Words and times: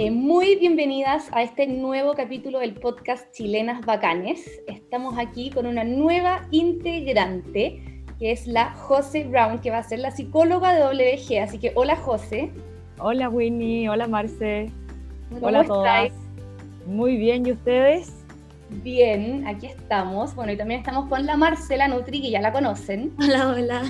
Eh, 0.00 0.10
muy 0.10 0.56
bienvenidas 0.56 1.28
a 1.30 1.42
este 1.42 1.66
nuevo 1.66 2.14
capítulo 2.14 2.60
del 2.60 2.72
podcast 2.72 3.30
Chilenas 3.34 3.84
Bacanes. 3.84 4.62
Estamos 4.66 5.18
aquí 5.18 5.50
con 5.50 5.66
una 5.66 5.84
nueva 5.84 6.48
integrante, 6.52 8.02
que 8.18 8.32
es 8.32 8.46
la 8.46 8.72
José 8.72 9.24
Brown, 9.24 9.58
que 9.58 9.70
va 9.70 9.76
a 9.76 9.82
ser 9.82 9.98
la 9.98 10.10
psicóloga 10.10 10.72
de 10.72 10.80
WG. 10.80 11.42
Así 11.42 11.58
que 11.58 11.72
hola 11.74 11.96
José. 11.96 12.50
Hola 12.98 13.28
Winnie, 13.28 13.90
hola 13.90 14.08
Marce. 14.08 14.72
Hola 15.38 15.60
a 15.60 15.64
todas. 15.64 16.12
Muy 16.86 17.18
bien, 17.18 17.44
¿y 17.44 17.52
ustedes? 17.52 18.24
Bien, 18.70 19.46
aquí 19.46 19.66
estamos. 19.66 20.34
Bueno, 20.34 20.52
y 20.52 20.56
también 20.56 20.80
estamos 20.80 21.10
con 21.10 21.26
la 21.26 21.36
Marcela 21.36 21.88
Nutri, 21.88 22.22
que 22.22 22.30
ya 22.30 22.40
la 22.40 22.52
conocen. 22.52 23.12
Hola, 23.18 23.48
hola. 23.48 23.82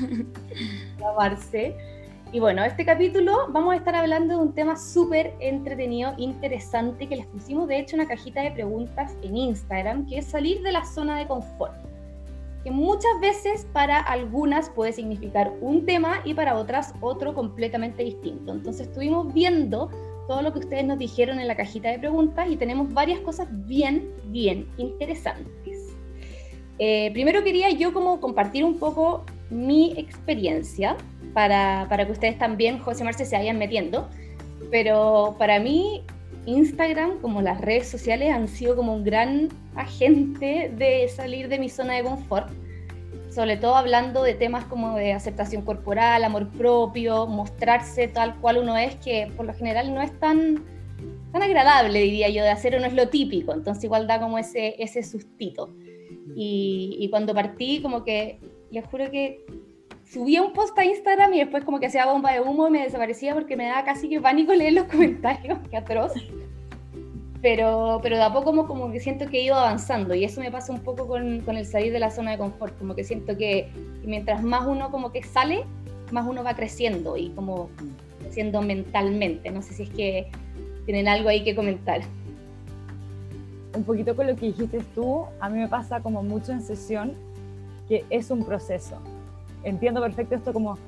La 0.99 1.13
Marce. 1.17 1.77
Y 2.33 2.39
bueno, 2.39 2.62
este 2.62 2.85
capítulo 2.85 3.49
vamos 3.49 3.75
a 3.75 3.77
estar 3.77 3.96
hablando 3.96 4.36
de 4.36 4.41
un 4.41 4.53
tema 4.53 4.77
súper 4.77 5.35
entretenido, 5.41 6.14
interesante, 6.17 7.09
que 7.09 7.17
les 7.17 7.27
pusimos 7.27 7.67
de 7.67 7.81
hecho 7.81 7.96
una 7.96 8.07
cajita 8.07 8.41
de 8.43 8.53
preguntas 8.53 9.17
en 9.23 9.37
Instagram, 9.37 10.07
que 10.07 10.18
es 10.18 10.27
salir 10.27 10.63
de 10.63 10.71
la 10.71 10.85
zona 10.85 11.18
de 11.18 11.27
confort. 11.27 11.75
Que 12.63 12.71
muchas 12.71 13.11
veces 13.21 13.67
para 13.73 13.99
algunas 13.99 14.71
puede 14.71 14.93
significar 14.93 15.53
un 15.61 15.85
tema 15.85 16.21
y 16.25 16.35
para 16.35 16.57
otras 16.57 16.95
otro 17.01 17.35
completamente 17.35 18.04
distinto. 18.04 18.53
Entonces 18.53 18.87
estuvimos 18.87 19.35
viendo 19.35 19.90
todo 20.29 20.43
lo 20.43 20.53
que 20.53 20.61
ustedes 20.61 20.85
nos 20.85 21.01
dijeron 21.01 21.40
en 21.40 21.49
la 21.49 21.57
cajita 21.57 21.89
de 21.89 21.99
preguntas 21.99 22.49
y 22.49 22.57
tenemos 22.57 22.95
varias 22.95 23.18
cosas 23.21 23.49
bien, 23.67 24.09
bien 24.26 24.68
interesantes. 24.76 25.96
Eh, 26.79 27.11
primero 27.12 27.43
quería 27.43 27.71
yo 27.71 27.93
como 27.93 28.21
compartir 28.21 28.65
un 28.65 28.79
poco 28.79 29.25
mi 29.51 29.95
experiencia 29.99 30.96
para, 31.32 31.86
para 31.89 32.06
que 32.06 32.12
ustedes 32.12 32.39
también, 32.39 32.78
José 32.78 33.05
Marce, 33.05 33.25
se 33.25 33.36
vayan 33.36 33.58
metiendo. 33.58 34.08
Pero 34.70 35.37
para 35.39 35.59
mí, 35.59 36.03
Instagram, 36.47 37.20
como 37.20 37.42
las 37.42 37.61
redes 37.61 37.89
sociales, 37.89 38.33
han 38.33 38.48
sido 38.48 38.77
como 38.77 38.95
un 38.95 39.05
gran 39.05 39.48
agente 39.75 40.72
de 40.77 41.09
salir 41.09 41.48
de 41.48 41.59
mi 41.59 41.69
zona 41.69 41.95
de 41.95 42.03
confort. 42.03 42.50
Sobre 43.31 43.56
todo 43.56 43.77
hablando 43.77 44.22
de 44.22 44.34
temas 44.34 44.64
como 44.64 44.97
de 44.97 45.12
aceptación 45.12 45.62
corporal, 45.62 46.25
amor 46.25 46.48
propio, 46.48 47.27
mostrarse 47.27 48.09
tal 48.09 48.37
cual 48.41 48.59
uno 48.59 48.77
es, 48.77 48.97
que 48.97 49.31
por 49.37 49.47
lo 49.47 49.55
general 49.55 49.94
no 49.94 50.03
es 50.03 50.19
tan, 50.19 50.65
tan 51.33 51.42
agradable, 51.42 52.00
diría 52.00 52.28
yo, 52.28 52.42
de 52.42 52.50
hacer 52.50 52.75
o 52.75 52.81
no 52.81 52.87
es 52.87 52.94
lo 52.94 53.09
típico. 53.09 53.53
Entonces 53.53 53.84
igual 53.84 54.06
da 54.09 54.20
como 54.20 54.39
ese, 54.39 54.75
ese 54.83 55.03
sustito. 55.05 55.72
Y, 56.34 56.97
y 56.98 57.09
cuando 57.11 57.34
partí, 57.34 57.81
como 57.83 58.03
que 58.03 58.41
les 58.70 58.84
juro 58.87 59.11
que 59.11 59.44
subía 60.12 60.42
un 60.42 60.53
post 60.53 60.77
a 60.78 60.84
Instagram 60.84 61.33
y 61.34 61.39
después 61.39 61.64
como 61.64 61.78
que 61.78 61.86
hacía 61.86 62.06
bomba 62.06 62.33
de 62.33 62.41
humo 62.41 62.66
y 62.69 62.70
me 62.70 62.83
desaparecía 62.83 63.34
porque 63.34 63.56
me 63.56 63.66
daba 63.66 63.84
casi 63.84 64.08
que 64.08 64.20
pánico 64.20 64.53
leer 64.55 64.72
los 64.75 64.84
comentarios, 64.84 65.58
qué 65.70 65.77
atroz. 65.77 66.12
Pero, 67.42 68.00
pero 68.03 68.16
de 68.16 68.22
a 68.22 68.31
poco 68.31 68.47
como, 68.47 68.66
como 68.66 68.92
que 68.92 69.00
siento 69.00 69.27
que 69.27 69.38
he 69.38 69.44
ido 69.44 69.55
avanzando 69.55 70.14
y 70.14 70.25
eso 70.25 70.42
me 70.42 70.50
pasa 70.50 70.72
un 70.72 70.81
poco 70.81 71.06
con, 71.08 71.41
con 71.41 71.56
el 71.56 71.64
salir 71.64 71.91
de 71.91 71.98
la 71.98 72.11
zona 72.11 72.33
de 72.33 72.38
confort, 72.38 72.77
como 72.78 72.94
que 72.94 73.03
siento 73.03 73.38
que 73.38 73.70
mientras 74.05 74.42
más 74.42 74.66
uno 74.66 74.91
como 74.91 75.11
que 75.11 75.22
sale, 75.22 75.64
más 76.12 76.27
uno 76.27 76.44
va 76.44 76.55
creciendo 76.55 77.16
y 77.16 77.31
como 77.31 77.70
creciendo 78.20 78.61
mentalmente. 78.61 79.50
No 79.50 79.62
sé 79.62 79.72
si 79.72 79.84
es 79.84 79.91
que 79.91 80.31
tienen 80.84 81.08
algo 81.08 81.31
ahí 81.31 81.42
que 81.42 81.55
comentar. 81.55 82.03
Un 83.75 83.84
poquito 83.84 84.14
con 84.14 84.27
lo 84.27 84.36
que 84.36 84.47
dijiste 84.47 84.81
tú, 84.94 85.25
a 85.41 85.48
mí 85.48 85.61
me 85.61 85.69
pasa 85.69 86.03
como 86.03 86.22
mucho 86.22 86.53
en 86.53 86.61
sesión 86.61 87.14
que 87.88 88.05
es 88.11 88.31
un 88.31 88.44
proceso 88.44 89.00
entiendo 89.64 90.00
perfecto 90.00 90.34
esto 90.34 90.53
como, 90.53 90.78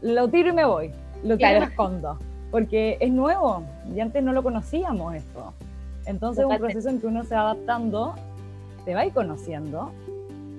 lo 0.00 0.28
tiro 0.28 0.50
y 0.50 0.52
me 0.52 0.64
voy, 0.64 0.90
lo 1.24 1.36
tiro 1.36 1.56
y 1.56 1.60
me 1.60 1.66
escondo, 1.66 2.18
porque 2.50 2.96
es 3.00 3.10
nuevo 3.10 3.62
y 3.94 4.00
antes 4.00 4.22
no 4.22 4.32
lo 4.32 4.42
conocíamos 4.42 5.14
esto. 5.14 5.52
Entonces 6.06 6.44
es 6.44 6.50
un 6.50 6.58
proceso 6.58 6.88
en 6.88 7.00
que 7.00 7.06
uno 7.06 7.24
se 7.24 7.34
va 7.34 7.42
adaptando, 7.42 8.14
te 8.84 8.94
va 8.94 9.04
ir 9.04 9.12
conociendo, 9.12 9.90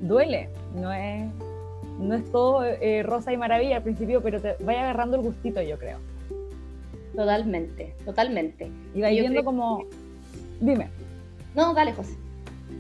duele, 0.02 0.50
no 0.76 0.92
es, 0.92 1.26
no 2.00 2.14
es 2.14 2.32
todo 2.32 2.64
eh, 2.64 3.04
rosa 3.04 3.34
y 3.34 3.38
maravilla 3.38 3.78
al 3.78 3.84
principio, 3.84 4.22
pero 4.22 4.40
te 4.40 4.56
vaya 4.64 4.82
agarrando 4.82 5.18
el 5.18 5.24
gustito, 5.24 5.62
yo 5.62 5.78
creo. 5.80 5.98
Totalmente, 7.16 7.96
totalmente. 8.06 8.72
Y 8.94 9.02
va 9.02 9.10
viendo 9.10 9.44
como... 9.44 9.84
Dime. 10.62 10.90
No, 11.56 11.74
dale, 11.74 11.94
José 11.94 12.16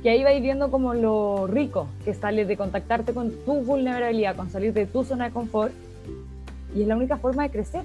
que 0.01 0.09
ahí 0.09 0.23
vais 0.23 0.41
viendo 0.41 0.71
como 0.71 0.93
lo 0.93 1.47
rico 1.47 1.87
que 2.05 2.13
sale 2.13 2.45
de 2.45 2.55
contactarte 2.55 3.13
con 3.13 3.31
tu 3.45 3.61
vulnerabilidad, 3.61 4.35
con 4.35 4.49
salir 4.49 4.73
de 4.73 4.85
tu 4.85 5.03
zona 5.03 5.25
de 5.25 5.31
confort, 5.31 5.73
y 6.75 6.83
es 6.83 6.87
la 6.87 6.95
única 6.95 7.17
forma 7.17 7.43
de 7.43 7.49
crecer. 7.49 7.83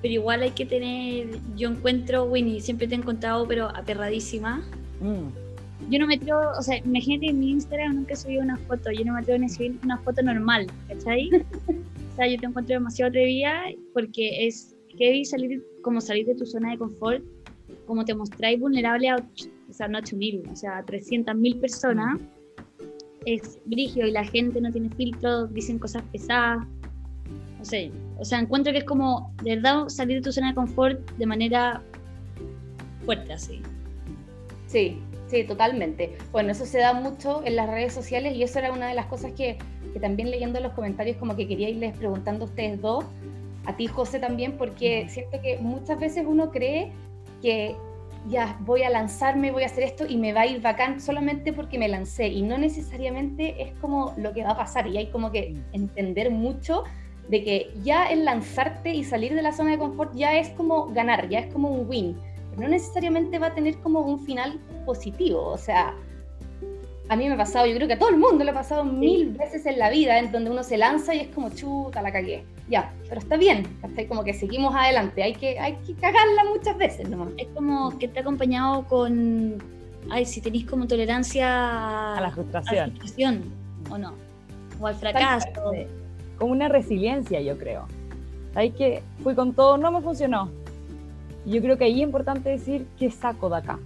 Pero 0.00 0.14
igual 0.14 0.42
hay 0.42 0.50
que 0.50 0.64
tener, 0.64 1.26
yo 1.56 1.70
encuentro, 1.70 2.24
Winnie, 2.24 2.60
siempre 2.60 2.86
te 2.86 2.94
he 2.94 2.98
encontrado, 2.98 3.46
pero 3.46 3.68
aterradísima. 3.68 4.62
Mm. 5.00 5.90
Yo 5.90 5.98
no 5.98 6.06
me 6.06 6.16
atrevo, 6.16 6.40
o 6.58 6.62
sea, 6.62 6.78
imagínate 6.78 7.30
en 7.30 7.38
mi 7.38 7.50
Instagram 7.50 7.94
nunca 7.94 8.16
subido 8.16 8.42
una 8.42 8.56
foto, 8.56 8.90
yo 8.90 9.04
no 9.04 9.14
me 9.14 9.20
atrevo 9.20 9.38
ni 9.38 9.46
a 9.46 9.48
subir 9.48 9.78
una 9.84 9.98
foto 9.98 10.22
normal, 10.22 10.66
¿cachai? 10.88 11.30
o 12.12 12.16
sea, 12.16 12.26
yo 12.26 12.38
te 12.38 12.46
encuentro 12.46 12.74
demasiado 12.74 13.10
atrevida 13.10 13.62
porque 13.94 14.46
es 14.46 14.74
heavy 14.98 15.24
salir, 15.24 15.64
como 15.82 16.00
salir 16.00 16.26
de 16.26 16.34
tu 16.34 16.46
zona 16.46 16.72
de 16.72 16.78
confort, 16.78 17.22
como 17.86 18.04
te 18.04 18.14
mostráis 18.14 18.58
vulnerable 18.58 19.08
a 19.08 19.16
o 19.68 19.72
sea, 19.72 19.88
no 19.88 19.98
8.000, 19.98 20.50
o 20.52 20.56
sea, 20.56 20.84
300.000 20.84 21.60
personas, 21.60 22.20
es 23.26 23.60
brígido 23.66 24.06
y 24.06 24.12
la 24.12 24.24
gente 24.24 24.60
no 24.60 24.72
tiene 24.72 24.90
filtro, 24.90 25.46
dicen 25.48 25.78
cosas 25.78 26.02
pesadas. 26.12 26.66
No 27.58 27.64
sé, 27.64 27.90
o 28.18 28.24
sea, 28.24 28.38
encuentro 28.38 28.72
que 28.72 28.78
es 28.78 28.84
como, 28.84 29.34
de 29.42 29.56
verdad, 29.56 29.88
salir 29.88 30.18
de 30.18 30.22
tu 30.22 30.32
zona 30.32 30.50
de 30.50 30.54
confort 30.54 31.10
de 31.18 31.26
manera 31.26 31.82
fuerte, 33.04 33.32
así. 33.32 33.60
Sí, 34.68 34.98
sí, 35.26 35.44
totalmente. 35.44 36.16
Bueno, 36.30 36.52
eso 36.52 36.64
se 36.66 36.78
da 36.78 36.92
mucho 36.92 37.42
en 37.44 37.56
las 37.56 37.68
redes 37.68 37.92
sociales 37.92 38.36
y 38.36 38.42
eso 38.44 38.60
era 38.60 38.72
una 38.72 38.88
de 38.88 38.94
las 38.94 39.06
cosas 39.06 39.32
que, 39.32 39.58
que 39.92 39.98
también 39.98 40.30
leyendo 40.30 40.60
los 40.60 40.72
comentarios 40.72 41.16
como 41.16 41.34
que 41.34 41.48
quería 41.48 41.68
irles 41.68 41.96
preguntando 41.96 42.44
a 42.44 42.48
ustedes 42.48 42.80
dos, 42.80 43.04
a 43.64 43.76
ti 43.76 43.86
José 43.88 44.20
también, 44.20 44.56
porque 44.56 45.06
siento 45.08 45.40
que 45.42 45.58
muchas 45.58 45.98
veces 45.98 46.24
uno 46.26 46.50
cree 46.50 46.92
que 47.42 47.76
ya 48.26 48.56
voy 48.60 48.82
a 48.82 48.90
lanzarme, 48.90 49.52
voy 49.52 49.62
a 49.62 49.66
hacer 49.66 49.84
esto 49.84 50.06
y 50.06 50.16
me 50.16 50.32
va 50.32 50.42
a 50.42 50.46
ir 50.46 50.60
bacán 50.60 51.00
solamente 51.00 51.52
porque 51.52 51.78
me 51.78 51.88
lancé. 51.88 52.28
Y 52.28 52.42
no 52.42 52.58
necesariamente 52.58 53.62
es 53.62 53.72
como 53.80 54.14
lo 54.16 54.32
que 54.32 54.44
va 54.44 54.50
a 54.50 54.56
pasar. 54.56 54.86
Y 54.86 54.98
hay 54.98 55.06
como 55.06 55.30
que 55.30 55.56
entender 55.72 56.30
mucho 56.30 56.84
de 57.28 57.44
que 57.44 57.70
ya 57.82 58.06
el 58.06 58.24
lanzarte 58.24 58.94
y 58.94 59.04
salir 59.04 59.34
de 59.34 59.42
la 59.42 59.52
zona 59.52 59.72
de 59.72 59.78
confort 59.78 60.14
ya 60.14 60.38
es 60.38 60.48
como 60.50 60.86
ganar, 60.86 61.28
ya 61.28 61.40
es 61.40 61.52
como 61.52 61.68
un 61.68 61.88
win, 61.88 62.16
pero 62.50 62.62
no 62.62 62.68
necesariamente 62.68 63.38
va 63.38 63.48
a 63.48 63.54
tener 63.54 63.76
como 63.78 64.00
un 64.00 64.20
final 64.20 64.58
positivo, 64.86 65.44
o 65.44 65.58
sea, 65.58 65.94
a 67.08 67.16
mí 67.16 67.26
me 67.26 67.34
ha 67.34 67.36
pasado, 67.36 67.66
yo 67.66 67.74
creo 67.74 67.88
que 67.88 67.94
a 67.94 67.98
todo 67.98 68.10
el 68.10 68.18
mundo 68.18 68.44
le 68.44 68.50
ha 68.50 68.54
pasado 68.54 68.84
mil 68.84 69.30
veces 69.30 69.64
en 69.64 69.78
la 69.78 69.88
vida, 69.88 70.18
en 70.18 70.30
donde 70.30 70.50
uno 70.50 70.62
se 70.62 70.76
lanza 70.76 71.14
y 71.14 71.20
es 71.20 71.28
como 71.28 71.50
chuta, 71.50 72.02
la 72.02 72.12
cagué. 72.12 72.44
Ya, 72.68 72.92
pero 73.08 73.20
está 73.20 73.36
bien, 73.36 73.66
está 73.82 74.06
como 74.06 74.24
que 74.24 74.34
seguimos 74.34 74.74
adelante, 74.74 75.22
hay 75.22 75.34
que, 75.34 75.58
hay 75.58 75.76
que 75.86 75.94
cagarla 75.94 76.44
muchas 76.44 76.76
veces 76.76 77.08
nomás. 77.08 77.30
Es 77.38 77.48
como 77.54 77.98
que 77.98 78.08
te 78.08 78.18
ha 78.18 78.22
acompañado 78.22 78.86
con, 78.86 79.56
ay, 80.10 80.26
si 80.26 80.42
tenéis 80.42 80.66
como 80.66 80.86
tolerancia 80.86 82.16
a 82.16 82.20
la 82.20 82.30
frustración. 82.30 82.78
A 82.78 82.86
la 82.88 82.92
frustración 82.92 83.42
o 83.90 83.96
no, 83.96 84.12
o 84.78 84.86
al 84.86 84.94
fracaso. 84.94 85.48
Como 86.36 86.52
una 86.52 86.68
resiliencia, 86.68 87.40
yo 87.40 87.56
creo. 87.56 87.86
Hay 88.54 88.70
que, 88.70 89.02
fui 89.22 89.34
con 89.34 89.54
todo, 89.54 89.78
no 89.78 89.90
me 89.90 90.02
funcionó. 90.02 90.50
Yo 91.46 91.62
creo 91.62 91.78
que 91.78 91.84
ahí 91.84 92.02
es 92.02 92.06
importante 92.06 92.50
decir 92.50 92.86
qué 92.98 93.10
saco 93.10 93.48
de 93.48 93.56
acá 93.56 93.78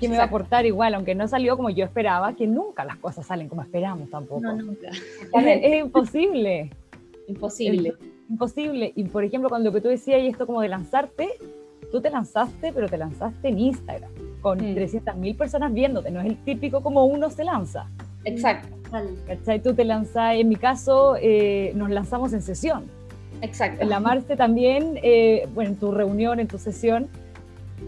que 0.00 0.08
me 0.08 0.16
va 0.16 0.24
a 0.24 0.26
aportar 0.26 0.64
igual, 0.66 0.94
aunque 0.94 1.14
no 1.14 1.28
salió 1.28 1.56
como 1.56 1.70
yo 1.70 1.84
esperaba, 1.84 2.34
que 2.34 2.46
nunca 2.46 2.84
las 2.84 2.96
cosas 2.96 3.26
salen 3.26 3.48
como 3.48 3.62
esperamos 3.62 4.10
tampoco. 4.10 4.40
No, 4.40 4.54
nunca. 4.54 4.88
Es, 5.34 5.84
imposible. 5.84 6.70
Imposible. 7.28 7.94
imposible. 8.28 8.92
Y 8.96 9.04
por 9.04 9.22
ejemplo, 9.22 9.48
cuando 9.48 9.68
lo 9.68 9.74
que 9.74 9.80
tú 9.80 9.88
decías 9.88 10.20
y 10.22 10.26
esto 10.26 10.46
como 10.46 10.62
de 10.62 10.68
lanzarte, 10.68 11.28
tú 11.92 12.00
te 12.00 12.10
lanzaste, 12.10 12.72
pero 12.72 12.88
te 12.88 12.96
lanzaste 12.96 13.48
en 13.48 13.58
Instagram, 13.58 14.10
con 14.40 14.58
mm. 14.58 14.76
300.000 14.76 15.36
personas 15.36 15.72
viéndote, 15.72 16.10
no 16.10 16.20
es 16.20 16.26
el 16.26 16.36
típico 16.44 16.82
como 16.82 17.04
uno 17.04 17.30
se 17.30 17.44
lanza. 17.44 17.86
Exacto. 18.24 18.76
¿Cachai? 19.26 19.62
Tú 19.62 19.74
te 19.74 19.84
lanzas, 19.84 20.34
en 20.34 20.48
mi 20.48 20.56
caso, 20.56 21.16
eh, 21.20 21.72
nos 21.76 21.90
lanzamos 21.90 22.32
en 22.32 22.42
sesión. 22.42 22.84
Exacto. 23.42 23.82
En 23.82 23.88
la 23.88 24.00
Marce 24.00 24.36
también, 24.36 24.98
eh, 25.02 25.48
bueno, 25.54 25.70
en 25.70 25.76
tu 25.76 25.92
reunión, 25.92 26.40
en 26.40 26.48
tu 26.48 26.58
sesión. 26.58 27.08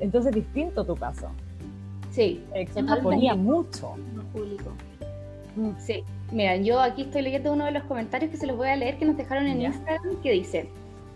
Entonces, 0.00 0.32
distinto 0.32 0.84
tu 0.84 0.94
caso. 0.94 1.28
Sí, 2.12 2.44
se 2.72 2.82
ponía 3.02 3.34
mucho. 3.34 3.94
público. 4.32 4.70
Mm. 5.56 5.70
Sí, 5.78 6.04
mira, 6.30 6.56
yo 6.56 6.80
aquí 6.80 7.02
estoy 7.02 7.22
leyendo 7.22 7.52
uno 7.52 7.64
de 7.64 7.72
los 7.72 7.82
comentarios 7.84 8.30
que 8.30 8.36
se 8.36 8.46
los 8.46 8.56
voy 8.56 8.68
a 8.68 8.76
leer 8.76 8.98
que 8.98 9.04
nos 9.04 9.16
dejaron 9.16 9.46
en 9.46 9.62
Instagram 9.62 10.20
que 10.22 10.32
dice, 10.32 10.68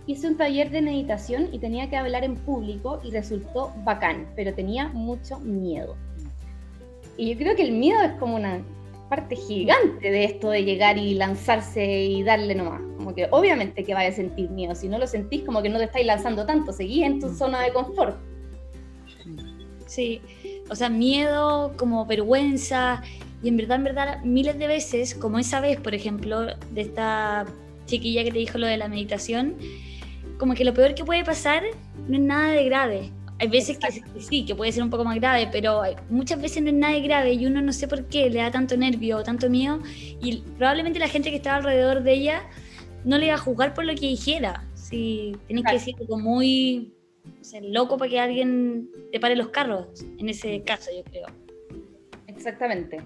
hice 0.07 0.29
un 0.29 0.37
taller 0.37 0.71
de 0.71 0.83
meditación 0.83 1.49
y 1.53 1.59
tenía 1.59 1.89
que 1.89 1.97
hablar 1.97 2.25
en 2.25 2.35
público 2.35 3.01
y 3.05 3.11
resultó 3.11 3.73
bacán, 3.85 4.27
pero 4.37 4.55
tenía 4.55 4.89
mucho 4.89 5.39
miedo. 5.41 5.97
Y 7.17 7.33
yo 7.33 7.39
creo 7.39 7.57
que 7.57 7.63
el 7.63 7.73
miedo 7.73 8.03
es 8.03 8.13
como 8.13 8.37
una 8.37 8.63
parte 9.09 9.37
gigante 9.37 10.11
de 10.11 10.25
esto 10.25 10.51
de 10.51 10.65
llegar 10.65 10.99
y 10.99 11.15
lanzarse 11.15 12.05
y 12.05 12.23
darle 12.23 12.55
nomás. 12.55 12.81
Como 12.97 13.15
que 13.15 13.29
obviamente 13.31 13.85
que 13.85 13.95
vaya 13.95 14.09
a 14.09 14.13
sentir 14.13 14.51
miedo. 14.51 14.75
Si 14.75 14.89
no 14.89 14.99
lo 14.99 15.07
sentís, 15.07 15.43
como 15.45 15.63
que 15.63 15.69
no 15.69 15.79
te 15.79 15.85
estáis 15.85 16.07
lanzando 16.07 16.45
tanto, 16.45 16.73
seguís 16.73 17.05
en 17.05 17.21
tu 17.21 17.29
zona 17.29 17.63
de 17.63 17.73
confort. 17.73 18.17
Sí, 19.87 20.21
o 20.69 20.75
sea, 20.75 20.89
miedo, 20.89 21.75
como 21.77 22.07
vergüenza. 22.07 23.03
Y 23.43 23.49
en 23.49 23.57
verdad, 23.57 23.77
en 23.77 23.85
verdad, 23.85 24.23
miles 24.25 24.59
de 24.59 24.67
veces, 24.67 25.15
como 25.15 25.39
esa 25.39 25.61
vez, 25.61 25.79
por 25.79 25.95
ejemplo, 25.95 26.47
de 26.73 26.81
esta 26.81 27.45
chiquilla 27.87 28.25
que 28.25 28.33
te 28.33 28.39
dijo 28.39 28.59
lo 28.59 28.67
de 28.67 28.77
la 28.77 28.89
meditación, 28.89 29.57
como 30.39 30.55
que 30.55 30.65
lo 30.65 30.75
peor 30.75 30.95
que 30.95 31.05
puede 31.05 31.25
pasar 31.25 31.63
no 32.09 32.17
es 32.17 32.23
nada 32.23 32.53
de 32.53 32.65
grave. 32.65 33.13
Hay 33.39 33.49
veces 33.49 33.79
que, 33.79 34.03
sí, 34.21 34.47
que 34.47 34.55
puede 34.55 34.73
ser 34.73 34.83
un 34.83 34.91
poco 34.91 35.05
más 35.05 35.17
grave, 35.17 35.49
pero 35.53 35.83
muchas 36.09 36.41
veces 36.41 36.63
no 36.63 36.71
es 36.71 36.75
nada 36.75 36.95
de 36.95 37.03
grave 37.03 37.35
y 37.35 37.45
uno 37.47 37.61
no 37.61 37.73
sé 37.73 37.87
por 37.87 38.07
qué 38.07 38.31
le 38.31 38.39
da 38.39 38.51
tanto 38.51 38.77
nervio 38.77 39.19
o 39.19 39.23
tanto 39.23 39.51
miedo 39.51 39.79
y 40.23 40.39
probablemente 40.57 40.99
la 40.99 41.09
gente 41.09 41.29
que 41.31 41.37
estaba 41.37 41.57
alrededor 41.57 42.03
de 42.03 42.15
ella 42.15 42.43
no 43.05 43.19
le 43.19 43.27
iba 43.27 43.35
a 43.35 43.39
juzgar 43.39 43.75
por 43.75 43.85
lo 43.85 43.95
que 43.95 44.07
dijera. 44.07 44.65
Si 44.75 45.37
tenés 45.49 45.65
que 45.65 45.73
decir 45.73 45.95
muy 47.61 47.73
loco 47.73 47.97
para 47.97 48.11
que 48.11 48.21
alguien 48.21 48.89
te 49.13 49.21
pare 49.21 49.37
los 49.37 49.49
carros, 49.49 49.87
en 50.19 50.29
ese 50.29 50.63
caso 50.63 50.91
yo 50.97 51.05
creo. 51.05 51.27
Exactamente. 52.27 53.01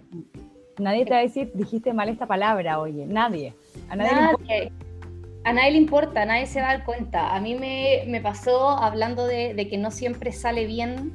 Nadie 0.78 1.04
te 1.04 1.10
va 1.10 1.18
a 1.18 1.22
decir, 1.22 1.50
dijiste 1.54 1.92
mal 1.92 2.08
esta 2.08 2.26
palabra, 2.26 2.80
oye, 2.80 3.06
nadie. 3.06 3.54
A 3.88 3.96
nadie, 3.96 4.72
a 5.44 5.52
nadie 5.52 5.72
le 5.72 5.78
importa, 5.78 6.24
nadie 6.24 6.46
se 6.46 6.60
va 6.60 6.70
a 6.70 6.76
dar 6.76 6.84
cuenta. 6.84 7.34
A 7.34 7.40
mí 7.40 7.54
me, 7.54 8.04
me 8.06 8.20
pasó 8.20 8.70
hablando 8.70 9.26
de, 9.26 9.54
de, 9.54 9.68
que 9.68 9.76
no 9.78 9.90
siempre 9.90 10.32
sale 10.32 10.66
bien 10.66 11.12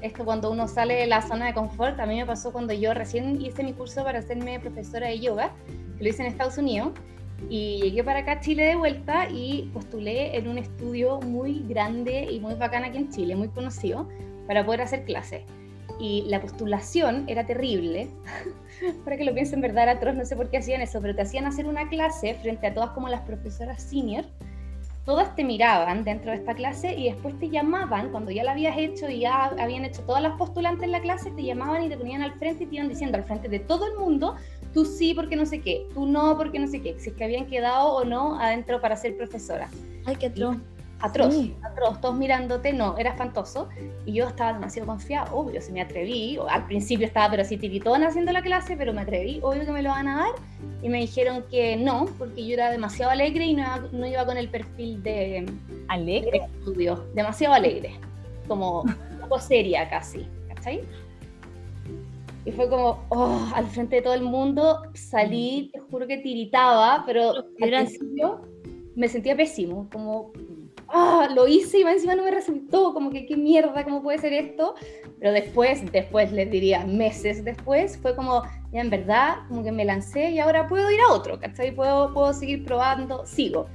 esto 0.00 0.24
cuando 0.24 0.50
uno 0.50 0.66
sale 0.66 0.94
de 0.94 1.06
la 1.06 1.22
zona 1.22 1.46
de 1.46 1.54
confort. 1.54 2.00
A 2.00 2.06
mí 2.06 2.16
me 2.16 2.26
pasó 2.26 2.52
cuando 2.52 2.72
yo 2.72 2.92
recién 2.94 3.40
hice 3.40 3.62
mi 3.62 3.72
curso 3.72 4.02
para 4.02 4.18
hacerme 4.18 4.58
profesora 4.60 5.08
de 5.08 5.20
yoga, 5.20 5.52
que 5.96 6.04
lo 6.04 6.10
hice 6.10 6.22
en 6.22 6.28
Estados 6.28 6.58
Unidos, 6.58 6.92
y 7.48 7.80
llegué 7.82 8.04
para 8.04 8.20
acá 8.20 8.32
a 8.32 8.40
Chile 8.40 8.64
de 8.64 8.76
vuelta 8.76 9.28
y 9.28 9.70
postulé 9.72 10.36
en 10.36 10.48
un 10.48 10.58
estudio 10.58 11.20
muy 11.20 11.64
grande 11.68 12.28
y 12.30 12.40
muy 12.40 12.54
bacán 12.54 12.84
aquí 12.84 12.98
en 12.98 13.10
Chile, 13.10 13.36
muy 13.36 13.48
conocido, 13.48 14.08
para 14.46 14.64
poder 14.64 14.82
hacer 14.82 15.04
clases 15.04 15.42
y 16.02 16.22
la 16.28 16.40
postulación 16.40 17.24
era 17.28 17.46
terrible. 17.46 18.08
Para 19.04 19.16
que 19.16 19.24
lo 19.24 19.32
piensen, 19.32 19.58
en 19.58 19.62
verdad 19.62 19.84
era 19.84 19.92
atroz, 19.92 20.14
no 20.14 20.24
sé 20.24 20.34
por 20.34 20.50
qué 20.50 20.58
hacían 20.58 20.80
eso, 20.80 21.00
pero 21.00 21.14
te 21.14 21.22
hacían 21.22 21.46
hacer 21.46 21.66
una 21.66 21.88
clase 21.88 22.34
frente 22.34 22.66
a 22.66 22.74
todas 22.74 22.90
como 22.90 23.08
las 23.08 23.20
profesoras 23.20 23.82
senior. 23.82 24.24
Todas 25.04 25.34
te 25.34 25.44
miraban 25.44 26.04
dentro 26.04 26.30
de 26.30 26.38
esta 26.38 26.54
clase 26.54 26.94
y 26.94 27.10
después 27.10 27.38
te 27.38 27.50
llamaban, 27.50 28.10
cuando 28.10 28.30
ya 28.30 28.44
la 28.44 28.52
habías 28.52 28.76
hecho 28.78 29.08
y 29.08 29.20
ya 29.20 29.46
habían 29.46 29.84
hecho 29.84 30.02
todas 30.02 30.22
las 30.22 30.36
postulantes 30.36 30.84
en 30.84 30.92
la 30.92 31.00
clase, 31.00 31.30
te 31.32 31.42
llamaban 31.42 31.84
y 31.84 31.88
te 31.88 31.96
ponían 31.96 32.22
al 32.22 32.32
frente 32.34 32.64
y 32.64 32.66
te 32.66 32.76
iban 32.76 32.88
diciendo 32.88 33.16
al 33.18 33.24
frente 33.24 33.48
de 33.48 33.58
todo 33.58 33.86
el 33.86 33.98
mundo, 33.98 34.36
tú 34.72 34.84
sí 34.84 35.14
porque 35.14 35.36
no 35.36 35.46
sé 35.46 35.60
qué, 35.60 35.86
tú 35.94 36.06
no 36.06 36.36
porque 36.36 36.58
no 36.58 36.66
sé 36.66 36.80
qué, 36.80 36.98
si 36.98 37.10
es 37.10 37.16
que 37.16 37.24
habían 37.24 37.46
quedado 37.46 37.92
o 37.92 38.04
no 38.04 38.38
adentro 38.40 38.80
para 38.80 38.96
ser 38.96 39.16
profesora. 39.16 39.68
Ay, 40.06 40.16
qué 40.16 40.26
atroz 40.26 40.56
atroz, 41.02 41.34
atroz, 41.62 42.00
todos 42.00 42.16
mirándote, 42.16 42.72
no, 42.72 42.96
era 42.96 43.10
espantoso. 43.10 43.68
Y 44.06 44.14
yo 44.14 44.28
estaba 44.28 44.54
demasiado 44.54 44.86
confiada, 44.86 45.32
obvio, 45.32 45.60
si 45.60 45.72
me 45.72 45.82
atreví, 45.82 46.38
al 46.48 46.64
principio 46.66 47.06
estaba 47.06 47.30
pero 47.30 47.42
así 47.42 47.56
tiritona 47.56 48.08
haciendo 48.08 48.32
la 48.32 48.40
clase, 48.40 48.76
pero 48.76 48.92
me 48.92 49.02
atreví, 49.02 49.40
obvio 49.42 49.64
que 49.66 49.72
me 49.72 49.82
lo 49.82 49.90
van 49.90 50.08
a 50.08 50.16
dar. 50.16 50.32
Y 50.80 50.88
me 50.88 51.00
dijeron 51.00 51.44
que 51.50 51.76
no, 51.76 52.06
porque 52.18 52.46
yo 52.46 52.54
era 52.54 52.70
demasiado 52.70 53.10
alegre 53.10 53.44
y 53.44 53.54
no, 53.54 54.06
iba 54.06 54.24
con 54.24 54.36
el 54.36 54.48
perfil 54.48 55.02
de... 55.02 55.46
¿Alegre? 55.88 56.42
estudio, 56.60 57.04
demasiado 57.14 57.54
alegre, 57.54 57.94
como 58.48 58.82
un 58.82 59.18
poco 59.20 59.38
seria 59.38 59.90
casi, 59.90 60.26
¿cachai? 60.48 60.82
Y 62.44 62.52
fue 62.52 62.68
como, 62.68 63.04
oh, 63.10 63.50
al 63.54 63.66
frente 63.66 63.96
de 63.96 64.02
todo 64.02 64.14
el 64.14 64.22
mundo, 64.22 64.82
salí, 64.94 65.70
te 65.72 65.78
juro 65.78 66.06
que 66.06 66.18
tiritaba, 66.18 67.04
pero 67.06 67.34
al 67.36 67.44
principio 67.54 68.40
me 68.96 69.08
sentía 69.08 69.36
pésimo, 69.36 69.88
como 69.92 70.32
ah, 70.92 71.28
lo 71.34 71.48
hice 71.48 71.80
y 71.80 71.82
encima 71.82 72.14
no 72.14 72.24
me 72.24 72.30
resultó, 72.30 72.92
como 72.92 73.10
que 73.10 73.26
qué 73.26 73.36
mierda, 73.36 73.84
¿cómo 73.84 74.02
puede 74.02 74.18
ser 74.18 74.32
esto? 74.32 74.74
Pero 75.18 75.32
después, 75.32 75.90
después 75.90 76.32
les 76.32 76.50
diría, 76.50 76.84
meses 76.84 77.44
después, 77.44 77.98
fue 77.98 78.14
como, 78.14 78.42
ya 78.72 78.80
en 78.80 78.90
verdad, 78.90 79.36
como 79.48 79.64
que 79.64 79.72
me 79.72 79.84
lancé 79.84 80.30
y 80.30 80.38
ahora 80.38 80.68
puedo 80.68 80.90
ir 80.90 81.00
a 81.00 81.12
otro, 81.12 81.40
¿cachai? 81.40 81.74
Puedo, 81.74 82.12
puedo 82.12 82.32
seguir 82.32 82.64
probando, 82.64 83.26
sigo. 83.26 83.66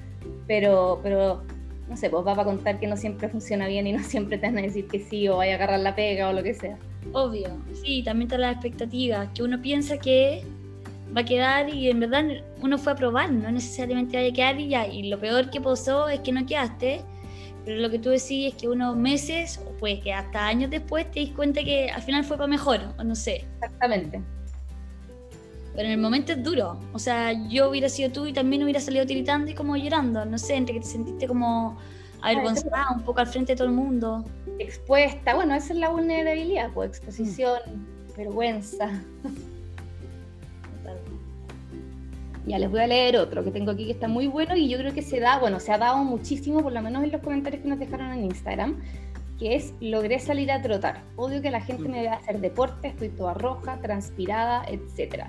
Pero, 0.48 1.00
pero, 1.04 1.44
no 1.90 1.98
sé, 1.98 2.10
pues 2.10 2.26
va 2.26 2.34
a 2.34 2.46
contar 2.46 2.80
que 2.80 2.88
no 2.88 2.96
siempre 2.96 3.30
funciona 3.30 3.68
bien 3.68 3.88
y 3.88 3.94
no 3.94 4.00
siempre 4.04 4.38
te 4.38 4.48
van 4.48 4.58
a 4.60 4.62
decir 4.62 4.88
que 4.88 5.00
sí 5.00 5.28
o 5.28 5.38
vaya 5.38 5.54
a 5.54 5.56
agarrar 5.56 5.80
la 5.80 5.96
pega 5.96 6.30
o 6.30 6.34
lo 6.34 6.44
que 6.44 6.54
sea. 6.54 6.78
Obvio, 7.14 7.58
sí, 7.74 8.04
también 8.04 8.28
está 8.28 8.38
la 8.38 8.52
expectativa, 8.52 9.32
que 9.34 9.44
uno 9.44 9.62
piensa 9.62 9.98
que 9.98 10.44
va 11.16 11.22
a 11.22 11.26
quedar 11.26 11.70
y 11.70 11.90
en 11.90 12.00
verdad 12.00 12.26
uno 12.62 12.78
fue 12.78 12.94
a 12.94 12.96
probar, 12.96 13.32
no 13.32 13.52
necesariamente 13.52 14.18
vaya 14.18 14.30
a 14.30 14.34
quedar 14.34 14.60
y 14.60 14.70
ya. 14.70 14.88
Y 14.88 15.10
lo 15.10 15.20
peor 15.20 15.50
que 15.50 15.62
pasó 15.62 16.10
es 16.10 16.20
que 16.20 16.32
no 16.32 16.46
quedaste, 16.46 17.02
pero 17.66 17.82
lo 17.82 17.90
que 17.90 18.00
tú 18.00 18.10
decís 18.10 18.54
es 18.54 18.56
que 18.56 18.68
unos 18.68 18.96
meses 18.96 19.60
o 19.66 19.72
pues 19.78 20.02
que 20.02 20.14
hasta 20.14 20.48
años 20.48 20.70
después 20.70 21.10
te 21.12 21.22
das 21.22 21.32
cuenta 21.32 21.64
que 21.64 21.90
al 21.90 22.02
final 22.02 22.24
fue 22.24 22.38
para 22.38 22.48
mejor, 22.48 22.82
o 22.98 23.04
no 23.04 23.16
sé. 23.16 23.46
Exactamente. 23.56 24.22
Pero 25.76 25.86
en 25.86 25.94
el 25.94 26.00
momento 26.00 26.34
es 26.34 26.44
duro. 26.44 26.80
O 26.94 27.00
sea, 27.00 27.34
yo 27.50 27.70
hubiera 27.70 27.88
sido 27.88 28.12
tú 28.12 28.26
y 28.26 28.34
también 28.34 28.64
hubiera 28.64 28.80
salido 28.80 29.06
tiritando 29.06 29.52
y 29.52 29.54
como 29.54 29.78
llorando, 29.78 30.26
no 30.26 30.38
sé, 30.38 30.56
entre 30.56 30.74
que 30.74 30.80
te 30.82 30.88
sentiste 30.88 31.28
como 31.28 31.78
avergonzada 32.22 32.88
un 32.96 33.04
poco 33.04 33.20
al 33.20 33.28
frente 33.28 33.54
de 33.54 33.58
todo 33.58 33.68
el 33.68 33.74
mundo. 33.74 34.26
Expuesta, 34.60 35.36
bueno, 35.36 35.56
esa 35.56 35.74
es 35.74 35.80
la 35.80 35.90
vulnerabilidad, 35.90 36.72
pues 36.74 36.90
exposición, 36.90 37.60
vergüenza. 38.16 38.90
Ya 42.48 42.58
les 42.58 42.72
voy 42.72 42.80
a 42.80 42.88
leer 42.88 43.18
otro 43.18 43.44
que 43.44 43.52
tengo 43.52 43.72
aquí 43.72 43.86
que 43.86 43.92
está 43.92 44.08
muy 44.08 44.28
bueno 44.28 44.56
y 44.56 44.70
yo 44.70 44.78
creo 44.78 44.94
que 44.94 45.02
se 45.02 45.20
da, 45.20 45.38
bueno, 45.38 45.60
se 45.60 45.74
ha 45.74 45.78
dado 45.78 45.98
muchísimo, 45.98 46.64
por 46.64 46.72
lo 46.72 46.82
menos 46.82 47.04
en 47.04 47.12
los 47.12 47.22
comentarios 47.22 47.62
que 47.62 47.68
nos 47.68 47.78
dejaron 47.78 48.14
en 48.14 48.24
Instagram, 48.24 48.82
que 49.38 49.56
es 49.56 49.74
logré 49.82 50.18
salir 50.20 50.50
a 50.52 50.62
trotar. 50.62 51.04
Odio 51.18 51.42
que 51.42 51.52
la 51.52 51.62
gente 51.62 51.90
me 51.90 52.02
vea 52.02 52.14
hacer 52.14 52.40
deporte, 52.40 52.88
estoy 52.88 53.10
toda 53.10 53.34
roja, 53.34 53.80
transpirada, 53.82 54.64
etc. 54.70 55.26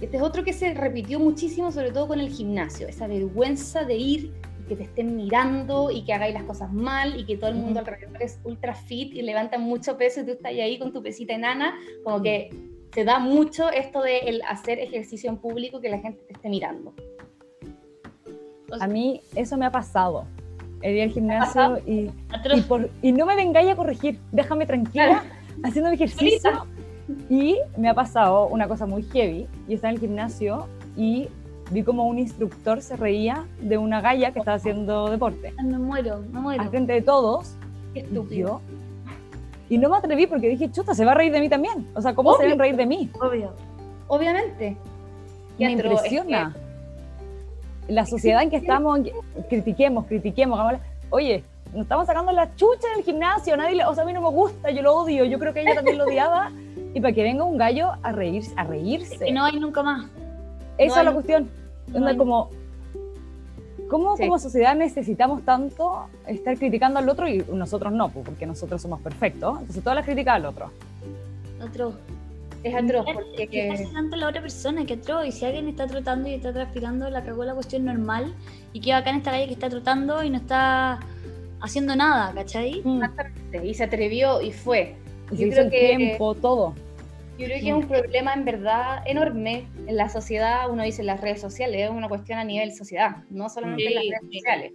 Este 0.00 0.16
es 0.16 0.22
otro 0.22 0.44
que 0.44 0.52
se 0.52 0.72
repitió 0.72 1.18
muchísimo, 1.18 1.72
sobre 1.72 1.90
todo 1.90 2.08
con 2.08 2.20
el 2.20 2.30
gimnasio, 2.30 2.86
esa 2.86 3.08
vergüenza 3.08 3.84
de 3.84 3.96
ir 3.96 4.32
que 4.70 4.76
te 4.76 4.84
estén 4.84 5.16
mirando 5.16 5.90
y 5.90 6.04
que 6.04 6.12
hagáis 6.12 6.32
las 6.32 6.44
cosas 6.44 6.72
mal 6.72 7.18
y 7.18 7.26
que 7.26 7.36
todo 7.36 7.50
el 7.50 7.56
mundo 7.56 7.80
alrededor 7.80 8.22
es 8.22 8.38
ultra 8.44 8.72
fit 8.72 9.12
y 9.12 9.20
levantan 9.20 9.62
mucho 9.62 9.98
peso 9.98 10.20
y 10.20 10.24
tú 10.26 10.30
estás 10.30 10.52
ahí 10.52 10.78
con 10.78 10.92
tu 10.92 11.02
pesita 11.02 11.34
enana, 11.34 11.74
como 12.04 12.22
que 12.22 12.50
se 12.94 13.04
da 13.04 13.18
mucho 13.18 13.68
esto 13.68 14.00
de 14.00 14.18
el 14.18 14.42
hacer 14.48 14.78
ejercicio 14.78 15.28
en 15.28 15.38
público 15.38 15.80
que 15.80 15.88
la 15.88 15.98
gente 15.98 16.22
te 16.22 16.34
esté 16.34 16.48
mirando. 16.48 16.94
A 18.80 18.86
mí 18.86 19.20
eso 19.34 19.56
me 19.56 19.66
ha 19.66 19.72
pasado. 19.72 20.24
He 20.82 20.92
ido 20.92 21.02
al 21.02 21.10
gimnasio 21.10 21.78
y, 21.84 22.12
y, 23.02 23.12
no 23.12 23.26
me 23.26 23.34
vengáis 23.34 23.70
a 23.70 23.74
corregir, 23.74 24.20
déjame 24.30 24.66
tranquila 24.66 25.24
haciendo 25.64 25.90
mi 25.90 25.96
ejercicio. 25.96 26.64
Y 27.28 27.58
me 27.76 27.88
ha 27.88 27.94
pasado 27.94 28.46
una 28.46 28.68
cosa 28.68 28.86
muy 28.86 29.02
heavy. 29.02 29.48
Y 29.66 29.74
estaba 29.74 29.90
en 29.90 29.96
el 29.96 30.00
gimnasio 30.00 30.68
y 30.96 31.26
vi 31.70 31.82
como 31.82 32.06
un 32.06 32.18
instructor 32.18 32.82
se 32.82 32.96
reía 32.96 33.46
de 33.60 33.78
una 33.78 34.00
galla 34.00 34.32
que 34.32 34.40
estaba 34.40 34.56
haciendo 34.56 35.08
deporte. 35.08 35.54
Me 35.62 35.78
muero, 35.78 36.22
me 36.32 36.40
muero. 36.40 36.62
Al 36.62 36.68
frente 36.70 36.92
de 36.92 37.02
todos. 37.02 37.54
Qué 37.94 38.00
estúpido. 38.00 38.60
Y 39.68 39.78
no 39.78 39.88
me 39.88 39.96
atreví 39.96 40.26
porque 40.26 40.48
dije, 40.48 40.70
chuta, 40.70 40.94
se 40.94 41.04
va 41.04 41.12
a 41.12 41.14
reír 41.14 41.32
de 41.32 41.40
mí 41.40 41.48
también. 41.48 41.86
O 41.94 42.02
sea, 42.02 42.14
¿cómo 42.14 42.36
se 42.36 42.46
va 42.46 42.52
a 42.52 42.56
reír 42.56 42.76
de 42.76 42.86
mí? 42.86 43.08
Obvio. 43.20 43.52
Obviamente. 44.08 44.76
Me 45.58 45.70
impresiona. 45.70 46.56
La 47.86 48.04
sociedad 48.06 48.42
en 48.42 48.50
que 48.50 48.56
estamos, 48.56 49.00
critiquemos, 49.48 50.06
critiquemos. 50.06 50.58
Oye, 51.10 51.44
nos 51.72 51.82
estamos 51.82 52.06
sacando 52.06 52.32
la 52.32 52.54
chucha 52.56 52.88
del 52.96 53.04
gimnasio. 53.04 53.56
Nadie, 53.56 53.84
o 53.84 53.94
sea, 53.94 54.02
a 54.02 54.06
mí 54.06 54.12
no 54.12 54.20
me 54.20 54.30
gusta, 54.30 54.70
yo 54.70 54.82
lo 54.82 54.94
odio. 54.94 55.24
Yo 55.24 55.38
creo 55.38 55.54
que 55.54 55.60
ella 55.60 55.76
también 55.76 55.98
lo 55.98 56.04
odiaba. 56.04 56.50
Y 56.92 57.00
para 57.00 57.14
que 57.14 57.22
venga 57.22 57.44
un 57.44 57.56
gallo 57.56 57.92
a 58.02 58.10
reírse. 58.10 58.52
A 58.56 58.64
reírse. 58.64 59.28
Y 59.28 59.32
no 59.32 59.44
hay 59.44 59.60
nunca 59.60 59.84
más. 59.84 60.06
Esa 60.78 61.00
es 61.00 61.04
la 61.04 61.12
cuestión. 61.12 61.48
No 61.92 62.16
como, 62.16 62.50
¿Cómo 63.90 64.16
como 64.16 64.38
sociedad 64.38 64.76
necesitamos 64.76 65.44
tanto 65.44 66.06
estar 66.26 66.56
criticando 66.56 67.00
al 67.00 67.08
otro 67.08 67.26
y 67.28 67.44
nosotros 67.52 67.92
no, 67.92 68.08
pues, 68.08 68.24
porque 68.24 68.46
nosotros 68.46 68.80
somos 68.80 69.00
perfectos? 69.00 69.58
Entonces 69.58 69.82
toda 69.82 69.96
la 69.96 70.04
crítica 70.04 70.34
al 70.34 70.46
otro. 70.46 70.70
Otro. 71.60 71.94
Es 72.62 72.74
atroz. 72.74 73.04
Porque 73.12 73.48
que... 73.48 73.88
tanto 73.92 74.16
la 74.16 74.28
otra 74.28 74.42
persona 74.42 74.86
que 74.86 74.94
atroz. 74.94 75.26
Y 75.26 75.32
si 75.32 75.44
alguien 75.44 75.66
está 75.66 75.88
trotando 75.88 76.28
y 76.28 76.34
está 76.34 76.52
transpirando, 76.52 77.10
la 77.10 77.24
cagó 77.24 77.44
la 77.44 77.54
cuestión 77.54 77.84
normal. 77.84 78.32
Y 78.72 78.80
que 78.80 78.92
acá 78.92 79.10
en 79.10 79.16
esta 79.16 79.32
calle 79.32 79.48
que 79.48 79.54
está 79.54 79.68
trotando 79.68 80.22
y 80.22 80.30
no 80.30 80.36
está 80.36 81.00
haciendo 81.60 81.96
nada, 81.96 82.32
¿cachai? 82.32 82.78
Exactamente. 82.78 83.66
Y 83.66 83.74
se 83.74 83.84
atrevió 83.84 84.40
y 84.40 84.52
fue. 84.52 84.94
Y 85.32 85.36
se 85.36 85.46
hizo 85.48 85.60
el 85.62 85.70
tiempo, 85.70 86.34
todo. 86.36 86.74
Yo 87.40 87.46
creo 87.46 87.58
que 87.58 87.68
es 87.70 87.74
un 87.74 87.88
problema 87.88 88.34
en 88.34 88.44
verdad 88.44 89.02
enorme 89.06 89.66
en 89.86 89.96
la 89.96 90.10
sociedad, 90.10 90.70
uno 90.70 90.82
dice 90.82 91.00
en 91.00 91.06
las 91.06 91.22
redes 91.22 91.40
sociales, 91.40 91.80
es 91.80 91.90
una 91.90 92.06
cuestión 92.06 92.38
a 92.38 92.44
nivel 92.44 92.74
sociedad, 92.74 93.24
no 93.30 93.48
solamente 93.48 93.86
en 93.86 93.94
las 93.94 94.04
redes 94.04 94.34
sociales. 94.34 94.72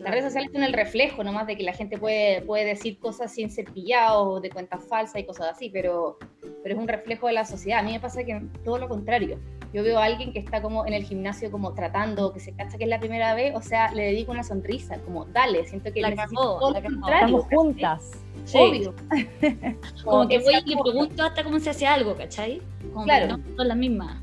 Las 0.00 0.10
redes 0.10 0.24
sociales 0.24 0.50
son 0.52 0.64
el 0.64 0.72
reflejo 0.72 1.22
nomás 1.22 1.46
de 1.46 1.56
que 1.56 1.62
la 1.62 1.72
gente 1.72 1.96
puede, 1.96 2.42
puede 2.42 2.64
decir 2.64 2.98
cosas 2.98 3.32
sin 3.32 3.50
ser 3.50 3.66
pillado, 3.66 4.40
de 4.40 4.50
cuentas 4.50 4.84
falsas 4.88 5.20
y 5.20 5.24
cosas 5.24 5.52
así, 5.52 5.70
pero, 5.70 6.18
pero 6.64 6.74
es 6.74 6.80
un 6.80 6.88
reflejo 6.88 7.28
de 7.28 7.34
la 7.34 7.44
sociedad. 7.44 7.78
A 7.78 7.82
mí 7.84 7.92
me 7.92 8.00
pasa 8.00 8.24
que 8.24 8.42
todo 8.64 8.78
lo 8.78 8.88
contrario. 8.88 9.38
Yo 9.72 9.84
veo 9.84 9.98
a 9.98 10.04
alguien 10.04 10.32
que 10.32 10.40
está 10.40 10.60
como 10.60 10.86
en 10.86 10.94
el 10.94 11.04
gimnasio 11.04 11.52
como 11.52 11.74
tratando, 11.74 12.32
que 12.32 12.40
se 12.40 12.52
cacha 12.52 12.78
que 12.78 12.84
es 12.84 12.90
la 12.90 12.98
primera 12.98 13.34
vez, 13.34 13.54
o 13.54 13.60
sea, 13.60 13.92
le 13.92 14.06
dedico 14.06 14.32
una 14.32 14.42
sonrisa, 14.42 14.98
como 15.02 15.26
dale, 15.26 15.66
siento 15.66 15.92
que 15.92 16.00
la 16.00 16.26
todo 16.26 16.72
lo 16.72 16.78
Estamos 16.78 17.44
juntas. 17.44 18.10
Obvio. 18.54 18.94
como, 20.04 20.28
que 20.28 20.38
voy 20.38 20.54
y 20.64 20.74
le 20.74 20.76
pregunto 20.82 21.22
hasta 21.22 21.44
cómo 21.44 21.58
se 21.60 21.70
hace 21.70 21.86
algo, 21.86 22.14
¿cachai? 22.16 22.62
Como 22.92 23.04
claro. 23.04 23.36
Que 23.36 23.42
no 23.42 23.56
son 23.56 23.68
las 23.68 23.76
mismas. 23.76 24.22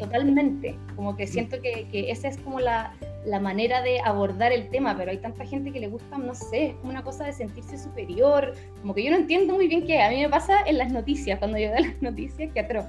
Totalmente. 0.00 0.76
Como 0.96 1.16
que 1.16 1.26
siento 1.26 1.60
que, 1.60 1.86
que 1.90 2.10
esa 2.10 2.28
es 2.28 2.36
como 2.38 2.58
la, 2.58 2.92
la, 3.24 3.38
manera 3.38 3.82
de 3.82 4.00
abordar 4.00 4.52
el 4.52 4.68
tema, 4.70 4.96
pero 4.96 5.10
hay 5.10 5.18
tanta 5.18 5.44
gente 5.44 5.72
que 5.72 5.80
le 5.80 5.88
gusta, 5.88 6.18
no 6.18 6.34
sé, 6.34 6.68
es 6.68 6.74
como 6.76 6.90
una 6.90 7.02
cosa 7.02 7.24
de 7.24 7.32
sentirse 7.32 7.78
superior. 7.78 8.54
Como 8.80 8.94
que 8.94 9.04
yo 9.04 9.10
no 9.10 9.16
entiendo 9.16 9.54
muy 9.54 9.68
bien 9.68 9.86
qué. 9.86 10.02
A 10.02 10.10
mí 10.10 10.20
me 10.20 10.28
pasa 10.28 10.62
en 10.66 10.78
las 10.78 10.92
noticias, 10.92 11.38
cuando 11.38 11.58
yo 11.58 11.70
veo 11.70 11.80
las 11.86 12.02
noticias, 12.02 12.52
que 12.52 12.60
atro. 12.60 12.84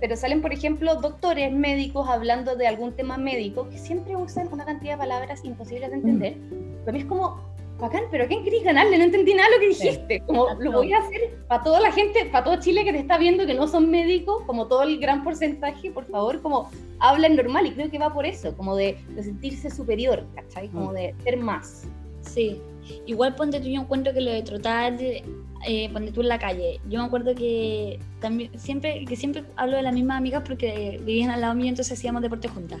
Pero 0.00 0.16
salen, 0.16 0.42
por 0.42 0.52
ejemplo, 0.52 0.96
doctores, 0.96 1.52
médicos 1.52 2.08
hablando 2.08 2.54
de 2.54 2.66
algún 2.66 2.92
tema 2.92 3.16
médico 3.16 3.68
que 3.70 3.78
siempre 3.78 4.14
usan 4.14 4.52
una 4.52 4.64
cantidad 4.64 4.94
de 4.94 4.98
palabras 4.98 5.42
imposibles 5.44 5.90
de 5.90 5.96
entender. 5.96 6.36
Mm. 6.36 6.84
Para 6.84 6.92
mí 6.92 6.98
es 6.98 7.06
como, 7.06 7.40
bacán, 7.78 8.04
pero 8.10 8.24
¿a 8.24 8.26
quién 8.26 8.44
querés 8.44 8.62
ganarle? 8.64 8.98
No 8.98 9.04
entendí 9.04 9.34
nada 9.34 9.48
lo 9.50 9.60
que 9.60 9.68
dijiste. 9.68 10.22
Como 10.26 10.48
lo 10.58 10.72
voy 10.72 10.92
a 10.92 10.98
hacer 10.98 11.38
para 11.48 11.62
toda 11.62 11.80
la 11.80 11.92
gente, 11.92 12.24
para 12.26 12.44
todo 12.44 12.60
Chile 12.60 12.84
que 12.84 12.92
te 12.92 12.98
está 12.98 13.18
viendo 13.18 13.46
que 13.46 13.54
no 13.54 13.68
son 13.68 13.90
médicos, 13.90 14.42
como 14.46 14.66
todo 14.66 14.82
el 14.82 14.98
gran 14.98 15.22
porcentaje, 15.22 15.90
por 15.90 16.06
favor, 16.06 16.40
como 16.42 16.70
hablen 16.98 17.36
normal. 17.36 17.66
Y 17.66 17.72
creo 17.72 17.90
que 17.90 17.98
va 17.98 18.12
por 18.12 18.26
eso, 18.26 18.56
como 18.56 18.76
de, 18.76 18.96
sentirse 19.22 19.70
superior, 19.70 20.24
¿cachai? 20.34 20.68
Como 20.68 20.90
mm. 20.90 20.94
de 20.94 21.14
ser 21.24 21.36
más. 21.36 21.84
Sí. 22.22 22.60
Igual 23.06 23.34
ponte 23.34 23.60
tú, 23.60 23.66
yo 23.66 23.80
encuentro 23.80 24.12
que 24.12 24.20
lo 24.20 24.30
de 24.30 24.42
trotar, 24.42 24.96
eh, 25.00 25.90
ponte 25.92 26.12
tú 26.12 26.20
en 26.20 26.28
la 26.28 26.38
calle. 26.38 26.80
Yo 26.88 27.00
me 27.00 27.06
acuerdo 27.06 27.34
que 27.34 27.98
también, 28.20 28.56
siempre, 28.58 29.04
que 29.04 29.16
siempre 29.16 29.44
hablo 29.56 29.76
de 29.76 29.82
las 29.82 29.92
mismas 29.92 30.18
amigas 30.18 30.42
porque 30.46 31.00
vivían 31.04 31.30
al 31.30 31.40
lado 31.40 31.54
mío, 31.54 31.68
entonces 31.68 31.98
hacíamos 31.98 32.22
deporte 32.22 32.48
juntas. 32.48 32.80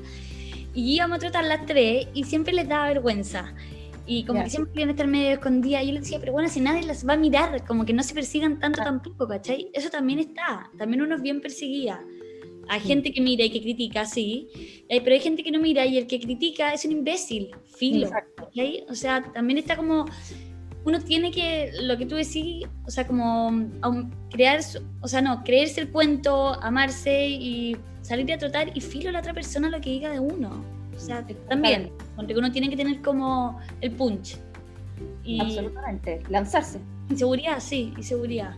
Y 0.74 0.94
íbamos 0.94 1.16
a 1.16 1.20
trotar 1.20 1.44
las 1.44 1.66
tres 1.66 2.06
y 2.14 2.24
siempre 2.24 2.52
les 2.52 2.68
daba 2.68 2.86
vergüenza. 2.86 3.54
Y 4.06 4.24
como 4.24 4.44
que 4.44 4.50
siempre 4.50 4.72
querían 4.72 4.90
estar 4.90 5.06
medio 5.06 5.30
escondidas. 5.32 5.84
Yo 5.84 5.92
les 5.92 6.02
decía, 6.02 6.20
pero 6.20 6.32
bueno, 6.32 6.48
si 6.48 6.60
nadie 6.60 6.82
las 6.84 7.06
va 7.06 7.14
a 7.14 7.16
mirar, 7.16 7.64
como 7.66 7.84
que 7.84 7.92
no 7.92 8.02
se 8.02 8.14
persigan 8.14 8.60
tanto 8.60 8.82
tampoco, 8.82 9.26
¿cachai? 9.26 9.70
Eso 9.74 9.90
también 9.90 10.20
está. 10.20 10.70
También 10.78 11.02
uno 11.02 11.16
es 11.16 11.22
bien 11.22 11.40
perseguida. 11.40 12.00
Hay 12.68 12.80
gente 12.80 13.12
que 13.12 13.20
mira 13.20 13.44
y 13.44 13.50
que 13.50 13.60
critica, 13.60 14.04
sí, 14.04 14.48
eh, 14.88 15.00
pero 15.00 15.14
hay 15.14 15.20
gente 15.20 15.44
que 15.44 15.52
no 15.52 15.60
mira 15.60 15.86
y 15.86 15.98
el 15.98 16.06
que 16.06 16.18
critica 16.18 16.72
es 16.72 16.84
un 16.84 16.92
imbécil, 16.92 17.50
filo. 17.76 18.10
¿cachai? 18.36 18.84
O 18.88 18.94
sea, 18.94 19.22
también 19.32 19.58
está 19.58 19.76
como. 19.76 20.06
Uno 20.84 21.00
tiene 21.00 21.32
que, 21.32 21.72
lo 21.82 21.96
que 21.98 22.06
tú 22.06 22.14
decís, 22.14 22.64
o 22.86 22.90
sea, 22.90 23.06
como 23.06 23.68
crear, 24.30 24.60
o 25.00 25.08
sea, 25.08 25.20
no, 25.20 25.42
creerse 25.42 25.80
el 25.80 25.90
cuento, 25.90 26.54
amarse 26.62 27.28
y 27.28 27.76
salir 28.02 28.32
a 28.32 28.38
trotar 28.38 28.70
y 28.76 28.80
filo 28.80 29.08
a 29.08 29.12
la 29.12 29.18
otra 29.18 29.34
persona 29.34 29.68
lo 29.68 29.80
que 29.80 29.90
diga 29.90 30.10
de 30.10 30.20
uno. 30.20 30.75
O 30.96 30.98
sea, 30.98 31.24
también, 31.48 31.92
porque 32.16 32.34
uno 32.34 32.50
tiene 32.50 32.70
que 32.70 32.76
tener 32.76 33.02
como 33.02 33.60
el 33.80 33.92
punch. 33.92 34.38
Y 35.22 35.40
Absolutamente, 35.40 36.22
lanzarse. 36.30 36.80
Inseguridad, 37.10 37.60
sí, 37.60 37.92
inseguridad. 37.96 38.54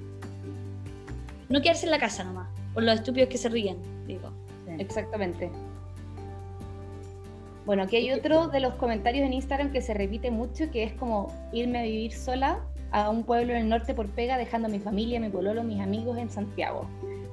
No 1.49 1.61
quedarse 1.61 1.87
en 1.87 1.93
la 1.93 1.99
casa 1.99 2.25
nomás, 2.25 2.49
por 2.75 2.85
los 2.85 2.95
estúpidos 2.95 3.29
que 3.29 3.39
se 3.39 3.49
ríen, 3.49 3.77
digo. 4.07 4.31
Exactamente. 4.79 5.51
Bueno, 7.67 7.83
aquí 7.83 7.97
hay 7.97 8.13
otro 8.13 8.49
de 8.49 8.61
los 8.61 8.75
comentarios 8.75 9.27
en 9.27 9.33
Instagram 9.33 9.73
que 9.73 9.83
se 9.83 9.93
repite 9.93 10.31
mucho, 10.31 10.71
que 10.71 10.85
es 10.85 10.93
como 10.93 11.35
irme 11.53 11.81
a 11.81 11.83
vivir 11.83 12.13
sola 12.13 12.61
a 12.93 13.11
un 13.11 13.25
pueblo 13.25 13.53
en 13.53 13.63
el 13.63 13.69
norte 13.69 13.95
por 13.95 14.09
pega, 14.09 14.39
dejando 14.39 14.69
a 14.69 14.71
mi 14.71 14.79
familia, 14.79 15.21
mi 15.21 15.29
pololo, 15.29 15.63
mis 15.65 15.81
amigos 15.81 16.17
en 16.17 16.31
Santiago 16.31 16.89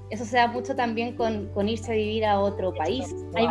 eso 0.10 0.26
se 0.26 0.38
da 0.38 0.48
mucho 0.48 0.76
también 0.76 1.16
con, 1.16 1.48
con 1.54 1.68
irse 1.68 1.92
a 1.92 1.96
vivir 1.96 2.26
a 2.26 2.40
otro 2.40 2.74
país. 2.74 3.16
Hay, 3.34 3.48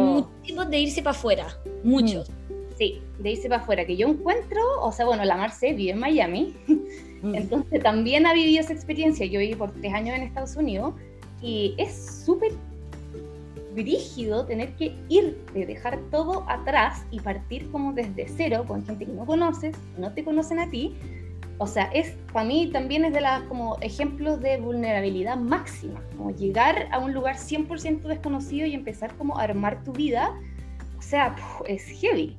muchos 0.00 0.30
tipos 0.42 0.70
de 0.70 0.78
irse 0.78 1.02
para 1.02 1.16
afuera, 1.16 1.46
muchos. 1.82 2.30
Mm. 2.30 2.34
Sí, 2.76 3.02
de 3.18 3.30
irse 3.30 3.48
para 3.48 3.62
afuera, 3.62 3.86
que 3.86 3.96
yo 3.96 4.08
encuentro, 4.08 4.60
o 4.80 4.90
sea, 4.90 5.06
bueno, 5.06 5.24
la 5.24 5.36
Marce 5.36 5.72
vive 5.72 5.92
en 5.92 5.98
Miami, 5.98 6.54
mm. 7.22 7.34
entonces 7.34 7.82
también 7.82 8.26
ha 8.26 8.34
vivido 8.34 8.60
esa 8.60 8.72
experiencia. 8.72 9.26
Yo 9.26 9.40
viví 9.40 9.54
por 9.54 9.72
tres 9.72 9.94
años 9.94 10.16
en 10.16 10.22
Estados 10.22 10.56
Unidos 10.56 10.94
y 11.40 11.74
es 11.78 12.22
súper 12.24 12.52
rígido 13.74 14.46
tener 14.46 14.74
que 14.76 14.96
irte, 15.08 15.66
dejar 15.66 15.98
todo 16.10 16.44
atrás 16.48 17.04
y 17.10 17.20
partir 17.20 17.70
como 17.70 17.92
desde 17.92 18.28
cero 18.28 18.64
con 18.66 18.84
gente 18.84 19.06
que 19.06 19.12
no 19.12 19.26
conoces, 19.26 19.76
no 19.98 20.12
te 20.12 20.24
conocen 20.24 20.60
a 20.60 20.70
ti, 20.70 20.94
o 21.58 21.66
sea, 21.66 21.84
es 21.92 22.16
para 22.32 22.46
mí 22.46 22.70
también 22.72 23.04
es 23.04 23.12
de 23.12 23.20
las 23.20 23.42
como 23.44 23.76
ejemplos 23.80 24.40
de 24.40 24.58
vulnerabilidad 24.58 25.36
máxima, 25.36 26.02
como 26.16 26.30
llegar 26.30 26.88
a 26.90 26.98
un 26.98 27.14
lugar 27.14 27.36
100% 27.36 28.02
desconocido 28.02 28.66
y 28.66 28.74
empezar 28.74 29.16
como 29.16 29.38
a 29.38 29.42
armar 29.44 29.82
tu 29.84 29.92
vida, 29.92 30.34
o 30.98 31.02
sea, 31.02 31.36
es 31.66 31.84
heavy. 32.00 32.36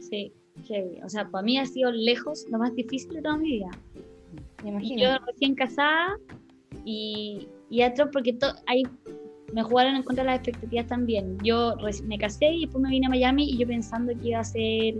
Sí, 0.00 0.32
heavy. 0.66 1.00
O 1.02 1.08
sea, 1.08 1.28
para 1.28 1.42
mí 1.42 1.58
ha 1.58 1.66
sido 1.66 1.90
lejos 1.90 2.46
lo 2.50 2.58
más 2.58 2.74
difícil 2.74 3.12
de 3.14 3.22
toda 3.22 3.36
mi 3.36 3.52
vida. 3.52 3.70
Me 4.62 4.70
imagino. 4.70 5.02
yo 5.02 5.18
recién 5.26 5.54
casada 5.54 6.16
y, 6.84 7.48
y 7.70 7.82
otro 7.82 8.10
porque 8.10 8.36
hay, 8.66 8.84
me 9.52 9.62
jugaron 9.62 9.96
en 9.96 10.02
contra 10.04 10.24
de 10.24 10.30
las 10.30 10.38
expectativas 10.38 10.86
también. 10.86 11.38
Yo 11.42 11.74
me 12.04 12.18
casé 12.18 12.52
y 12.52 12.60
después 12.62 12.82
me 12.82 12.90
vine 12.90 13.06
a 13.06 13.10
Miami 13.10 13.50
y 13.50 13.58
yo 13.58 13.66
pensando 13.66 14.12
que 14.20 14.28
iba 14.28 14.40
a 14.40 14.44
ser 14.44 14.94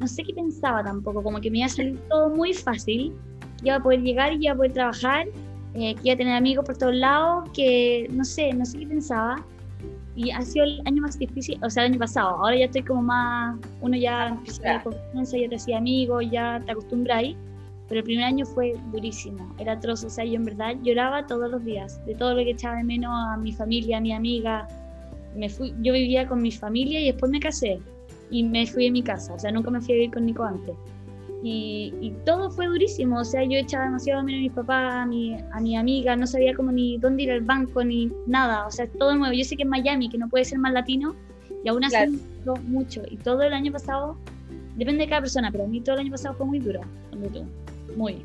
no 0.00 0.06
sé 0.06 0.24
qué 0.24 0.32
pensaba 0.32 0.82
tampoco, 0.82 1.22
como 1.22 1.40
que 1.40 1.50
me 1.50 1.58
iba 1.58 1.66
a 1.66 1.70
salir 1.70 1.98
todo 2.08 2.30
muy 2.30 2.54
fácil, 2.54 3.12
iba 3.62 3.76
a 3.76 3.82
poder 3.82 4.00
llegar 4.00 4.32
y 4.32 4.44
iba 4.44 4.54
a 4.54 4.56
poder 4.56 4.72
trabajar, 4.72 5.26
eh, 5.74 5.94
que 5.94 6.00
iba 6.04 6.14
a 6.14 6.16
tener 6.16 6.34
amigos 6.34 6.64
por 6.64 6.76
todos 6.76 6.94
lados, 6.94 7.48
que 7.54 8.08
no 8.10 8.24
sé, 8.24 8.52
no 8.54 8.64
sé 8.64 8.78
qué 8.78 8.86
pensaba. 8.86 9.44
Y 10.16 10.30
ha 10.30 10.42
sido 10.42 10.64
el 10.64 10.82
año 10.86 11.02
más 11.02 11.18
difícil, 11.18 11.58
o 11.62 11.70
sea, 11.70 11.84
el 11.84 11.92
año 11.92 11.98
pasado. 12.00 12.30
Ahora 12.30 12.56
ya 12.56 12.64
estoy 12.64 12.82
como 12.82 13.02
más, 13.02 13.58
uno 13.80 13.96
ya 13.96 14.28
empieza 14.28 14.76
a 14.76 14.82
confianza, 14.82 15.36
ya 15.36 15.48
te 15.48 15.56
hacía 15.56 15.78
amigos, 15.78 16.24
ya 16.30 16.60
te 16.64 16.72
acostumbras 16.72 17.22
Pero 17.88 18.00
el 18.00 18.04
primer 18.04 18.24
año 18.24 18.44
fue 18.44 18.72
durísimo, 18.92 19.54
era 19.58 19.74
atroz. 19.74 20.02
O 20.04 20.10
sea, 20.10 20.24
yo 20.24 20.34
en 20.34 20.44
verdad 20.44 20.74
lloraba 20.82 21.26
todos 21.26 21.50
los 21.50 21.64
días, 21.64 22.04
de 22.06 22.14
todo 22.14 22.34
lo 22.34 22.42
que 22.42 22.50
echaba 22.50 22.76
de 22.76 22.84
menos 22.84 23.12
a 23.14 23.36
mi 23.36 23.52
familia, 23.52 23.98
a 23.98 24.00
mi 24.00 24.12
amiga. 24.12 24.66
Me 25.36 25.48
fui, 25.48 25.72
yo 25.80 25.92
vivía 25.92 26.26
con 26.26 26.42
mi 26.42 26.50
familia 26.50 27.00
y 27.00 27.06
después 27.06 27.30
me 27.30 27.38
casé 27.38 27.80
y 28.30 28.42
me 28.44 28.66
fui 28.66 28.84
de 28.84 28.90
mi 28.90 29.02
casa, 29.02 29.34
o 29.34 29.38
sea, 29.38 29.50
nunca 29.50 29.70
me 29.70 29.80
fui 29.80 29.94
a 29.94 29.96
vivir 29.96 30.12
con 30.12 30.26
Nico 30.26 30.44
antes. 30.44 30.74
Y, 31.42 31.94
y, 32.02 32.10
todo 32.26 32.50
fue 32.50 32.66
durísimo, 32.66 33.20
o 33.20 33.24
sea, 33.24 33.42
yo 33.44 33.56
echaba 33.56 33.84
demasiado 33.84 34.22
menos 34.22 34.40
a 34.40 34.42
mis 34.42 34.52
papás, 34.52 34.94
a 34.94 35.06
mi, 35.06 35.38
a 35.52 35.60
mi 35.60 35.74
amiga, 35.74 36.14
no 36.14 36.26
sabía 36.26 36.54
como 36.54 36.70
ni 36.70 36.98
dónde 36.98 37.22
ir 37.22 37.32
al 37.32 37.40
banco, 37.40 37.82
ni 37.82 38.12
nada, 38.26 38.66
o 38.66 38.70
sea, 38.70 38.86
todo 38.86 39.14
nuevo. 39.14 39.32
Yo 39.34 39.44
sé 39.44 39.56
que 39.56 39.62
en 39.62 39.70
Miami, 39.70 40.10
que 40.10 40.18
no 40.18 40.28
puede 40.28 40.44
ser 40.44 40.58
más 40.58 40.74
latino, 40.74 41.14
y 41.64 41.68
aún 41.68 41.82
así 41.84 41.96
claro. 42.44 42.60
mucho. 42.64 43.02
Y 43.10 43.16
todo 43.16 43.42
el 43.42 43.54
año 43.54 43.72
pasado, 43.72 44.16
depende 44.76 45.04
de 45.04 45.08
cada 45.08 45.22
persona, 45.22 45.50
pero 45.50 45.64
a 45.64 45.66
mí 45.66 45.80
todo 45.80 45.94
el 45.94 46.02
año 46.02 46.10
pasado 46.10 46.34
fue 46.34 46.46
muy 46.46 46.58
duro, 46.58 46.80
tú, 47.32 47.44
muy. 47.96 48.22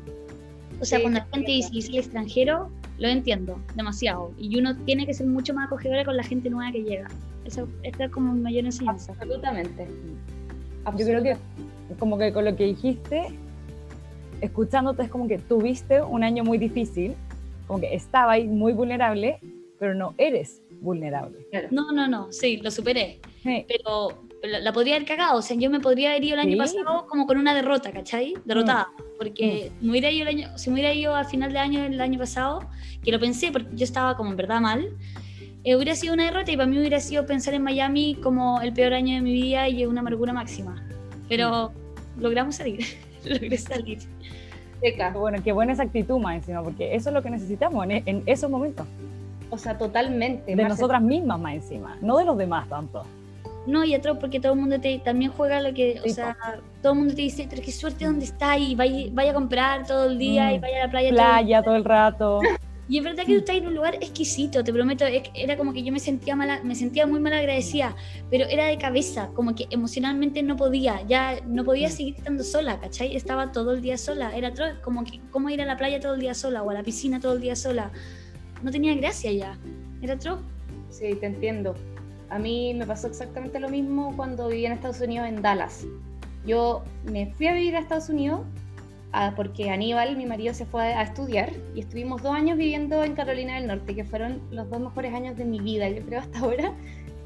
O 0.80 0.84
sea, 0.84 1.00
cuando 1.00 1.20
la 1.20 1.26
gente 1.32 1.52
dice, 1.52 1.70
el 1.88 1.96
extranjero, 1.96 2.70
lo 2.98 3.08
entiendo 3.08 3.58
demasiado. 3.74 4.32
Y 4.38 4.58
uno 4.58 4.76
tiene 4.84 5.06
que 5.06 5.14
ser 5.14 5.26
mucho 5.26 5.54
más 5.54 5.66
acogedora 5.66 6.04
con 6.04 6.16
la 6.16 6.22
gente 6.22 6.50
nueva 6.50 6.72
que 6.72 6.82
llega. 6.82 7.08
Eso, 7.46 7.68
esta 7.82 8.04
es 8.06 8.10
como 8.10 8.32
mi 8.32 8.40
mayor 8.40 8.64
enseñanza. 8.64 9.12
Absolutamente. 9.12 9.86
Yo 10.96 11.04
creo 11.04 11.22
que, 11.22 11.36
como 11.98 12.18
que 12.18 12.32
con 12.32 12.44
lo 12.44 12.56
que 12.56 12.64
dijiste, 12.64 13.28
escuchándote 14.40 15.04
es 15.04 15.08
como 15.08 15.28
que 15.28 15.38
tuviste 15.38 16.02
un 16.02 16.24
año 16.24 16.44
muy 16.44 16.58
difícil, 16.58 17.14
como 17.66 17.80
que 17.80 17.94
estaba 17.94 18.32
ahí 18.32 18.46
muy 18.46 18.72
vulnerable, 18.72 19.38
pero 19.78 19.94
no 19.94 20.14
eres 20.18 20.62
vulnerable. 20.80 21.46
No, 21.70 21.92
no, 21.92 22.08
no, 22.08 22.32
sí, 22.32 22.58
lo 22.58 22.70
superé. 22.70 23.20
Pero, 23.42 24.26
la 24.42 24.72
podría 24.72 24.96
haber 24.96 25.06
cagado, 25.08 25.38
o 25.38 25.42
sea, 25.42 25.56
yo 25.56 25.70
me 25.70 25.80
podría 25.80 26.10
haber 26.10 26.24
ido 26.24 26.34
el 26.34 26.40
año 26.40 26.56
pasado 26.56 27.06
como 27.08 27.26
con 27.26 27.38
una 27.38 27.54
derrota, 27.54 27.90
¿cachai? 27.90 28.34
Derrotada, 28.44 28.88
mm. 28.96 29.02
porque 29.18 29.72
mm. 29.80 29.84
Me 29.84 29.90
hubiera 29.90 30.10
ido 30.10 30.28
el 30.28 30.28
año, 30.28 30.58
si 30.58 30.70
me 30.70 30.74
hubiera 30.74 30.92
ido 30.92 31.14
al 31.14 31.26
final 31.26 31.52
de 31.52 31.58
año 31.58 31.84
el 31.84 32.00
año 32.00 32.18
pasado, 32.18 32.68
que 33.02 33.10
lo 33.10 33.18
pensé 33.18 33.50
porque 33.50 33.68
yo 33.74 33.84
estaba 33.84 34.16
como 34.16 34.30
en 34.30 34.36
verdad 34.36 34.60
mal, 34.60 34.88
eh, 35.66 35.74
hubiera 35.74 35.96
sido 35.96 36.14
una 36.14 36.26
derrota 36.26 36.52
y 36.52 36.56
para 36.56 36.68
mí 36.68 36.78
hubiera 36.78 37.00
sido 37.00 37.26
pensar 37.26 37.52
en 37.52 37.62
Miami 37.62 38.16
como 38.22 38.60
el 38.60 38.72
peor 38.72 38.94
año 38.94 39.16
de 39.16 39.20
mi 39.20 39.32
vida 39.32 39.68
y 39.68 39.84
una 39.84 40.00
amargura 40.00 40.32
máxima. 40.32 40.86
Pero 41.28 41.72
mm. 42.16 42.20
logramos 42.22 42.54
salir, 42.54 42.86
logré 43.24 43.58
salir. 43.58 43.98
Bueno, 45.14 45.38
qué 45.42 45.50
buena 45.50 45.72
esa 45.72 45.82
actitud 45.82 46.20
más 46.20 46.36
encima, 46.36 46.62
porque 46.62 46.94
eso 46.94 47.08
es 47.08 47.14
lo 47.14 47.20
que 47.20 47.30
necesitamos 47.30 47.84
en, 47.88 48.22
esos 48.26 48.48
momentos. 48.48 48.86
O 49.50 49.58
sea, 49.58 49.76
totalmente. 49.76 50.54
De 50.54 50.64
nosotras 50.64 51.02
mismas 51.02 51.40
más 51.40 51.54
encima, 51.54 51.96
no 52.00 52.18
de 52.18 52.24
los 52.26 52.38
demás 52.38 52.68
tanto. 52.68 53.02
No, 53.66 53.84
y 53.84 53.96
otro 53.96 54.20
porque 54.20 54.38
todo 54.38 54.52
el 54.52 54.60
mundo 54.60 54.78
te 54.80 55.00
también 55.00 55.32
juega 55.32 55.60
lo 55.60 55.74
que, 55.74 56.00
o 56.06 56.08
sea, 56.08 56.36
todo 56.80 56.92
el 56.92 56.98
mundo 57.00 57.14
te 57.14 57.22
dice, 57.22 57.48
pero 57.50 57.60
qué 57.60 57.72
suerte 57.72 58.04
dónde 58.04 58.26
está 58.26 58.56
y 58.56 58.76
vaya, 58.76 59.08
vaya 59.10 59.32
a 59.32 59.34
comprar 59.34 59.84
todo 59.84 60.04
el 60.04 60.18
día 60.18 60.52
y 60.52 60.58
mm. 60.58 60.60
vaya 60.60 60.76
a 60.76 60.86
la 60.86 60.90
playa. 60.92 61.10
Playa 61.10 61.62
todo 61.62 61.74
el, 61.74 61.82
todo 61.82 61.82
el 61.82 61.84
rato. 61.84 62.40
Y 62.88 62.98
es 62.98 63.04
verdad 63.04 63.24
que 63.24 63.32
tú 63.32 63.38
estás 63.38 63.56
en 63.56 63.66
un 63.66 63.74
lugar 63.74 63.96
exquisito, 63.96 64.62
te 64.62 64.72
prometo, 64.72 65.04
era 65.34 65.56
como 65.56 65.72
que 65.72 65.82
yo 65.82 65.92
me 65.92 65.98
sentía 65.98 66.36
mala, 66.36 66.62
me 66.62 66.76
sentía 66.76 67.04
muy 67.04 67.18
mal 67.18 67.32
agradecida, 67.32 67.96
pero 68.30 68.46
era 68.46 68.66
de 68.66 68.78
cabeza, 68.78 69.30
como 69.34 69.56
que 69.56 69.66
emocionalmente 69.70 70.40
no 70.44 70.56
podía, 70.56 71.02
ya 71.08 71.40
no 71.46 71.64
podía 71.64 71.90
seguir 71.90 72.14
estando 72.16 72.44
sola, 72.44 72.78
¿cachai? 72.78 73.16
Estaba 73.16 73.50
todo 73.50 73.72
el 73.72 73.82
día 73.82 73.98
sola, 73.98 74.36
era 74.36 74.52
como 74.82 75.02
que 75.02 75.20
cómo 75.32 75.50
ir 75.50 75.60
a 75.60 75.64
la 75.64 75.76
playa 75.76 75.98
todo 75.98 76.14
el 76.14 76.20
día 76.20 76.34
sola 76.34 76.62
o 76.62 76.70
a 76.70 76.74
la 76.74 76.84
piscina 76.84 77.18
todo 77.18 77.32
el 77.32 77.40
día 77.40 77.56
sola. 77.56 77.90
No 78.62 78.70
tenía 78.70 78.94
gracia 78.94 79.32
ya, 79.32 79.58
era 80.00 80.14
otro. 80.14 80.40
Sí, 80.88 81.14
te 81.18 81.26
entiendo. 81.26 81.74
A 82.30 82.38
mí 82.38 82.72
me 82.74 82.86
pasó 82.86 83.08
exactamente 83.08 83.58
lo 83.58 83.68
mismo 83.68 84.14
cuando 84.16 84.48
viví 84.48 84.64
en 84.64 84.72
Estados 84.72 85.00
Unidos, 85.00 85.28
en 85.28 85.42
Dallas. 85.42 85.84
Yo 86.46 86.84
me 87.10 87.32
fui 87.34 87.48
a 87.48 87.52
vivir 87.52 87.74
a 87.74 87.80
Estados 87.80 88.08
Unidos 88.08 88.42
porque 89.34 89.70
Aníbal, 89.70 90.16
mi 90.16 90.26
marido, 90.26 90.52
se 90.52 90.66
fue 90.66 90.82
a 90.82 91.02
estudiar 91.02 91.50
y 91.74 91.80
estuvimos 91.80 92.22
dos 92.22 92.34
años 92.34 92.58
viviendo 92.58 93.02
en 93.02 93.14
Carolina 93.14 93.54
del 93.54 93.66
Norte, 93.66 93.94
que 93.94 94.04
fueron 94.04 94.42
los 94.50 94.68
dos 94.68 94.80
mejores 94.80 95.14
años 95.14 95.36
de 95.36 95.44
mi 95.44 95.58
vida, 95.58 95.88
yo 95.88 96.04
creo, 96.04 96.20
hasta 96.20 96.40
ahora. 96.40 96.72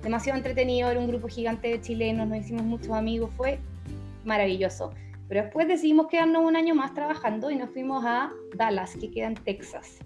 Demasiado 0.02 0.38
entretenido, 0.38 0.90
era 0.90 0.98
un 0.98 1.08
grupo 1.08 1.28
gigante 1.28 1.68
de 1.68 1.80
chilenos, 1.80 2.28
nos 2.28 2.38
hicimos 2.38 2.62
muchos 2.62 2.92
amigos, 2.92 3.30
fue 3.36 3.58
maravilloso. 4.24 4.92
Pero 5.28 5.42
después 5.42 5.68
decidimos 5.68 6.06
quedarnos 6.06 6.42
un 6.44 6.56
año 6.56 6.74
más 6.74 6.94
trabajando 6.94 7.50
y 7.50 7.56
nos 7.56 7.70
fuimos 7.70 8.04
a 8.06 8.32
Dallas, 8.56 8.96
que 8.96 9.10
queda 9.10 9.26
en 9.26 9.34
Texas. 9.34 9.98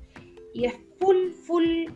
Y 0.53 0.65
es 0.65 0.75
full, 0.99 1.31
full 1.47 1.87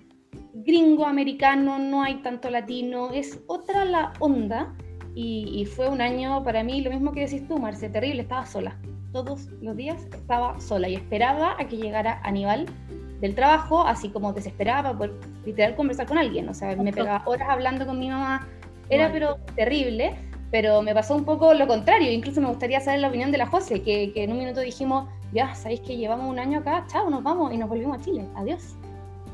gringo 0.54 1.06
americano, 1.06 1.78
no 1.78 2.02
hay 2.02 2.22
tanto 2.22 2.50
latino, 2.50 3.10
es 3.12 3.40
otra 3.46 3.84
la 3.84 4.12
onda. 4.20 4.76
Y, 5.14 5.50
y, 5.60 5.66
fue 5.66 5.88
un 5.88 6.00
año 6.00 6.44
para 6.44 6.62
mí, 6.62 6.80
lo 6.80 6.90
mismo 6.90 7.10
que 7.10 7.20
decís 7.20 7.46
tú, 7.48 7.58
Marce, 7.58 7.88
terrible, 7.88 8.22
estaba 8.22 8.46
sola 8.46 8.78
todos 9.12 9.48
los 9.60 9.76
días 9.76 10.06
estaba 10.12 10.58
sola 10.60 10.88
y 10.88 10.94
esperaba 10.94 11.56
a 11.58 11.66
que 11.66 11.76
llegara 11.76 12.20
Aníbal 12.24 12.66
del 13.20 13.34
trabajo, 13.34 13.82
así 13.86 14.10
como 14.10 14.32
desesperaba 14.32 14.82
para 14.82 14.98
poder 14.98 15.12
literal 15.44 15.74
conversar 15.74 16.06
con 16.06 16.18
alguien. 16.18 16.48
O 16.48 16.54
sea, 16.54 16.76
me 16.76 16.92
pegaba 16.92 17.22
horas 17.26 17.48
hablando 17.48 17.86
con 17.86 17.98
mi 17.98 18.08
mamá. 18.08 18.46
Era 18.90 19.10
pero 19.12 19.36
terrible, 19.54 20.16
pero 20.50 20.82
me 20.82 20.94
pasó 20.94 21.14
un 21.14 21.24
poco 21.24 21.52
lo 21.52 21.66
contrario. 21.66 22.10
Incluso 22.10 22.40
me 22.40 22.48
gustaría 22.48 22.80
saber 22.80 23.00
la 23.00 23.08
opinión 23.08 23.32
de 23.32 23.38
la 23.38 23.46
José, 23.46 23.82
que, 23.82 24.12
que 24.12 24.24
en 24.24 24.32
un 24.32 24.38
minuto 24.38 24.60
dijimos, 24.60 25.08
ya, 25.32 25.54
sabéis 25.54 25.80
que 25.80 25.96
llevamos 25.96 26.28
un 26.28 26.38
año 26.38 26.60
acá, 26.60 26.86
chao, 26.88 27.10
nos 27.10 27.22
vamos 27.22 27.52
y 27.52 27.58
nos 27.58 27.68
volvimos 27.68 27.98
a 27.98 28.04
Chile, 28.04 28.26
adiós. 28.36 28.76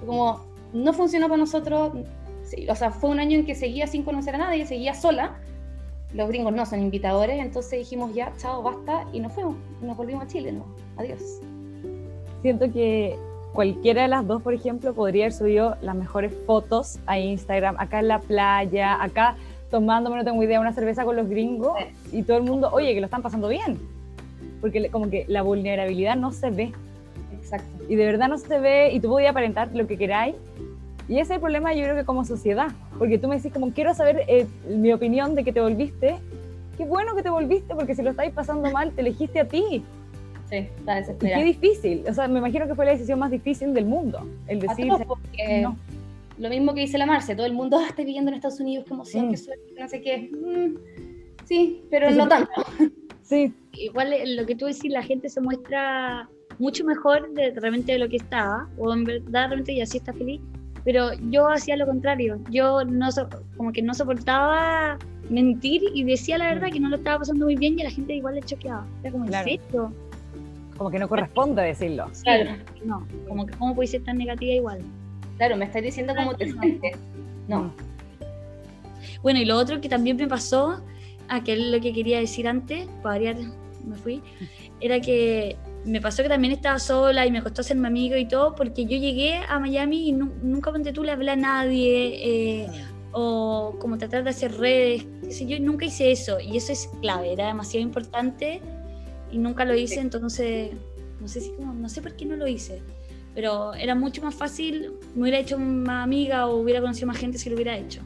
Como 0.05 0.41
no 0.73 0.93
funcionó 0.93 1.29
para 1.29 1.39
nosotros, 1.39 1.93
o 2.69 2.75
sea, 2.75 2.91
fue 2.91 3.11
un 3.11 3.21
año 3.21 3.39
en 3.39 3.47
que 3.47 3.55
seguía 3.55 3.87
sin 3.87 4.03
conocer 4.03 4.35
a 4.35 4.39
nadie, 4.39 4.67
seguía 4.67 4.95
sola, 4.95 5.37
los 6.15 6.29
gringos 6.29 6.53
no 6.55 6.65
son 6.65 6.81
invitadores, 6.81 7.41
entonces 7.41 7.81
dijimos 7.81 8.15
ya, 8.15 8.33
chao, 8.39 8.63
basta, 8.63 9.05
y 9.13 9.21
nos 9.21 9.33
fuimos, 9.33 9.57
nos 9.83 9.97
volvimos 9.97 10.25
a 10.25 10.27
Chile, 10.29 10.53
no, 10.53 10.65
adiós. 10.97 11.21
Siento 12.41 12.71
que 12.73 13.19
cualquiera 13.53 14.03
de 14.03 14.09
las 14.09 14.27
dos, 14.27 14.41
por 14.41 14.55
ejemplo, 14.55 14.95
podría 14.95 15.25
haber 15.25 15.33
subido 15.33 15.77
las 15.83 15.97
mejores 15.97 16.33
fotos 16.47 16.99
a 17.07 17.19
Instagram, 17.19 17.77
acá 17.79 17.99
en 17.99 18.09
la 18.09 18.21
playa, 18.21 19.03
acá 19.03 19.37
tomándome, 19.71 20.17
no 20.17 20.25
tengo 20.25 20.41
idea, 20.43 20.61
una 20.61 20.73
cerveza 20.73 21.05
con 21.05 21.17
los 21.17 21.29
gringos, 21.29 21.77
y 22.13 22.23
todo 22.23 22.37
el 22.37 22.45
mundo, 22.45 22.71
oye, 22.73 22.95
que 22.95 23.01
lo 23.01 23.07
están 23.07 23.23
pasando 23.23 23.49
bien, 23.49 23.81
porque 24.61 24.89
como 24.91 25.11
que 25.11 25.25
la 25.27 25.43
vulnerabilidad 25.43 26.15
no 26.15 26.31
se 26.31 26.51
ve. 26.51 26.73
Exacto. 27.33 27.85
Y 27.89 27.97
de 27.97 28.07
verdad 28.07 28.29
no 28.29 28.39
se 28.39 28.61
ve, 28.61 28.93
y 28.93 29.01
tú 29.01 29.09
podías 29.09 29.33
aparentar 29.33 29.71
lo 29.75 29.89
que 29.89 29.99
queráis, 29.99 30.37
y 31.09 31.15
ese 31.15 31.23
es 31.23 31.31
el 31.33 31.41
problema 31.41 31.75
yo 31.75 31.83
creo 31.83 31.97
que 31.97 32.05
como 32.05 32.25
sociedad, 32.25 32.69
porque 32.99 33.19
tú 33.19 33.29
me 33.29 33.37
decís 33.37 33.53
como 33.53 33.71
quiero 33.71 33.95
saber 33.95 34.23
eh, 34.29 34.47
mi 34.69 34.93
opinión 34.93 35.35
de 35.35 35.45
que 35.45 35.53
te 35.53 35.61
volviste, 35.61 36.17
qué 36.77 36.85
bueno 36.85 37.15
que 37.15 37.23
te 37.23 37.31
volviste 37.31 37.75
porque 37.75 37.95
si 37.95 38.03
lo 38.03 38.11
estáis 38.11 38.33
pasando 38.33 38.71
mal 38.71 38.93
te 38.93 39.01
elegiste 39.01 39.41
a 39.41 39.49
ti. 39.49 39.85
Sí, 40.49 40.57
está 40.57 40.97
desesperado. 40.97 41.41
Qué 41.41 41.47
difícil, 41.47 42.05
o 42.09 42.15
sea, 42.15 42.29
me 42.29 42.39
imagino 42.39 42.67
que 42.67 42.75
fue 42.75 42.85
la 42.85 42.93
decisión 42.93 43.19
más 43.19 43.31
difícil 43.31 43.75
del 43.75 43.87
mundo, 43.87 44.27
el 44.47 44.61
decir... 44.61 44.87
No. 45.63 45.77
Lo 46.39 46.49
mismo 46.49 46.75
que 46.75 46.81
dice 46.81 46.99
la 46.99 47.07
Marce, 47.07 47.37
todo 47.37 47.47
el 47.47 47.53
mundo 47.53 47.79
ah, 47.79 47.87
está 47.89 48.03
viviendo 48.03 48.31
en 48.31 48.37
Estados 48.37 48.61
Unidos, 48.61 48.85
qué 48.87 48.95
emoción, 48.95 49.29
mm. 49.29 49.31
qué 49.31 49.37
suerte, 49.37 49.75
no 49.79 49.89
sé 49.89 50.01
qué. 50.01 50.31
Mm, 50.33 50.75
sí, 51.45 51.83
pero 51.91 52.11
no 52.11 52.29
tanto. 52.29 52.51
Sí. 53.23 53.53
Igual 53.73 54.13
eh, 54.13 54.35
lo 54.35 54.47
que 54.47 54.55
tú 54.55 54.67
decís, 54.67 54.91
la 54.91 55.03
gente 55.03 55.29
se 55.29 55.41
muestra 55.41 56.29
mucho 56.59 56.85
mejor 56.85 57.33
de 57.35 57.51
realmente 57.53 57.93
de 57.93 57.99
lo 57.99 58.09
que 58.09 58.17
estaba, 58.17 58.69
o 58.79 58.93
en 58.93 59.05
verdad 59.05 59.49
realmente 59.49 59.75
ya 59.75 59.87
sí 59.87 59.99
está 59.99 60.13
feliz, 60.13 60.41
pero 60.85 61.13
yo 61.31 61.49
hacía 61.49 61.77
lo 61.77 61.87
contrario, 61.87 62.39
yo 62.51 62.85
no 62.85 63.09
como 63.57 63.73
que 63.73 63.83
no 63.83 63.95
soportaba 63.95 64.99
mentir 65.31 65.83
y 65.95 66.05
decía 66.05 66.37
la 66.37 66.53
verdad 66.53 66.71
que 66.71 66.81
no 66.81 66.91
lo 66.91 66.97
estaba 66.97 67.21
pasando 67.21 67.47
muy 67.47 67.57
bien 67.57 67.79
y 67.79 67.83
a 67.83 67.85
la 67.85 67.91
gente 67.91 68.15
igual 68.15 68.35
le 68.35 68.43
choqueaba. 68.43 68.87
Era 69.03 69.13
como, 69.13 69.25
claro. 69.25 69.51
Como 70.77 70.91
que 70.91 70.99
no 70.99 71.09
corresponde 71.09 71.63
decirlo. 71.63 72.11
Claro, 72.23 72.57
no, 72.85 73.07
como 73.29 73.47
que 73.47 73.55
cómo 73.55 73.75
puede 73.75 73.89
ser 73.89 74.03
tan 74.05 74.19
negativa 74.19 74.53
igual. 74.53 74.81
Claro, 75.39 75.57
me 75.57 75.65
estás 75.65 75.83
diciendo 75.83 76.13
cómo 76.15 76.35
te 76.35 76.53
sientes. 76.53 76.97
No. 77.49 77.63
Mm. 77.63 77.73
Bueno, 79.23 79.41
y 79.41 79.45
lo 79.45 79.57
otro 79.57 79.81
que 79.81 79.89
también 79.89 80.17
me 80.17 80.27
pasó, 80.27 80.83
a 81.29 81.43
que 81.43 81.55
es 81.55 81.59
lo 81.59 81.81
que 81.81 81.93
quería 81.93 82.19
decir 82.19 82.47
antes, 82.47 82.87
para 83.03 83.15
variar, 83.15 83.37
me 83.87 83.97
fui, 83.97 84.23
era 84.81 85.01
que 85.01 85.57
me 85.85 86.01
pasó 86.01 86.23
que 86.23 86.29
también 86.29 86.53
estaba 86.53 86.79
sola 86.79 87.27
y 87.27 87.31
me 87.31 87.43
costó 87.43 87.61
hacerme 87.61 87.89
amigo 87.89 88.17
y 88.17 88.27
todo, 88.27 88.55
porque 88.55 88.85
yo 88.85 88.97
llegué 88.97 89.37
a 89.37 89.59
Miami 89.59 90.09
y 90.09 90.13
nunca 90.13 90.73
ponte 90.73 90.93
tú 90.93 91.03
le 91.03 91.13
hablé 91.13 91.33
a 91.33 91.37
nadie, 91.37 92.63
eh, 92.63 92.69
o 93.13 93.77
como 93.79 93.97
tratar 93.99 94.25
de 94.25 94.31
hacer 94.31 94.57
redes, 94.57 95.07
yo 95.47 95.59
nunca 95.61 95.85
hice 95.85 96.11
eso, 96.11 96.41
y 96.41 96.57
eso 96.57 96.73
es 96.73 96.91
clave, 97.01 97.33
era 97.33 97.47
demasiado 97.47 97.85
importante 97.85 98.61
y 99.31 99.39
nunca 99.39 99.65
lo 99.65 99.75
hice, 99.75 100.01
entonces 100.01 100.73
no 101.21 101.29
sé 101.29 101.41
si 101.41 101.51
como, 101.53 101.73
no 101.75 101.89
sé 101.89 102.03
por 102.03 102.17
qué 102.17 102.25
no 102.25 102.37
lo 102.37 102.47
hice, 102.49 102.83
pero 103.35 103.75
era 103.75 103.95
mucho 103.95 104.23
más 104.23 104.35
fácil, 104.35 104.93
me 105.15 105.23
hubiera 105.23 105.39
hecho 105.39 105.59
más 105.59 106.03
amiga 106.05 106.47
o 106.47 106.57
hubiera 106.57 106.81
conocido 106.81 107.07
más 107.07 107.19
gente 107.19 107.39
si 107.39 107.49
lo 107.51 107.57
hubiera 107.57 107.77
hecho. 107.77 108.01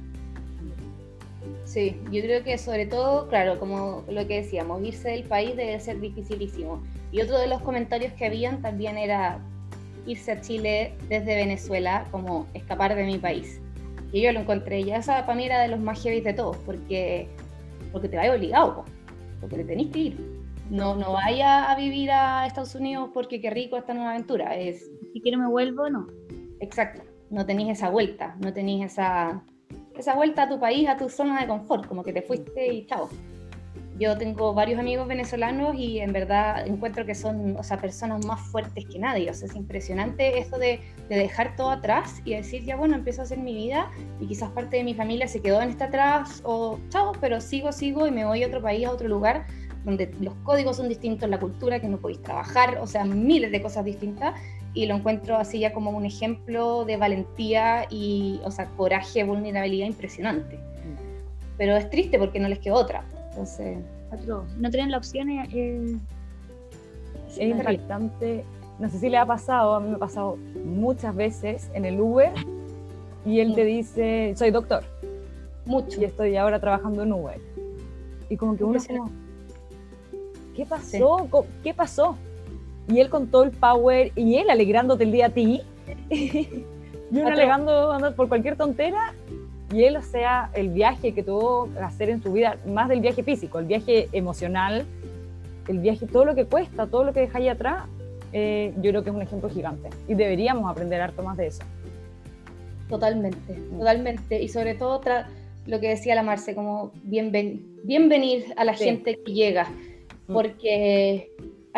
Sí, 1.68 2.00
yo 2.11 2.22
creo 2.22 2.42
que 2.42 2.57
sobre 2.57 2.87
todo, 2.87 3.28
claro, 3.28 3.59
como 3.59 4.02
lo 4.09 4.26
que 4.26 4.40
decíamos, 4.40 4.83
irse 4.83 5.11
del 5.11 5.24
país 5.24 5.54
debe 5.54 5.78
ser 5.81 6.00
dificilísimo. 6.00 6.83
Y 7.12 7.20
otro 7.20 7.38
de 7.38 7.46
los 7.46 7.61
comentarios 7.61 8.11
que 8.14 8.24
habían 8.24 8.62
también 8.62 8.96
era 8.96 9.38
irse 10.07 10.33
a 10.33 10.40
Chile 10.40 10.94
desde 11.11 11.37
Venezuela, 11.37 12.07
como 12.11 12.46
escapar 12.54 12.94
de 12.94 13.04
mi 13.04 13.18
país. 13.18 13.61
Y 14.12 14.22
yo 14.22 14.33
lo 14.33 14.40
encontré, 14.40 14.83
ya 14.83 14.96
esa 14.96 15.26
para 15.26 15.37
mí 15.37 15.44
era 15.44 15.61
de 15.61 15.68
los 15.68 15.78
más 15.78 16.02
heavy 16.02 16.22
de 16.22 16.33
todos, 16.33 16.57
porque, 16.64 17.28
porque 17.92 18.09
te 18.09 18.16
vaya 18.16 18.35
obligado, 18.35 18.87
porque 19.38 19.57
te 19.57 19.64
tenés 19.64 19.88
que 19.88 19.98
ir. 19.98 20.40
No, 20.70 20.96
no 20.96 21.12
vaya 21.12 21.70
a 21.70 21.76
vivir 21.76 22.11
a 22.11 22.46
Estados 22.46 22.74
Unidos 22.76 23.11
porque 23.12 23.42
qué 23.42 23.50
rico 23.50 23.76
esta 23.76 23.92
nueva 23.92 24.12
aventura. 24.12 24.57
Es, 24.57 24.90
si 25.12 25.20
quiero 25.20 25.37
me 25.37 25.48
vuelvo, 25.48 25.90
no. 25.90 26.07
Exacto, 26.61 27.02
no 27.28 27.44
tenéis 27.44 27.72
esa 27.72 27.90
vuelta, 27.90 28.37
no 28.40 28.54
tenéis 28.54 28.87
esa 28.87 29.44
esa 29.98 30.14
vuelta 30.14 30.44
a 30.44 30.48
tu 30.48 30.58
país, 30.58 30.88
a 30.88 30.96
tu 30.96 31.08
zona 31.08 31.40
de 31.40 31.46
confort, 31.46 31.87
como 31.87 32.02
que 32.02 32.12
te 32.12 32.22
fuiste 32.22 32.72
y 32.72 32.87
chao. 32.87 33.08
Yo 33.98 34.16
tengo 34.16 34.54
varios 34.54 34.78
amigos 34.78 35.08
venezolanos 35.08 35.74
y 35.76 35.98
en 35.98 36.12
verdad 36.12 36.64
encuentro 36.68 37.04
que 37.04 37.16
son 37.16 37.56
o 37.56 37.64
sea, 37.64 37.78
personas 37.78 38.24
más 38.24 38.40
fuertes 38.40 38.84
que 38.87 38.96
nadie. 39.00 39.28
O 39.28 39.34
sea, 39.34 39.48
es 39.48 39.56
impresionante 39.56 40.38
esto 40.38 40.56
de, 40.56 40.80
de 41.08 41.16
dejar 41.16 41.56
todo 41.56 41.70
atrás 41.70 42.22
y 42.24 42.34
decir, 42.34 42.64
ya 42.64 42.76
bueno, 42.76 42.94
empiezo 42.94 43.22
a 43.22 43.24
hacer 43.24 43.38
mi 43.38 43.54
vida 43.54 43.90
y 44.20 44.28
quizás 44.28 44.50
parte 44.50 44.76
de 44.76 44.84
mi 44.84 44.94
familia 44.94 45.26
se 45.26 45.40
quedó 45.40 45.61
en 45.61 45.70
este 45.70 45.82
atrás 45.82 46.42
o 46.44 46.78
chao, 46.90 47.11
pero 47.20 47.40
sigo, 47.40 47.72
sigo 47.72 48.06
y 48.06 48.12
me 48.12 48.24
voy 48.24 48.44
a 48.44 48.46
otro 48.46 48.62
país, 48.62 48.87
a 48.87 48.92
otro 48.92 49.08
lugar 49.08 49.46
donde 49.84 50.12
los 50.20 50.34
códigos 50.44 50.76
son 50.76 50.88
distintos, 50.88 51.28
la 51.28 51.40
cultura, 51.40 51.80
que 51.80 51.88
no 51.88 51.98
podéis 51.98 52.22
trabajar, 52.22 52.78
o 52.80 52.87
sea, 52.87 53.04
miles 53.04 53.50
de 53.50 53.62
cosas 53.62 53.84
distintas 53.84 54.34
y 54.74 54.87
lo 54.87 54.96
encuentro 54.96 55.37
así 55.37 55.61
ya 55.61 55.72
como 55.72 55.90
un 55.90 56.04
ejemplo 56.04 56.85
de 56.85 56.96
valentía 56.96 57.87
y, 57.90 58.40
o 58.44 58.50
sea, 58.50 58.66
coraje, 58.76 59.24
vulnerabilidad 59.24 59.87
impresionante. 59.87 60.59
Pero 61.57 61.76
es 61.76 61.90
triste 61.90 62.18
porque 62.18 62.38
no 62.38 62.48
les 62.48 62.59
quedó 62.61 62.76
otra. 62.76 63.04
Entonces, 63.31 63.78
no 64.59 64.70
tienen 64.70 64.90
la 64.90 64.98
opción. 64.98 65.31
Eh, 65.31 65.96
es 67.28 67.38
impactante. 67.38 68.44
No 68.78 68.88
sé 68.88 68.98
si 68.98 69.09
le 69.09 69.16
ha 69.16 69.26
pasado, 69.26 69.74
a 69.74 69.81
mí 69.81 69.88
me 69.88 69.96
ha 69.96 69.98
pasado 69.98 70.37
muchas 70.64 71.14
veces 71.14 71.68
en 71.74 71.85
el 71.85 72.00
Uber 72.00 72.33
y 73.26 73.40
él 73.40 73.54
te 73.54 73.64
dice, 73.64 74.35
soy 74.37 74.50
doctor. 74.50 74.85
Mucho. 75.66 76.00
Y 76.00 76.04
estoy 76.04 76.37
ahora 76.37 76.61
trabajando 76.61 77.02
en 77.02 77.12
Uber. 77.12 77.40
Y 78.31 78.37
como 78.37 78.57
que 78.57 78.64
uno 78.64 78.78
como, 78.87 79.11
¿qué 80.54 80.64
pasó? 80.64 81.28
¿Qué 81.62 81.74
pasó? 81.74 82.16
Y 82.88 83.01
él 83.01 83.11
con 83.11 83.29
todo 83.29 83.44
el 83.44 83.51
power 83.51 84.12
y 84.16 84.37
él 84.37 84.51
alegrándote 84.51 85.05
el 85.05 85.12
día 85.12 85.27
a 85.27 85.31
ti 85.31 85.62
y 86.11 86.64
uno 87.11 87.29
alegando 87.29 87.92
andar 87.92 88.14
por 88.14 88.29
cualquier 88.29 88.57
tontera 88.57 89.14
y 89.72 89.85
él, 89.85 89.96
o 89.96 90.03
sea, 90.03 90.51
el 90.55 90.70
viaje 90.70 91.12
que 91.12 91.22
tuvo 91.22 91.68
que 91.72 91.81
hacer 91.81 92.09
en 92.09 92.22
su 92.22 92.33
vida, 92.33 92.57
más 92.66 92.88
del 92.88 93.01
viaje 93.01 93.22
físico, 93.22 93.59
el 93.59 93.66
viaje 93.66 94.09
emocional, 94.12 94.87
el 95.68 95.79
viaje, 95.81 96.07
todo 96.07 96.24
lo 96.24 96.35
que 96.35 96.46
cuesta, 96.46 96.87
todo 96.87 97.05
lo 97.05 97.12
que 97.12 97.20
deja 97.20 97.38
ahí 97.38 97.48
atrás, 97.48 97.85
eh, 98.33 98.72
yo 98.77 98.90
creo 98.90 99.05
que 99.05 99.11
es 99.11 99.16
un 99.16 99.22
ejemplo 99.22 99.51
gigante 99.51 99.90
y 100.07 100.14
deberíamos 100.14 100.70
aprender 100.70 101.01
harto 101.01 101.22
más 101.22 101.37
de 101.37 101.48
eso. 101.48 101.62
Totalmente, 102.88 103.55
totalmente. 103.79 104.40
Y 104.40 104.48
sobre 104.48 104.74
todo 104.74 105.03
lo 105.66 105.81
que 105.81 105.88
decía 105.88 106.14
la 106.14 106.22
Marce, 106.22 106.55
como 106.55 106.92
bienven 107.03 107.66
bienvenir 107.85 108.46
a 108.57 108.64
la 108.64 108.72
gente 108.72 109.18
que 109.22 109.33
llega, 109.33 109.68
mm. 110.29 110.33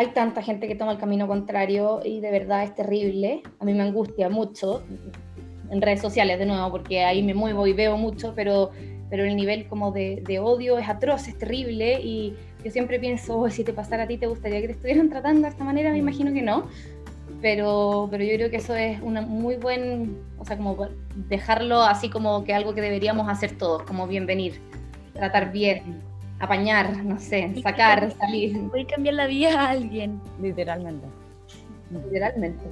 Hay 0.01 0.07
tanta 0.07 0.41
gente 0.41 0.67
que 0.67 0.73
toma 0.73 0.93
el 0.93 0.97
camino 0.97 1.27
contrario 1.27 2.01
y 2.03 2.21
de 2.21 2.31
verdad 2.31 2.63
es 2.63 2.73
terrible. 2.73 3.43
A 3.59 3.65
mí 3.65 3.73
me 3.75 3.83
angustia 3.83 4.29
mucho 4.29 4.83
en 5.69 5.79
redes 5.79 6.01
sociales 6.01 6.39
de 6.39 6.47
nuevo, 6.47 6.71
porque 6.71 7.03
ahí 7.03 7.21
me 7.21 7.35
muevo 7.35 7.67
y 7.67 7.73
veo 7.73 7.97
mucho, 7.97 8.33
pero, 8.35 8.71
pero 9.11 9.23
el 9.23 9.35
nivel 9.35 9.67
como 9.67 9.91
de, 9.91 10.23
de 10.25 10.39
odio 10.39 10.79
es 10.79 10.89
atroz, 10.89 11.27
es 11.27 11.37
terrible 11.37 12.01
y 12.01 12.35
yo 12.65 12.71
siempre 12.71 12.99
pienso, 12.99 13.37
oh, 13.37 13.49
si 13.51 13.63
te 13.63 13.73
pasara 13.73 14.03
a 14.03 14.07
ti, 14.07 14.17
¿te 14.17 14.25
gustaría 14.25 14.59
que 14.59 14.67
te 14.67 14.73
estuvieran 14.73 15.09
tratando 15.09 15.43
de 15.43 15.49
esta 15.49 15.63
manera? 15.63 15.91
Me 15.91 15.99
imagino 15.99 16.33
que 16.33 16.41
no. 16.41 16.67
Pero, 17.39 18.07
pero 18.09 18.23
yo 18.23 18.35
creo 18.35 18.49
que 18.49 18.57
eso 18.57 18.75
es 18.75 18.99
una 19.01 19.21
muy 19.21 19.55
buen, 19.55 20.17
o 20.39 20.45
sea, 20.45 20.57
como 20.57 20.77
dejarlo 21.29 21.81
así 21.81 22.09
como 22.09 22.43
que 22.43 22.53
algo 22.55 22.73
que 22.73 22.81
deberíamos 22.81 23.29
hacer 23.29 23.55
todos, 23.57 23.83
como 23.83 24.07
bienvenir, 24.07 24.59
tratar 25.13 25.51
bien, 25.51 26.01
apañar, 26.41 27.05
no 27.05 27.19
sé, 27.19 27.53
sacar, 27.61 28.11
salir. 28.17 28.57
Voy 28.57 28.81
a 28.81 28.87
cambiar 28.87 29.15
la 29.15 29.27
vida 29.27 29.61
a 29.61 29.69
alguien. 29.69 30.19
Literalmente. 30.41 31.05
Literalmente. 31.91 32.65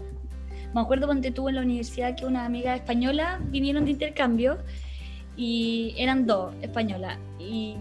Me 0.73 0.81
acuerdo 0.81 1.05
cuando 1.05 1.27
estuve 1.27 1.51
en 1.51 1.55
la 1.55 1.61
universidad 1.61 2.15
que 2.15 2.25
una 2.25 2.45
amiga 2.45 2.75
española 2.75 3.39
vinieron 3.45 3.85
de 3.85 3.91
intercambio 3.91 4.57
y 5.37 5.93
eran 5.97 6.25
dos 6.25 6.53
españolas. 6.61 7.17
Y, 7.39 7.77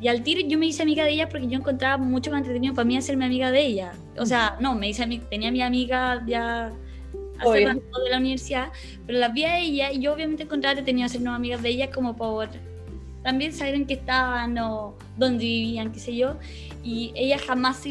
y 0.00 0.08
al 0.08 0.22
tiro 0.22 0.40
yo 0.46 0.58
me 0.58 0.66
hice 0.66 0.82
amiga 0.82 1.04
de 1.04 1.12
ella 1.12 1.28
porque 1.28 1.46
yo 1.48 1.58
encontraba 1.58 1.98
mucho 1.98 2.30
más 2.30 2.38
entretenido 2.38 2.74
para 2.74 2.86
mí 2.86 2.96
hacerme 2.96 3.26
amiga 3.26 3.50
de 3.50 3.60
ella. 3.60 3.92
O 4.18 4.24
sea, 4.24 4.56
no, 4.58 4.74
me 4.74 4.88
hice 4.88 5.06
tenía 5.28 5.50
mi 5.50 5.60
amiga 5.60 6.22
ya 6.26 6.72
hace 7.38 7.66
rato 7.66 8.02
de 8.04 8.10
la 8.10 8.18
universidad, 8.18 8.72
pero 9.06 9.18
la 9.18 9.28
vi 9.28 9.44
a 9.44 9.58
ella 9.58 9.92
y 9.92 10.00
yo 10.00 10.14
obviamente 10.14 10.44
encontraba 10.44 10.76
que 10.76 10.82
tenía 10.82 11.06
hacernos 11.06 11.34
amigas 11.34 11.62
de 11.62 11.70
ella 11.70 11.90
como 11.90 12.16
por 12.16 12.48
también 13.22 13.52
saber 13.52 13.74
en 13.74 13.86
qué 13.86 13.94
estaban 13.94 14.56
o 14.58 14.94
dónde 15.16 15.44
vivían, 15.44 15.92
qué 15.92 16.00
sé 16.00 16.16
yo. 16.16 16.36
Y 16.82 17.12
ella 17.14 17.38
jamás, 17.38 17.82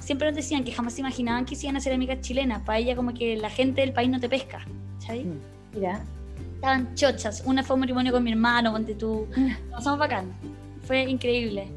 siempre 0.00 0.28
nos 0.28 0.36
decían 0.36 0.64
que 0.64 0.72
jamás 0.72 0.94
se 0.94 1.00
imaginaban 1.00 1.44
que 1.44 1.56
iban 1.60 1.76
a 1.76 1.80
ser 1.80 1.92
amigas 1.92 2.20
chilenas. 2.20 2.62
Para 2.62 2.78
ella 2.78 2.94
como 2.94 3.12
que 3.14 3.36
la 3.36 3.50
gente 3.50 3.80
del 3.80 3.92
país 3.92 4.08
no 4.10 4.20
te 4.20 4.28
pesca, 4.28 4.64
¿sabes? 4.98 5.26
Mm. 5.26 5.38
Mira. 5.74 6.04
Estaban 6.54 6.94
chochas. 6.94 7.42
Una 7.44 7.62
fue 7.62 7.74
un 7.74 7.80
matrimonio 7.80 8.12
con 8.12 8.22
mi 8.22 8.32
hermano, 8.32 8.72
ponte 8.72 8.94
tú. 8.94 9.26
Mm. 9.36 9.70
Pasamos 9.70 9.98
bacán. 9.98 10.32
Fue 10.82 11.02
increíble. 11.02 11.68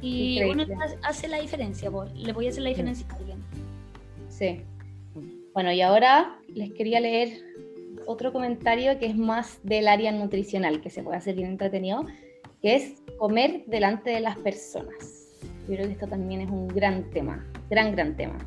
Y 0.00 0.42
uno 0.42 0.64
hace 1.02 1.28
la 1.28 1.40
diferencia, 1.40 1.90
le 2.16 2.32
voy 2.32 2.46
a 2.46 2.50
hacer 2.50 2.62
la 2.62 2.70
diferencia 2.70 3.06
a 3.08 3.16
alguien. 3.16 3.38
Sí. 4.28 4.62
Bueno, 5.54 5.70
y 5.70 5.80
ahora 5.80 6.36
les 6.48 6.72
quería 6.72 6.98
leer 6.98 7.38
otro 8.06 8.32
comentario 8.32 8.98
que 8.98 9.06
es 9.06 9.16
más 9.16 9.58
del 9.62 9.88
área 9.88 10.12
nutricional, 10.12 10.80
que 10.80 10.90
se 10.90 11.02
puede 11.02 11.18
hacer 11.18 11.34
bien 11.34 11.48
entretenido, 11.48 12.04
que 12.60 12.76
es 12.76 12.94
comer 13.18 13.64
delante 13.66 14.10
de 14.10 14.20
las 14.20 14.36
personas. 14.38 15.28
Yo 15.68 15.74
creo 15.74 15.86
que 15.86 15.92
esto 15.92 16.06
también 16.06 16.40
es 16.40 16.50
un 16.50 16.68
gran 16.68 17.10
tema, 17.10 17.46
gran, 17.70 17.92
gran 17.92 18.16
tema. 18.16 18.38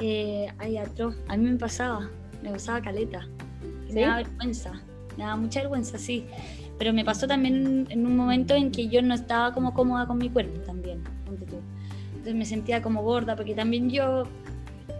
Eh, 0.00 0.48
ay, 0.58 0.76
atroz. 0.76 1.16
A 1.28 1.36
mí 1.36 1.48
me 1.48 1.56
pasaba, 1.56 2.10
me 2.42 2.50
pasaba 2.50 2.80
caleta. 2.80 3.26
Me 3.92 4.02
daba 4.02 4.16
vergüenza, 4.16 4.72
me 5.16 5.24
daba 5.24 5.36
mucha 5.36 5.60
vergüenza, 5.60 5.98
sí. 5.98 6.26
Pero 6.78 6.92
me 6.92 7.04
pasó 7.04 7.26
también 7.26 7.86
en 7.88 8.06
un 8.06 8.16
momento 8.16 8.54
en 8.54 8.70
que 8.70 8.88
yo 8.88 9.00
no 9.00 9.14
estaba 9.14 9.54
como 9.54 9.72
cómoda 9.72 10.06
con 10.06 10.18
mi 10.18 10.28
cuerpo 10.28 10.60
también. 10.60 11.02
Entonces 12.26 12.34
me 12.34 12.44
sentía 12.44 12.82
como 12.82 13.02
gorda, 13.02 13.36
porque 13.36 13.54
también 13.54 13.88
yo, 13.88 14.24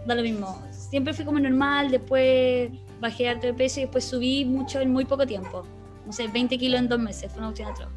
da 0.05 0.15
lo 0.15 0.23
mismo, 0.23 0.63
siempre 0.89 1.13
fui 1.13 1.25
como 1.25 1.39
normal, 1.39 1.91
después 1.91 2.71
bajé 2.99 3.29
harto 3.29 3.47
de 3.47 3.53
peso 3.53 3.79
y 3.79 3.83
después 3.83 4.03
subí 4.03 4.45
mucho 4.45 4.79
en 4.79 4.91
muy 4.91 5.05
poco 5.05 5.25
tiempo. 5.25 5.63
No 6.05 6.13
sé, 6.13 6.27
20 6.27 6.57
kilos 6.57 6.79
en 6.79 6.87
dos 6.87 6.99
meses, 6.99 7.31
fue 7.31 7.39
una 7.39 7.49
opción 7.49 7.69
atroz. 7.69 7.89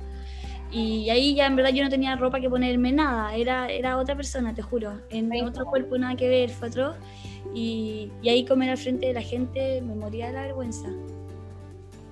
Y 0.73 1.11
ahí 1.11 1.35
ya 1.35 1.47
en 1.47 1.57
verdad 1.57 1.71
yo 1.71 1.83
no 1.83 1.91
tenía 1.91 2.15
ropa 2.17 2.41
que 2.41 2.49
ponerme, 2.49 2.93
nada, 2.93 3.35
era, 3.35 3.69
era 3.71 3.97
otra 3.99 4.15
persona, 4.15 4.55
te 4.55 4.63
juro, 4.63 5.01
en 5.11 5.33
otro 5.45 5.65
cuerpo 5.67 5.99
nada 5.99 6.17
que 6.17 6.29
ver, 6.29 6.51
fue 6.51 6.69
atroz. 6.69 6.97
Y, 7.55 8.11
y 8.23 8.29
ahí 8.29 8.45
comer 8.45 8.71
al 8.71 8.79
frente 8.79 9.07
de 9.07 9.13
la 9.15 9.23
gente 9.23 9.81
me 9.83 9.95
moría 9.95 10.29
de 10.29 10.33
la 10.35 10.43
vergüenza. 10.43 10.89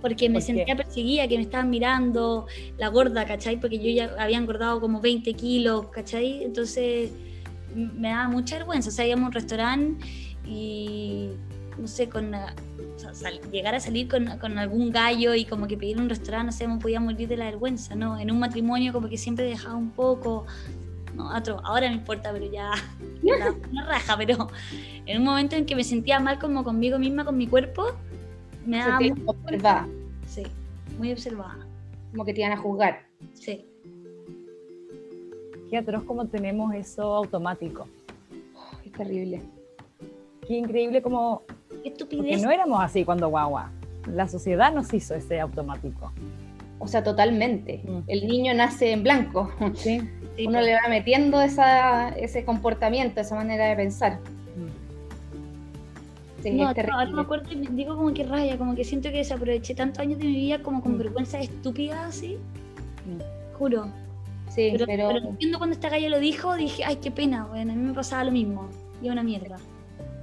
Porque 0.00 0.28
me 0.28 0.40
sentía 0.40 0.76
perseguida, 0.76 1.26
que 1.26 1.36
me 1.36 1.42
estaban 1.42 1.70
mirando, 1.70 2.46
la 2.76 2.88
gorda, 2.88 3.24
¿cachai? 3.24 3.60
Porque 3.60 3.78
yo 3.78 3.90
ya 3.90 4.14
había 4.18 4.38
engordado 4.38 4.80
como 4.80 5.00
20 5.00 5.34
kilos, 5.34 5.88
¿cachai? 5.88 6.44
Entonces 6.44 7.10
me 7.74 8.08
daba 8.08 8.28
mucha 8.28 8.56
vergüenza. 8.56 8.90
O 8.90 8.92
sea, 8.92 9.06
íbamos 9.06 9.24
a 9.24 9.26
un 9.28 9.32
restaurante 9.32 10.04
y 10.48 11.30
no 11.78 11.86
sé, 11.86 12.08
con 12.08 12.32
llegar 13.52 13.74
a 13.74 13.80
salir 13.80 14.08
con, 14.08 14.26
con, 14.38 14.58
algún 14.58 14.90
gallo 14.90 15.34
y 15.34 15.44
como 15.44 15.68
que 15.68 15.76
pedir 15.76 15.98
un 15.98 16.08
restaurante, 16.08 16.46
no 16.46 16.52
sé, 16.52 16.66
me 16.66 16.78
podía 16.78 17.00
morir 17.00 17.28
de 17.28 17.36
la 17.36 17.44
vergüenza, 17.44 17.94
¿no? 17.94 18.18
En 18.18 18.30
un 18.30 18.38
matrimonio 18.40 18.92
como 18.92 19.08
que 19.08 19.16
siempre 19.16 19.44
dejaba 19.44 19.76
un 19.76 19.90
poco, 19.90 20.46
no, 21.14 21.30
ahora 21.30 21.88
no 21.88 21.94
importa, 21.94 22.32
pero 22.32 22.50
ya, 22.50 22.72
una, 23.70 23.86
raja, 23.86 24.16
pero 24.16 24.48
en 25.06 25.18
un 25.18 25.24
momento 25.24 25.56
en 25.56 25.66
que 25.66 25.76
me 25.76 25.84
sentía 25.84 26.18
mal 26.18 26.38
como 26.38 26.64
conmigo 26.64 26.98
misma, 26.98 27.24
con 27.24 27.36
mi 27.36 27.46
cuerpo, 27.46 27.92
me 28.66 28.78
daba 28.78 28.98
muy 28.98 29.14
observada. 29.26 29.88
Sí, 30.26 30.42
muy 30.98 31.12
observada. 31.12 31.58
Como 32.10 32.24
que 32.24 32.34
te 32.34 32.40
iban 32.40 32.52
a 32.52 32.56
juzgar. 32.56 33.06
Sí. 33.34 33.64
Qué 35.70 35.76
atroz 35.76 36.02
como 36.04 36.26
tenemos 36.26 36.74
eso 36.74 37.14
automático. 37.14 37.86
es 38.84 38.92
terrible 38.92 39.42
qué 40.48 40.56
increíble 40.56 41.02
como... 41.02 41.42
Qué 41.82 41.90
estupidez. 41.90 42.42
no 42.42 42.50
éramos 42.50 42.82
así 42.82 43.04
cuando 43.04 43.28
guagua. 43.28 43.70
La 44.12 44.26
sociedad 44.26 44.72
nos 44.72 44.92
hizo 44.92 45.14
ese 45.14 45.38
automático. 45.38 46.12
O 46.78 46.88
sea, 46.88 47.04
totalmente. 47.04 47.82
Mm. 47.84 47.98
El 48.06 48.26
niño 48.26 48.54
nace 48.54 48.92
en 48.92 49.02
blanco. 49.02 49.52
Sí. 49.74 50.00
Uno 50.46 50.60
le 50.60 50.74
va 50.74 50.88
metiendo 50.88 51.40
esa, 51.40 52.10
ese 52.10 52.44
comportamiento, 52.44 53.20
esa 53.20 53.34
manera 53.34 53.66
de 53.66 53.76
pensar. 53.76 54.18
Mm. 54.56 56.42
Sí, 56.42 56.50
no, 56.52 56.68
ahora 56.68 57.06
me 57.06 57.20
acuerdo 57.20 57.52
y 57.52 57.66
digo 57.72 57.96
como 57.96 58.14
que 58.14 58.24
raya, 58.24 58.56
como 58.56 58.74
que 58.74 58.84
siento 58.84 59.10
que 59.10 59.18
desaproveché 59.18 59.74
tantos 59.74 59.98
años 59.98 60.18
de 60.18 60.24
mi 60.24 60.36
vida 60.36 60.62
como 60.62 60.80
con 60.80 60.94
mm. 60.94 60.98
vergüenza 60.98 61.40
estúpida 61.40 62.06
así. 62.06 62.38
Juro. 63.58 63.86
Sí, 64.48 64.70
pero, 64.72 64.86
pero... 64.86 65.10
entiendo 65.10 65.58
cuando 65.58 65.74
esta 65.74 65.90
galla 65.90 66.08
lo 66.08 66.20
dijo, 66.20 66.54
dije, 66.54 66.84
ay, 66.84 66.96
qué 66.96 67.10
pena, 67.10 67.46
bueno, 67.46 67.72
a 67.72 67.76
mí 67.76 67.82
me 67.82 67.92
pasaba 67.92 68.24
lo 68.24 68.30
mismo. 68.30 68.68
Y 69.02 69.10
una 69.10 69.22
mierda. 69.22 69.58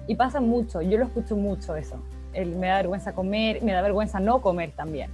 Y 0.08 0.16
pasa 0.16 0.40
mucho, 0.40 0.82
yo 0.82 0.98
lo 0.98 1.06
escucho 1.06 1.36
mucho 1.36 1.76
eso. 1.76 1.98
El, 2.34 2.56
me 2.56 2.68
da 2.68 2.78
vergüenza 2.78 3.14
comer, 3.14 3.64
me 3.64 3.72
da 3.72 3.82
vergüenza 3.82 4.20
no 4.20 4.42
comer 4.42 4.72
también. 4.76 5.10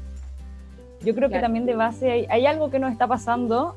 Yo 1.04 1.16
creo 1.16 1.30
que 1.30 1.40
también 1.40 1.66
de 1.66 1.76
base 1.76 2.28
hay, 2.30 2.46
algo 2.46 2.70
que 2.70 2.80
nos 2.80 2.92
está 2.92 3.08
pasando 3.08 3.76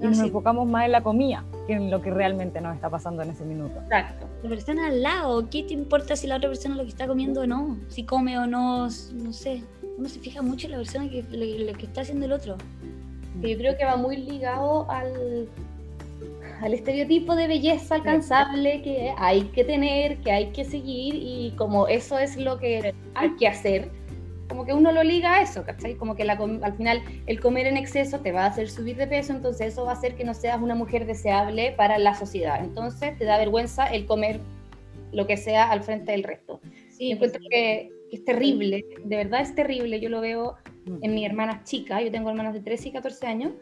y 0.00 0.06
nos 0.06 0.18
enfocamos 0.18 0.66
más 0.66 0.86
en 0.86 0.92
la 0.92 1.02
comida 1.02 1.44
que 1.66 1.74
en 1.74 1.90
lo 1.90 2.02
que 2.02 2.10
realmente 2.10 2.60
nos 2.60 2.74
está 2.74 2.90
pasando 2.90 3.22
en 3.22 3.30
ese 3.30 3.44
minuto. 3.44 3.78
Exacto. 3.82 4.26
La 4.42 4.48
persona 4.48 4.88
al 4.88 5.02
lado, 5.02 5.48
¿qué 5.48 5.62
te 5.62 5.74
importa 5.74 6.16
si 6.16 6.26
la 6.26 6.36
otra 6.36 6.48
persona 6.48 6.74
lo 6.74 6.82
que 6.82 6.88
está 6.88 7.06
comiendo 7.06 7.42
o 7.42 7.46
no? 7.46 7.78
Si 7.88 8.04
come 8.04 8.38
o 8.38 8.46
no, 8.46 8.88
no 8.88 9.32
sé. 9.32 9.62
Uno 9.96 10.08
se 10.08 10.18
fija 10.18 10.42
mucho 10.42 10.66
en 10.66 10.72
la 10.72 10.78
persona 10.78 11.08
que, 11.08 11.22
lo 11.22 11.78
que 11.78 11.86
está 11.86 12.00
haciendo 12.00 12.26
el 12.26 12.32
otro. 12.32 12.56
Yo 13.40 13.56
creo 13.56 13.76
que 13.76 13.84
va 13.84 13.96
muy 13.96 14.16
ligado 14.16 14.90
al, 14.90 15.48
al 16.62 16.74
estereotipo 16.74 17.34
de 17.34 17.48
belleza 17.48 17.96
alcanzable 17.96 18.82
que 18.82 19.12
hay 19.18 19.42
que 19.46 19.64
tener, 19.64 20.18
que 20.18 20.30
hay 20.30 20.46
que 20.52 20.64
seguir 20.64 21.14
y 21.16 21.52
como 21.56 21.88
eso 21.88 22.18
es 22.18 22.36
lo 22.36 22.58
que 22.58 22.94
hay 23.14 23.36
que 23.36 23.48
hacer, 23.48 23.90
como 24.48 24.64
que 24.64 24.72
uno 24.72 24.92
lo 24.92 25.02
liga 25.02 25.34
a 25.34 25.42
eso, 25.42 25.64
¿cachai? 25.64 25.96
Como 25.96 26.14
que 26.14 26.22
al 26.22 26.76
final 26.76 27.02
el 27.26 27.40
comer 27.40 27.66
en 27.66 27.76
exceso 27.76 28.20
te 28.20 28.30
va 28.30 28.44
a 28.44 28.46
hacer 28.46 28.70
subir 28.70 28.96
de 28.96 29.08
peso, 29.08 29.32
entonces 29.32 29.72
eso 29.72 29.84
va 29.84 29.90
a 29.90 29.94
hacer 29.94 30.14
que 30.14 30.24
no 30.24 30.34
seas 30.34 30.60
una 30.60 30.74
mujer 30.74 31.04
deseable 31.04 31.72
para 31.72 31.98
la 31.98 32.14
sociedad. 32.14 32.62
Entonces 32.62 33.18
te 33.18 33.24
da 33.24 33.38
vergüenza 33.38 33.86
el 33.86 34.06
comer 34.06 34.40
lo 35.10 35.26
que 35.26 35.36
sea 35.36 35.70
al 35.70 35.82
frente 35.82 36.12
del 36.12 36.22
resto. 36.22 36.60
Sí, 36.90 37.08
yo 37.08 37.14
encuentro 37.16 37.40
que, 37.50 37.90
es 38.12 38.24
terrible, 38.24 38.84
de 39.04 39.16
verdad 39.16 39.40
es 39.40 39.54
terrible, 39.54 39.98
yo 39.98 40.10
lo 40.10 40.20
veo 40.20 40.56
mm. 40.84 40.98
en 41.02 41.14
mis 41.14 41.24
hermanas 41.24 41.64
chicas, 41.64 42.04
yo 42.04 42.10
tengo 42.10 42.28
hermanas 42.28 42.52
de 42.52 42.60
13 42.60 42.90
y 42.90 42.92
14 42.92 43.26
años, 43.26 43.52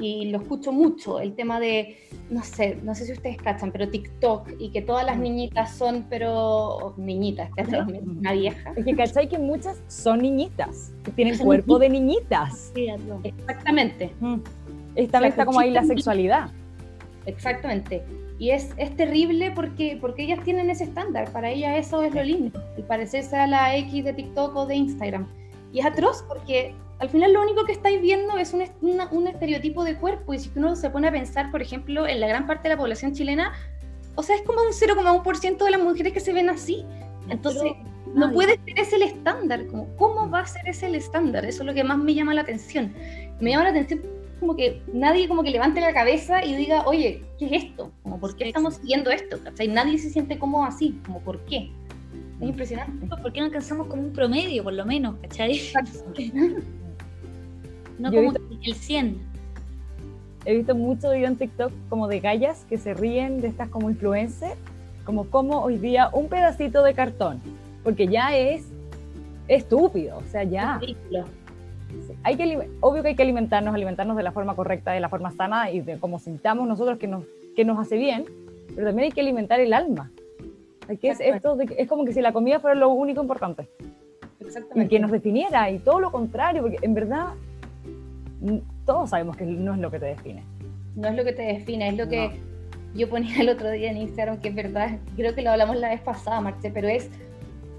y 0.00 0.26
lo 0.26 0.40
escucho 0.40 0.72
mucho, 0.72 1.20
el 1.20 1.34
tema 1.34 1.60
de, 1.60 1.96
no 2.30 2.42
sé, 2.42 2.78
no 2.82 2.94
sé 2.94 3.06
si 3.06 3.12
ustedes 3.12 3.36
cachan, 3.36 3.70
pero 3.70 3.88
TikTok 3.88 4.50
y 4.58 4.70
que 4.70 4.82
todas 4.82 5.06
las 5.06 5.18
niñitas 5.18 5.76
son, 5.76 6.06
pero 6.08 6.94
niñitas, 6.96 7.50
que 7.54 7.62
una 7.62 8.32
vieja. 8.32 8.72
Es 8.76 8.84
que 8.84 8.94
cachai 8.94 9.28
que 9.28 9.38
muchas 9.38 9.82
son 9.88 10.22
niñitas, 10.22 10.92
que 11.04 11.12
tienen 11.12 11.38
cuerpo 11.38 11.78
de 11.78 11.88
niñitas. 11.88 12.72
Exactamente. 13.22 14.12
Esta 14.94 15.20
vez 15.20 15.30
está 15.30 15.46
como 15.46 15.60
ahí 15.60 15.70
la 15.70 15.84
sexualidad. 15.84 16.50
Exactamente. 17.26 18.02
Y 18.38 18.50
es, 18.50 18.74
es 18.76 18.94
terrible 18.96 19.52
porque, 19.52 19.96
porque 20.00 20.24
ellas 20.24 20.40
tienen 20.42 20.68
ese 20.70 20.84
estándar, 20.84 21.30
para 21.30 21.50
ellas 21.50 21.86
eso 21.86 22.02
es 22.02 22.14
lo 22.14 22.22
lindo, 22.22 22.60
el 22.76 22.82
parecerse 22.82 23.36
a 23.36 23.46
la 23.46 23.76
X 23.76 24.04
de 24.04 24.12
TikTok 24.12 24.56
o 24.56 24.66
de 24.66 24.74
Instagram. 24.74 25.28
Y 25.72 25.80
es 25.80 25.86
atroz 25.86 26.24
porque 26.28 26.74
al 26.98 27.08
final 27.08 27.32
lo 27.32 27.42
único 27.42 27.64
que 27.64 27.72
estáis 27.72 28.00
viendo 28.00 28.38
es 28.38 28.52
un, 28.54 28.64
un, 29.10 29.26
estereotipo 29.26 29.84
de 29.84 29.96
cuerpo 29.96 30.32
y 30.34 30.38
si 30.38 30.50
uno 30.56 30.76
se 30.76 30.90
pone 30.90 31.08
a 31.08 31.12
pensar, 31.12 31.50
por 31.50 31.60
ejemplo, 31.60 32.06
en 32.06 32.20
la 32.20 32.28
gran 32.28 32.46
parte 32.46 32.64
de 32.64 32.74
la 32.74 32.80
población 32.80 33.12
chilena, 33.12 33.52
o 34.14 34.22
sea, 34.22 34.36
es 34.36 34.42
como 34.42 34.60
un 34.62 34.72
0,1% 34.72 35.64
de 35.64 35.70
las 35.70 35.80
mujeres 35.80 36.12
que 36.12 36.20
se 36.20 36.32
ven 36.32 36.48
así. 36.48 36.84
Entonces, 37.28 37.72
no 38.14 38.30
puede 38.32 38.60
ser 38.64 38.78
ese 38.78 38.96
el 38.96 39.02
estándar. 39.02 39.66
Como, 39.66 39.88
¿Cómo 39.96 40.30
va 40.30 40.40
a 40.40 40.46
ser 40.46 40.68
ese 40.68 40.86
el 40.86 40.94
estándar? 40.94 41.44
Eso 41.44 41.62
es 41.62 41.66
lo 41.66 41.74
que 41.74 41.82
más 41.82 41.98
me 41.98 42.14
llama 42.14 42.32
la 42.32 42.42
atención. 42.42 42.94
Me 43.40 43.50
llama 43.50 43.64
la 43.64 43.70
atención 43.70 44.02
como 44.38 44.56
que 44.56 44.82
nadie 44.92 45.26
como 45.26 45.42
que 45.42 45.50
levante 45.50 45.80
la 45.80 45.92
cabeza 45.92 46.44
y 46.44 46.54
diga, 46.54 46.84
oye, 46.86 47.22
¿qué 47.38 47.46
es 47.46 47.64
esto? 47.64 47.92
Como, 48.02 48.20
¿por 48.20 48.36
qué 48.36 48.48
estamos 48.48 48.76
siguiendo 48.76 49.10
esto? 49.10 49.42
¿Cachai? 49.42 49.68
Nadie 49.68 49.98
se 49.98 50.10
siente 50.10 50.38
cómodo 50.38 50.64
así, 50.64 51.00
como, 51.06 51.20
¿por 51.20 51.40
qué? 51.46 51.70
Es 52.40 52.48
impresionante. 52.48 53.06
¿Por 53.06 53.32
qué 53.32 53.40
no 53.40 53.46
alcanzamos 53.46 53.86
como 53.86 54.02
un 54.02 54.12
promedio, 54.12 54.62
por 54.62 54.74
lo 54.74 54.84
menos, 54.84 55.16
¿cachai? 55.22 55.60
no 57.98 58.10
como 58.10 58.32
el 58.62 58.74
100. 58.74 59.18
He 60.46 60.54
visto 60.54 60.74
mucho 60.74 61.10
video 61.10 61.28
en 61.28 61.36
TikTok 61.36 61.72
como 61.88 62.06
de 62.06 62.20
gallas 62.20 62.66
que 62.68 62.76
se 62.76 62.92
ríen 62.92 63.40
de 63.40 63.48
estas 63.48 63.68
como 63.68 63.90
influencers, 63.90 64.56
como 65.04 65.24
como 65.24 65.62
hoy 65.62 65.78
día 65.78 66.10
un 66.12 66.28
pedacito 66.28 66.82
de 66.82 66.94
cartón, 66.94 67.40
porque 67.82 68.06
ya 68.08 68.36
es 68.36 68.66
estúpido, 69.48 70.18
o 70.18 70.30
sea, 70.30 70.44
ya. 70.44 70.80
Hay 72.24 72.36
que, 72.36 72.68
obvio 72.80 73.02
que 73.02 73.10
hay 73.10 73.16
que 73.16 73.22
alimentarnos, 73.22 73.74
alimentarnos 73.74 74.16
de 74.16 74.22
la 74.22 74.32
forma 74.32 74.56
correcta, 74.56 74.92
de 74.92 75.00
la 75.00 75.08
forma 75.08 75.30
sana 75.30 75.70
y 75.70 75.80
de 75.80 75.98
como 75.98 76.18
sintamos 76.18 76.66
nosotros 76.66 76.98
que 76.98 77.06
nos, 77.06 77.24
que 77.54 77.64
nos 77.64 77.78
hace 77.78 77.96
bien, 77.96 78.24
pero 78.74 78.88
también 78.88 79.06
hay 79.06 79.12
que 79.12 79.20
alimentar 79.20 79.60
el 79.60 79.72
alma. 79.72 80.10
Que 81.00 81.10
es, 81.10 81.20
esto 81.20 81.56
es 81.78 81.88
como 81.88 82.04
que 82.04 82.12
si 82.12 82.20
la 82.20 82.32
comida 82.32 82.60
fuera 82.60 82.74
lo 82.74 82.90
único 82.90 83.22
importante. 83.22 83.68
Exactamente. 84.40 84.84
Y 84.84 84.88
que 84.88 85.00
nos 85.00 85.10
definiera, 85.10 85.70
y 85.70 85.78
todo 85.78 86.00
lo 86.00 86.10
contrario, 86.10 86.62
porque 86.62 86.78
en 86.82 86.94
verdad 86.94 87.28
todos 88.84 89.10
sabemos 89.10 89.36
que 89.36 89.44
no 89.44 89.74
es 89.74 89.80
lo 89.80 89.90
que 89.90 89.98
te 89.98 90.06
define. 90.06 90.42
No 90.94 91.08
es 91.08 91.16
lo 91.16 91.24
que 91.24 91.32
te 91.32 91.42
define, 91.42 91.88
es 91.88 91.96
lo 91.96 92.08
que 92.08 92.40
yo 92.94 93.08
ponía 93.08 93.40
el 93.40 93.48
otro 93.48 93.70
día 93.70 93.90
en 93.90 93.98
Instagram, 93.98 94.40
que 94.40 94.48
es 94.48 94.54
verdad, 94.54 94.98
creo 95.16 95.34
que 95.34 95.42
lo 95.42 95.50
hablamos 95.50 95.76
la 95.76 95.90
vez 95.90 96.00
pasada, 96.00 96.40
Marce, 96.40 96.70
pero 96.70 96.88
es 96.88 97.08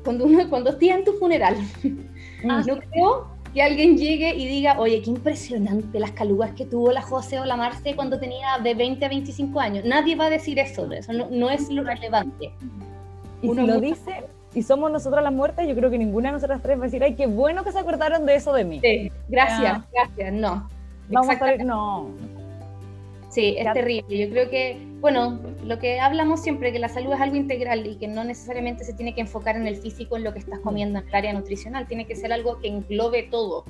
cuando 0.03 0.25
uno, 0.25 0.47
cuando 0.49 0.71
estés 0.71 0.89
en 0.89 1.03
tu 1.03 1.13
funeral, 1.13 1.55
ah. 2.49 2.61
no 2.65 2.79
creo 2.79 3.27
que 3.53 3.61
alguien 3.61 3.97
llegue 3.97 4.35
y 4.35 4.45
diga, 4.47 4.77
oye, 4.79 5.01
qué 5.01 5.09
impresionante 5.09 5.97
las 5.97 6.11
calugas 6.11 6.51
que 6.51 6.65
tuvo 6.65 6.91
la 6.91 7.01
José 7.01 7.39
o 7.39 7.45
la 7.45 7.55
Marce 7.55 7.95
cuando 7.95 8.19
tenía 8.19 8.57
de 8.61 8.73
20 8.73 9.05
a 9.05 9.09
25 9.09 9.59
años. 9.59 9.85
Nadie 9.85 10.15
va 10.15 10.25
a 10.25 10.29
decir 10.29 10.59
eso, 10.59 10.91
eso 10.91 11.13
no, 11.13 11.29
no 11.31 11.49
es 11.49 11.69
lo 11.69 11.83
relevante. 11.83 12.51
Y 13.41 13.47
uno 13.47 13.61
si 13.61 13.67
lo 13.67 13.79
dice, 13.79 14.25
y 14.55 14.63
somos 14.63 14.89
nosotras 14.89 15.21
las 15.21 15.33
muertas, 15.33 15.67
yo 15.67 15.75
creo 15.75 15.91
que 15.91 15.97
ninguna 15.97 16.29
de 16.29 16.33
nosotras 16.33 16.61
tres 16.63 16.77
va 16.79 16.83
a 16.83 16.85
decir, 16.85 17.03
ay, 17.03 17.15
qué 17.15 17.27
bueno 17.27 17.63
que 17.63 17.73
se 17.73 17.79
acordaron 17.79 18.25
de 18.25 18.35
eso 18.35 18.53
de 18.53 18.63
mí. 18.63 18.79
Sí, 18.81 19.11
gracias, 19.27 19.83
gracias, 19.91 20.33
no. 20.33 20.69
Vamos 21.09 21.35
a 21.39 21.55
no. 21.57 22.09
Sí, 23.29 23.55
es 23.57 23.73
terrible. 23.73 24.17
Yo 24.17 24.29
creo 24.29 24.49
que, 24.49 24.77
bueno, 25.01 25.37
lo 25.65 25.77
que 25.77 25.99
hablamos 25.99 26.41
siempre, 26.41 26.71
que 26.71 26.79
la 26.79 26.87
salud 26.87 27.11
es 27.11 27.19
algo 27.19 27.35
integral 27.35 27.85
y 27.85 27.97
que 27.97 28.07
no 28.07 28.23
necesariamente 28.23 28.85
se 28.85 28.93
tiene 28.93 29.13
que 29.13 29.19
enfocar 29.19 29.57
en 29.57 29.67
el 29.67 29.75
físico, 29.75 30.15
en 30.15 30.23
lo 30.23 30.31
que 30.31 30.39
estás 30.39 30.59
comiendo, 30.59 30.99
en 30.99 31.07
el 31.07 31.13
área 31.13 31.33
nutricional, 31.33 31.85
tiene 31.85 32.05
que 32.05 32.15
ser 32.15 32.31
algo 32.31 32.59
que 32.59 32.69
englobe 32.69 33.23
todo. 33.23 33.65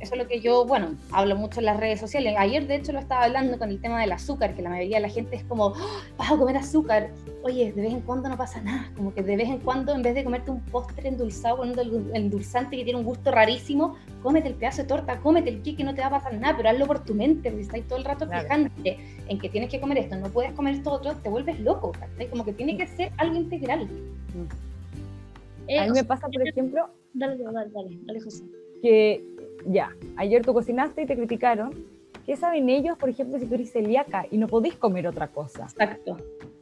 Eso 0.00 0.14
es 0.14 0.18
lo 0.18 0.26
que 0.26 0.40
yo, 0.40 0.64
bueno, 0.64 0.94
hablo 1.12 1.36
mucho 1.36 1.60
en 1.60 1.66
las 1.66 1.78
redes 1.78 2.00
sociales. 2.00 2.34
Ayer, 2.38 2.66
de 2.66 2.76
hecho, 2.76 2.92
lo 2.92 2.98
estaba 2.98 3.24
hablando 3.24 3.58
con 3.58 3.70
el 3.70 3.80
tema 3.80 4.00
del 4.00 4.12
azúcar, 4.12 4.54
que 4.54 4.62
la 4.62 4.70
mayoría 4.70 4.96
de 4.96 5.02
la 5.02 5.08
gente 5.08 5.36
es 5.36 5.44
como, 5.44 5.74
¡Ah! 5.76 6.02
vas 6.16 6.32
a 6.32 6.36
comer 6.36 6.56
azúcar. 6.56 7.10
Oye, 7.42 7.72
de 7.72 7.82
vez 7.82 7.92
en 7.92 8.00
cuando 8.00 8.28
no 8.28 8.36
pasa 8.36 8.60
nada. 8.62 8.90
Como 8.96 9.12
que 9.12 9.22
de 9.22 9.36
vez 9.36 9.48
en 9.48 9.58
cuando, 9.58 9.94
en 9.94 10.02
vez 10.02 10.14
de 10.14 10.24
comerte 10.24 10.50
un 10.50 10.60
postre 10.60 11.08
endulzado 11.08 11.58
con 11.58 11.70
un 11.70 12.10
endulzante 12.14 12.76
que 12.76 12.84
tiene 12.84 12.98
un 12.98 13.04
gusto 13.04 13.30
rarísimo, 13.30 13.96
cómete 14.22 14.48
el 14.48 14.54
pedazo 14.54 14.82
de 14.82 14.88
torta, 14.88 15.18
cómete 15.20 15.50
el 15.50 15.62
que 15.62 15.84
no 15.84 15.94
te 15.94 16.00
va 16.00 16.08
a 16.08 16.10
pasar 16.10 16.34
nada, 16.34 16.56
pero 16.56 16.70
hazlo 16.70 16.86
por 16.86 17.04
tu 17.04 17.14
mente, 17.14 17.50
porque 17.50 17.62
estás 17.62 17.82
todo 17.82 17.98
el 17.98 18.04
rato 18.04 18.26
fijándote 18.26 18.98
en 19.28 19.38
que 19.38 19.48
tienes 19.48 19.70
que 19.70 19.80
comer 19.80 19.98
esto, 19.98 20.16
no 20.16 20.28
puedes 20.28 20.52
comer 20.52 20.74
esto 20.74 20.92
otro, 20.92 21.14
te 21.16 21.28
vuelves 21.28 21.60
loco. 21.60 21.92
Como 22.30 22.44
que 22.44 22.52
tiene 22.52 22.76
que 22.76 22.86
ser 22.86 23.12
algo 23.18 23.36
integral. 23.36 23.88
a 25.78 25.84
mí 25.84 25.90
me 25.92 26.04
pasa, 26.04 26.28
por 26.28 26.46
ejemplo. 26.46 26.88
Dale, 27.14 27.36
dale, 27.42 27.70
dale, 27.70 27.98
dale, 28.02 28.20
José. 28.20 28.44
Que 28.82 29.24
ya, 29.66 29.90
ayer 30.16 30.44
tú 30.44 30.52
cocinaste 30.52 31.02
y 31.02 31.06
te 31.06 31.16
criticaron. 31.16 31.72
¿Qué 32.26 32.36
saben 32.36 32.68
ellos, 32.68 32.98
por 32.98 33.08
ejemplo, 33.08 33.38
si 33.38 33.46
tú 33.46 33.54
eres 33.54 33.72
celíaca 33.72 34.26
y 34.30 34.36
no 34.36 34.48
podés 34.48 34.74
comer 34.74 35.06
otra 35.06 35.28
cosa? 35.28 35.64
Exacto. 35.64 36.18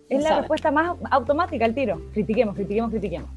Es 0.09 0.23
la 0.23 0.39
respuesta 0.39 0.71
más 0.71 0.97
automática 1.11 1.65
al 1.65 1.75
tiro. 1.75 2.01
Critiquemos, 2.13 2.55
critiquemos, 2.55 2.91
critiquemos. 2.91 3.31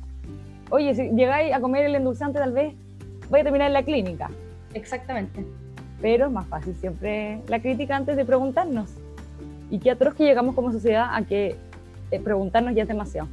Oye, 0.70 0.94
si 0.94 1.10
llegáis 1.10 1.54
a 1.54 1.60
comer 1.60 1.86
el 1.86 1.96
endulzante, 1.96 2.38
tal 2.38 2.54
vez 2.54 2.76
voy 3.30 3.40
a 3.40 3.44
terminar 3.44 3.68
en 3.68 3.74
la 3.74 3.84
clínica. 3.84 4.30
Exactamente. 4.76 5.44
Pero 6.02 6.28
es 6.28 6.32
más 6.32 6.48
fácil 6.48 6.76
siempre 6.76 7.42
la 7.48 7.60
crítica 7.60 7.96
antes 7.96 8.16
de 8.16 8.24
preguntarnos. 8.24 8.92
Y 9.72 9.80
qué 9.80 9.92
atroz 9.92 10.14
que 10.14 10.24
llegamos 10.24 10.54
como 10.54 10.72
sociedad 10.72 11.10
a 11.12 11.24
que 11.24 11.56
eh, 12.12 12.20
preguntarnos 12.20 12.76
ya 12.76 12.84
es 12.84 12.88
demasiado. 12.88 13.28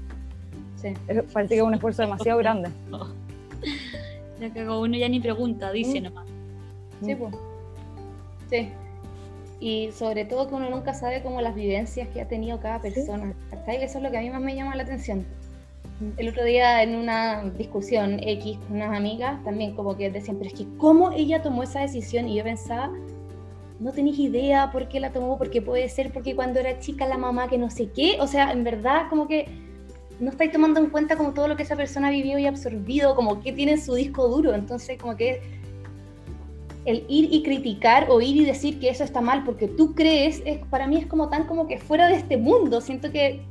Sí. 0.76 0.94
parece 1.32 1.54
que 1.54 1.60
es 1.60 1.66
un 1.66 1.74
esfuerzo 1.74 2.02
demasiado 2.02 2.38
grande. 2.38 2.70
Ya 4.40 4.50
que 4.50 4.68
uno 4.68 4.96
ya 4.96 5.08
ni 5.08 5.20
pregunta, 5.20 5.72
dice 5.72 6.00
mm. 6.00 6.04
nomás. 6.04 6.28
Sí, 7.04 7.14
pues. 7.14 7.34
Sí. 8.50 8.68
Y 9.58 9.90
sobre 9.92 10.24
todo 10.24 10.48
que 10.48 10.54
uno 10.54 10.68
nunca 10.68 10.92
sabe 10.92 11.22
como 11.22 11.40
las 11.40 11.54
vivencias 11.54 12.08
que 12.08 12.20
ha 12.20 12.28
tenido 12.28 12.60
cada 12.60 12.80
persona. 12.80 13.34
Eso 13.66 13.98
es 13.98 14.04
lo 14.04 14.10
que 14.10 14.18
a 14.18 14.20
mí 14.20 14.30
más 14.30 14.42
me 14.42 14.54
llama 14.54 14.76
la 14.76 14.82
atención. 14.82 15.24
El 16.18 16.28
otro 16.28 16.44
día 16.44 16.82
en 16.82 16.94
una 16.94 17.42
discusión 17.56 18.20
X 18.22 18.58
con 18.68 18.76
unas 18.76 18.94
amigas, 18.94 19.42
también 19.44 19.74
como 19.74 19.96
que 19.96 20.10
decían, 20.10 20.36
pero 20.36 20.50
es 20.50 20.56
que 20.56 20.66
cómo 20.76 21.10
ella 21.12 21.40
tomó 21.40 21.62
esa 21.62 21.80
decisión 21.80 22.28
y 22.28 22.36
yo 22.36 22.44
pensaba, 22.44 22.92
no 23.80 23.92
tenéis 23.92 24.18
idea 24.18 24.70
por 24.72 24.88
qué 24.88 25.00
la 25.00 25.12
tomó, 25.12 25.38
porque 25.38 25.62
puede 25.62 25.88
ser 25.88 26.12
porque 26.12 26.36
cuando 26.36 26.60
era 26.60 26.78
chica 26.80 27.06
la 27.06 27.16
mamá 27.16 27.48
que 27.48 27.56
no 27.56 27.70
sé 27.70 27.90
qué, 27.92 28.18
o 28.20 28.26
sea, 28.26 28.52
en 28.52 28.62
verdad 28.62 29.08
como 29.08 29.26
que 29.26 29.46
no 30.18 30.30
estáis 30.30 30.52
tomando 30.52 30.80
en 30.80 30.90
cuenta 30.90 31.16
como 31.16 31.32
todo 31.32 31.48
lo 31.48 31.56
que 31.56 31.62
esa 31.62 31.76
persona 31.76 32.10
vivió 32.10 32.38
y 32.38 32.46
absorbido, 32.46 33.14
como 33.14 33.42
que 33.42 33.52
tiene 33.52 33.72
en 33.72 33.80
su 33.80 33.94
disco 33.94 34.28
duro. 34.28 34.54
Entonces, 34.54 34.98
como 34.98 35.16
que 35.16 35.42
el 36.86 37.04
ir 37.08 37.32
y 37.32 37.42
criticar 37.42 38.06
o 38.10 38.20
ir 38.20 38.36
y 38.36 38.44
decir 38.44 38.78
que 38.78 38.88
eso 38.88 39.04
está 39.04 39.20
mal 39.20 39.44
porque 39.44 39.66
tú 39.66 39.94
crees, 39.94 40.40
es, 40.46 40.58
para 40.66 40.86
mí 40.86 40.96
es 40.96 41.06
como 41.06 41.28
tan 41.28 41.44
como 41.46 41.66
que 41.66 41.78
fuera 41.78 42.08
de 42.08 42.14
este 42.14 42.36
mundo. 42.36 42.80
Siento 42.80 43.10
que 43.10 43.42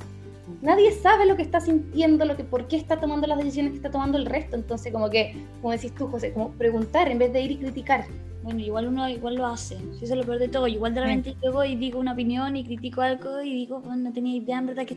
nadie 0.62 0.90
sabe 0.92 1.26
lo 1.26 1.36
que 1.36 1.42
está 1.42 1.60
sintiendo, 1.60 2.24
lo 2.24 2.36
que, 2.36 2.44
por 2.44 2.66
qué 2.66 2.76
está 2.76 2.98
tomando 2.98 3.26
las 3.26 3.38
decisiones 3.38 3.72
que 3.72 3.76
está 3.76 3.90
tomando 3.90 4.18
el 4.18 4.26
resto. 4.26 4.56
Entonces, 4.56 4.92
como 4.92 5.10
que, 5.10 5.36
como 5.60 5.72
decís 5.72 5.94
tú, 5.94 6.08
José, 6.08 6.32
como 6.32 6.50
preguntar 6.52 7.08
en 7.08 7.18
vez 7.18 7.32
de 7.32 7.42
ir 7.42 7.52
y 7.52 7.56
criticar. 7.58 8.06
Bueno, 8.42 8.60
igual 8.60 8.86
uno 8.86 9.08
igual 9.08 9.34
lo 9.34 9.46
hace, 9.46 9.74
eso 9.74 10.04
es 10.04 10.10
lo 10.10 10.22
peor 10.22 10.38
de 10.38 10.48
todo. 10.48 10.66
Igual 10.68 10.94
de 10.94 11.00
repente 11.00 11.36
llego 11.42 11.64
y 11.64 11.74
digo 11.74 11.98
una 11.98 12.12
opinión 12.12 12.56
y 12.56 12.64
critico 12.64 13.02
algo 13.02 13.42
y 13.42 13.52
digo, 13.52 13.80
bueno, 13.80 13.96
no 14.04 14.12
tenía 14.12 14.36
idea 14.36 14.58
en 14.58 14.66
verdad 14.66 14.86
que 14.86 14.96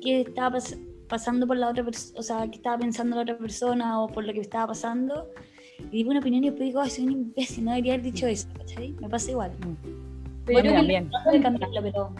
qué 0.00 0.22
estaba 0.22 0.58
pasando 1.08 1.46
por 1.46 1.56
la 1.56 1.68
otra 1.68 1.84
persona, 1.84 2.18
o 2.18 2.22
sea, 2.22 2.46
qué 2.48 2.56
estaba 2.56 2.78
pensando 2.78 3.16
la 3.16 3.22
otra 3.22 3.38
persona 3.38 4.00
o 4.00 4.08
por 4.08 4.24
lo 4.24 4.32
que 4.32 4.40
estaba 4.40 4.68
pasando. 4.68 5.28
Y 5.90 5.98
digo 5.98 6.10
una 6.10 6.20
opinión 6.20 6.44
y 6.44 6.48
después 6.48 6.68
digo, 6.68 6.80
ay, 6.80 6.90
soy 6.90 7.04
un 7.04 7.12
imbécil, 7.12 7.64
no 7.64 7.70
debería 7.72 7.94
haber 7.94 8.04
dicho 8.04 8.26
eso, 8.26 8.48
¿cachai? 8.56 8.94
Me 9.00 9.08
pasa 9.08 9.30
igual. 9.30 9.52
Pero 10.46 10.60
bueno, 10.62 10.74
también. 10.74 11.10
pero... 11.82 12.12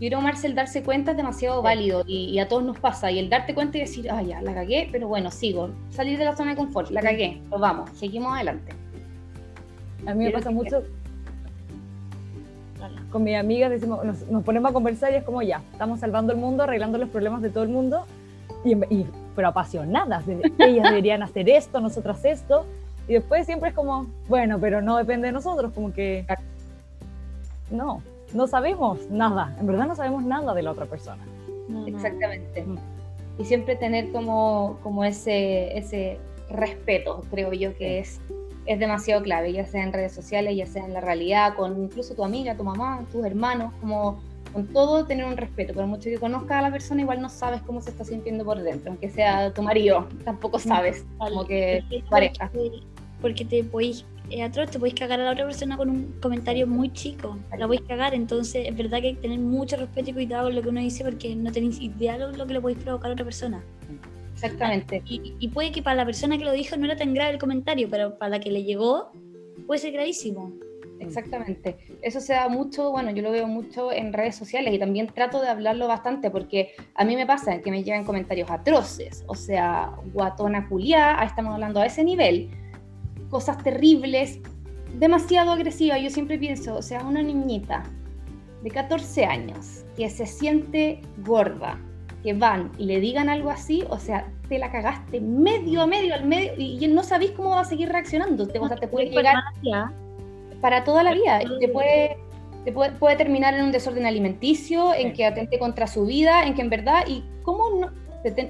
Yo 0.00 0.08
creo, 0.08 0.20
Marcel, 0.20 0.56
darse 0.56 0.82
cuenta 0.82 1.12
es 1.12 1.16
demasiado 1.16 1.62
válido 1.62 2.02
y, 2.06 2.38
a 2.40 2.48
todos 2.48 2.64
nos 2.64 2.78
pasa. 2.78 3.12
Y 3.12 3.20
el 3.20 3.30
darte 3.30 3.54
cuenta 3.54 3.78
y 3.78 3.82
decir, 3.82 4.10
ah, 4.10 4.22
ya, 4.22 4.42
la 4.42 4.52
cagué, 4.52 4.88
pero 4.90 5.06
bueno, 5.06 5.30
sigo. 5.30 5.70
Salir 5.90 6.18
de 6.18 6.24
la 6.24 6.36
zona 6.36 6.50
de 6.50 6.56
confort, 6.56 6.90
la 6.90 7.00
cagué, 7.00 7.40
pues 7.48 7.60
vamos, 7.60 7.90
seguimos 7.94 8.34
adelante. 8.34 8.74
A 10.06 10.14
mí 10.14 10.24
me 10.24 10.30
pasa 10.32 10.50
mucho 10.50 10.82
con 13.10 13.22
mi 13.22 13.34
amiga 13.34 13.68
decimos, 13.68 14.04
nos, 14.04 14.42
ponemos 14.44 14.70
a 14.70 14.72
conversar 14.72 15.12
y 15.12 15.16
es 15.16 15.24
como 15.24 15.42
ya, 15.42 15.62
estamos 15.72 16.00
salvando 16.00 16.32
el 16.32 16.38
mundo, 16.38 16.62
arreglando 16.62 16.98
los 16.98 17.08
problemas 17.08 17.42
de 17.42 17.50
todo 17.50 17.64
el 17.64 17.70
mundo, 17.70 18.04
y, 18.64 19.06
pero 19.36 19.48
apasionadas, 19.48 20.24
ellas 20.28 20.84
deberían 20.90 21.22
hacer 21.22 21.48
esto, 21.48 21.80
nosotras 21.80 22.24
esto, 22.24 22.64
y 23.08 23.14
después 23.14 23.46
siempre 23.46 23.70
es 23.70 23.74
como, 23.74 24.06
bueno, 24.28 24.58
pero 24.58 24.80
no 24.80 24.96
depende 24.96 25.26
de 25.26 25.32
nosotros, 25.32 25.72
como 25.72 25.92
que 25.92 26.26
no, 27.70 28.02
no 28.32 28.46
sabemos 28.46 29.10
nada, 29.10 29.54
en 29.60 29.66
verdad 29.66 29.86
no 29.86 29.94
sabemos 29.94 30.24
nada 30.24 30.54
de 30.54 30.62
la 30.62 30.70
otra 30.72 30.86
persona. 30.86 31.22
Exactamente. 31.86 32.62
Mm. 32.62 32.78
Y 33.38 33.44
siempre 33.44 33.76
tener 33.76 34.12
como, 34.12 34.78
como 34.82 35.04
ese, 35.04 35.76
ese 35.76 36.18
respeto, 36.50 37.24
creo 37.30 37.52
yo 37.52 37.76
que 37.76 37.98
es 37.98 38.20
es 38.66 38.78
demasiado 38.78 39.22
clave, 39.22 39.52
ya 39.52 39.66
sea 39.66 39.82
en 39.82 39.92
redes 39.92 40.12
sociales, 40.12 40.56
ya 40.56 40.66
sea 40.66 40.84
en 40.84 40.92
la 40.92 41.00
realidad, 41.00 41.54
con 41.54 41.82
incluso 41.82 42.14
tu 42.14 42.24
amiga, 42.24 42.56
tu 42.56 42.64
mamá, 42.64 43.04
tus 43.12 43.24
hermanos, 43.24 43.72
como 43.80 44.20
con 44.52 44.66
todo 44.68 45.04
tener 45.04 45.26
un 45.26 45.36
respeto. 45.36 45.74
Por 45.74 45.86
mucho 45.86 46.04
que 46.04 46.18
conozcas 46.18 46.58
a 46.58 46.62
la 46.62 46.70
persona, 46.70 47.02
igual 47.02 47.20
no 47.20 47.28
sabes 47.28 47.60
cómo 47.62 47.80
se 47.80 47.90
está 47.90 48.04
sintiendo 48.04 48.44
por 48.44 48.62
dentro, 48.62 48.92
aunque 48.92 49.10
sea 49.10 49.52
tu 49.52 49.62
marido, 49.62 50.08
tampoco 50.24 50.58
sabes, 50.58 51.04
como 51.18 51.44
que 51.44 51.82
pareja. 52.08 52.50
Porque 53.20 53.44
te 53.44 53.64
podéis, 53.64 54.04
eh, 54.30 54.48
te 54.48 54.78
podéis 54.78 54.94
cagar 54.94 55.20
a 55.20 55.24
la 55.24 55.32
otra 55.32 55.46
persona 55.46 55.76
con 55.76 55.90
un 55.90 56.14
comentario 56.22 56.66
muy 56.66 56.92
chico, 56.92 57.36
la 57.56 57.66
podéis 57.66 57.82
cagar, 57.82 58.14
entonces 58.14 58.66
es 58.68 58.76
verdad 58.76 59.00
que 59.00 59.08
hay 59.08 59.14
que 59.14 59.22
tener 59.22 59.38
mucho 59.40 59.76
respeto 59.76 60.10
y 60.10 60.12
cuidado 60.12 60.44
con 60.44 60.54
lo 60.54 60.62
que 60.62 60.68
uno 60.68 60.80
dice 60.80 61.04
porque 61.04 61.34
no 61.34 61.50
tenéis 61.50 61.80
idea 61.80 62.18
de 62.18 62.36
lo 62.36 62.46
que 62.46 62.54
le 62.54 62.60
podéis 62.60 62.82
provocar 62.82 63.10
a 63.10 63.14
otra 63.14 63.24
persona. 63.24 63.62
Exactamente. 64.44 65.02
Y, 65.06 65.48
puede 65.48 65.72
que 65.72 65.82
para 65.82 65.96
la 65.96 66.04
persona 66.04 66.36
que 66.36 66.44
lo 66.44 66.52
dijo 66.52 66.76
no 66.76 66.84
era 66.84 66.96
tan 66.96 67.14
grave 67.14 67.32
el 67.32 67.38
comentario, 67.38 67.88
pero 67.90 68.18
para 68.18 68.30
la 68.30 68.40
que 68.40 68.50
le 68.50 68.62
llegó 68.62 69.10
puede 69.66 69.80
ser 69.80 69.92
gravísimo. 69.92 70.52
Exactamente. 71.00 71.78
Eso 72.02 72.20
se 72.20 72.34
da 72.34 72.48
mucho, 72.48 72.90
bueno, 72.90 73.10
yo 73.10 73.22
lo 73.22 73.30
veo 73.30 73.46
mucho 73.46 73.90
en 73.90 74.12
redes 74.12 74.36
sociales 74.36 74.72
y 74.72 74.78
también 74.78 75.06
trato 75.08 75.40
de 75.40 75.48
hablarlo 75.48 75.88
bastante 75.88 76.30
porque 76.30 76.72
a 76.94 77.04
mí 77.04 77.16
me 77.16 77.26
pasa 77.26 77.60
que 77.60 77.70
me 77.70 77.82
llegan 77.82 78.04
comentarios 78.04 78.50
atroces, 78.50 79.24
o 79.26 79.34
sea, 79.34 79.92
guatona 80.12 80.68
culiá, 80.68 81.20
ahí 81.20 81.26
estamos 81.26 81.54
hablando 81.54 81.80
a 81.80 81.86
ese 81.86 82.04
nivel, 82.04 82.50
cosas 83.28 83.62
terribles, 83.62 84.40
demasiado 84.98 85.52
agresiva. 85.52 85.98
Yo 85.98 86.10
siempre 86.10 86.38
pienso, 86.38 86.76
o 86.76 86.82
sea, 86.82 87.02
una 87.04 87.22
niñita 87.22 87.82
de 88.62 88.70
14 88.70 89.24
años 89.24 89.84
que 89.96 90.08
se 90.08 90.26
siente 90.26 91.00
gorda, 91.24 91.78
que 92.24 92.32
van 92.32 92.72
y 92.78 92.86
le 92.86 93.00
digan 93.00 93.28
algo 93.28 93.50
así, 93.50 93.84
o 93.90 93.98
sea, 93.98 94.26
te 94.48 94.58
la 94.58 94.72
cagaste 94.72 95.20
medio 95.20 95.82
a 95.82 95.86
medio 95.86 96.14
al 96.14 96.24
medio 96.24 96.52
y, 96.56 96.88
no 96.88 97.02
sabéis 97.02 97.32
cómo 97.32 97.50
va 97.50 97.60
a 97.60 97.64
seguir 97.64 97.90
reaccionando. 97.90 98.48
Te, 98.48 98.58
o 98.58 98.66
sea, 98.66 98.78
te 98.78 98.88
puede 98.88 99.10
llegar 99.10 99.36
para 100.62 100.84
toda 100.84 101.02
la 101.02 101.12
vida. 101.12 101.40
Te 101.60 101.68
puede, 101.68 102.16
te 102.64 102.72
puede, 102.72 102.92
puede, 102.92 103.16
terminar 103.16 103.52
en 103.52 103.66
un 103.66 103.72
desorden 103.72 104.06
alimenticio, 104.06 104.94
en 104.94 105.12
que 105.12 105.26
atente 105.26 105.58
contra 105.58 105.86
su 105.86 106.06
vida, 106.06 106.44
en 106.44 106.54
que 106.54 106.62
en 106.62 106.70
verdad, 106.70 107.04
y 107.06 107.22
cómo 107.42 107.68
no, 107.78 107.92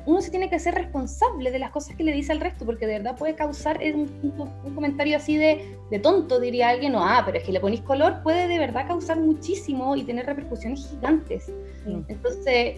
uno 0.07 0.21
se 0.21 0.31
tiene 0.31 0.49
que 0.49 0.61
ser 0.61 0.75
responsable 0.75 1.51
de 1.51 1.59
las 1.59 1.71
cosas 1.71 1.97
que 1.97 2.05
le 2.05 2.13
dice 2.13 2.31
al 2.31 2.39
resto, 2.39 2.65
porque 2.65 2.87
de 2.87 2.99
verdad 2.99 3.17
puede 3.17 3.35
causar 3.35 3.81
un, 3.83 4.07
comentario 4.73 5.17
así 5.17 5.37
de, 5.37 5.77
de, 5.91 5.99
tonto, 5.99 6.39
diría 6.39 6.69
alguien, 6.69 6.93
no, 6.93 7.05
ah, 7.05 7.23
pero 7.27 7.39
es 7.39 7.45
que 7.45 7.51
le 7.51 7.59
ponéis 7.59 7.81
color, 7.81 8.23
puede 8.23 8.47
de 8.47 8.61
verdad 8.61 8.87
causar 8.87 9.19
muchísimo 9.19 9.97
y 9.97 10.05
tener 10.05 10.27
repercusiones 10.27 10.89
gigantes. 10.89 11.51
Entonces, 12.09 12.77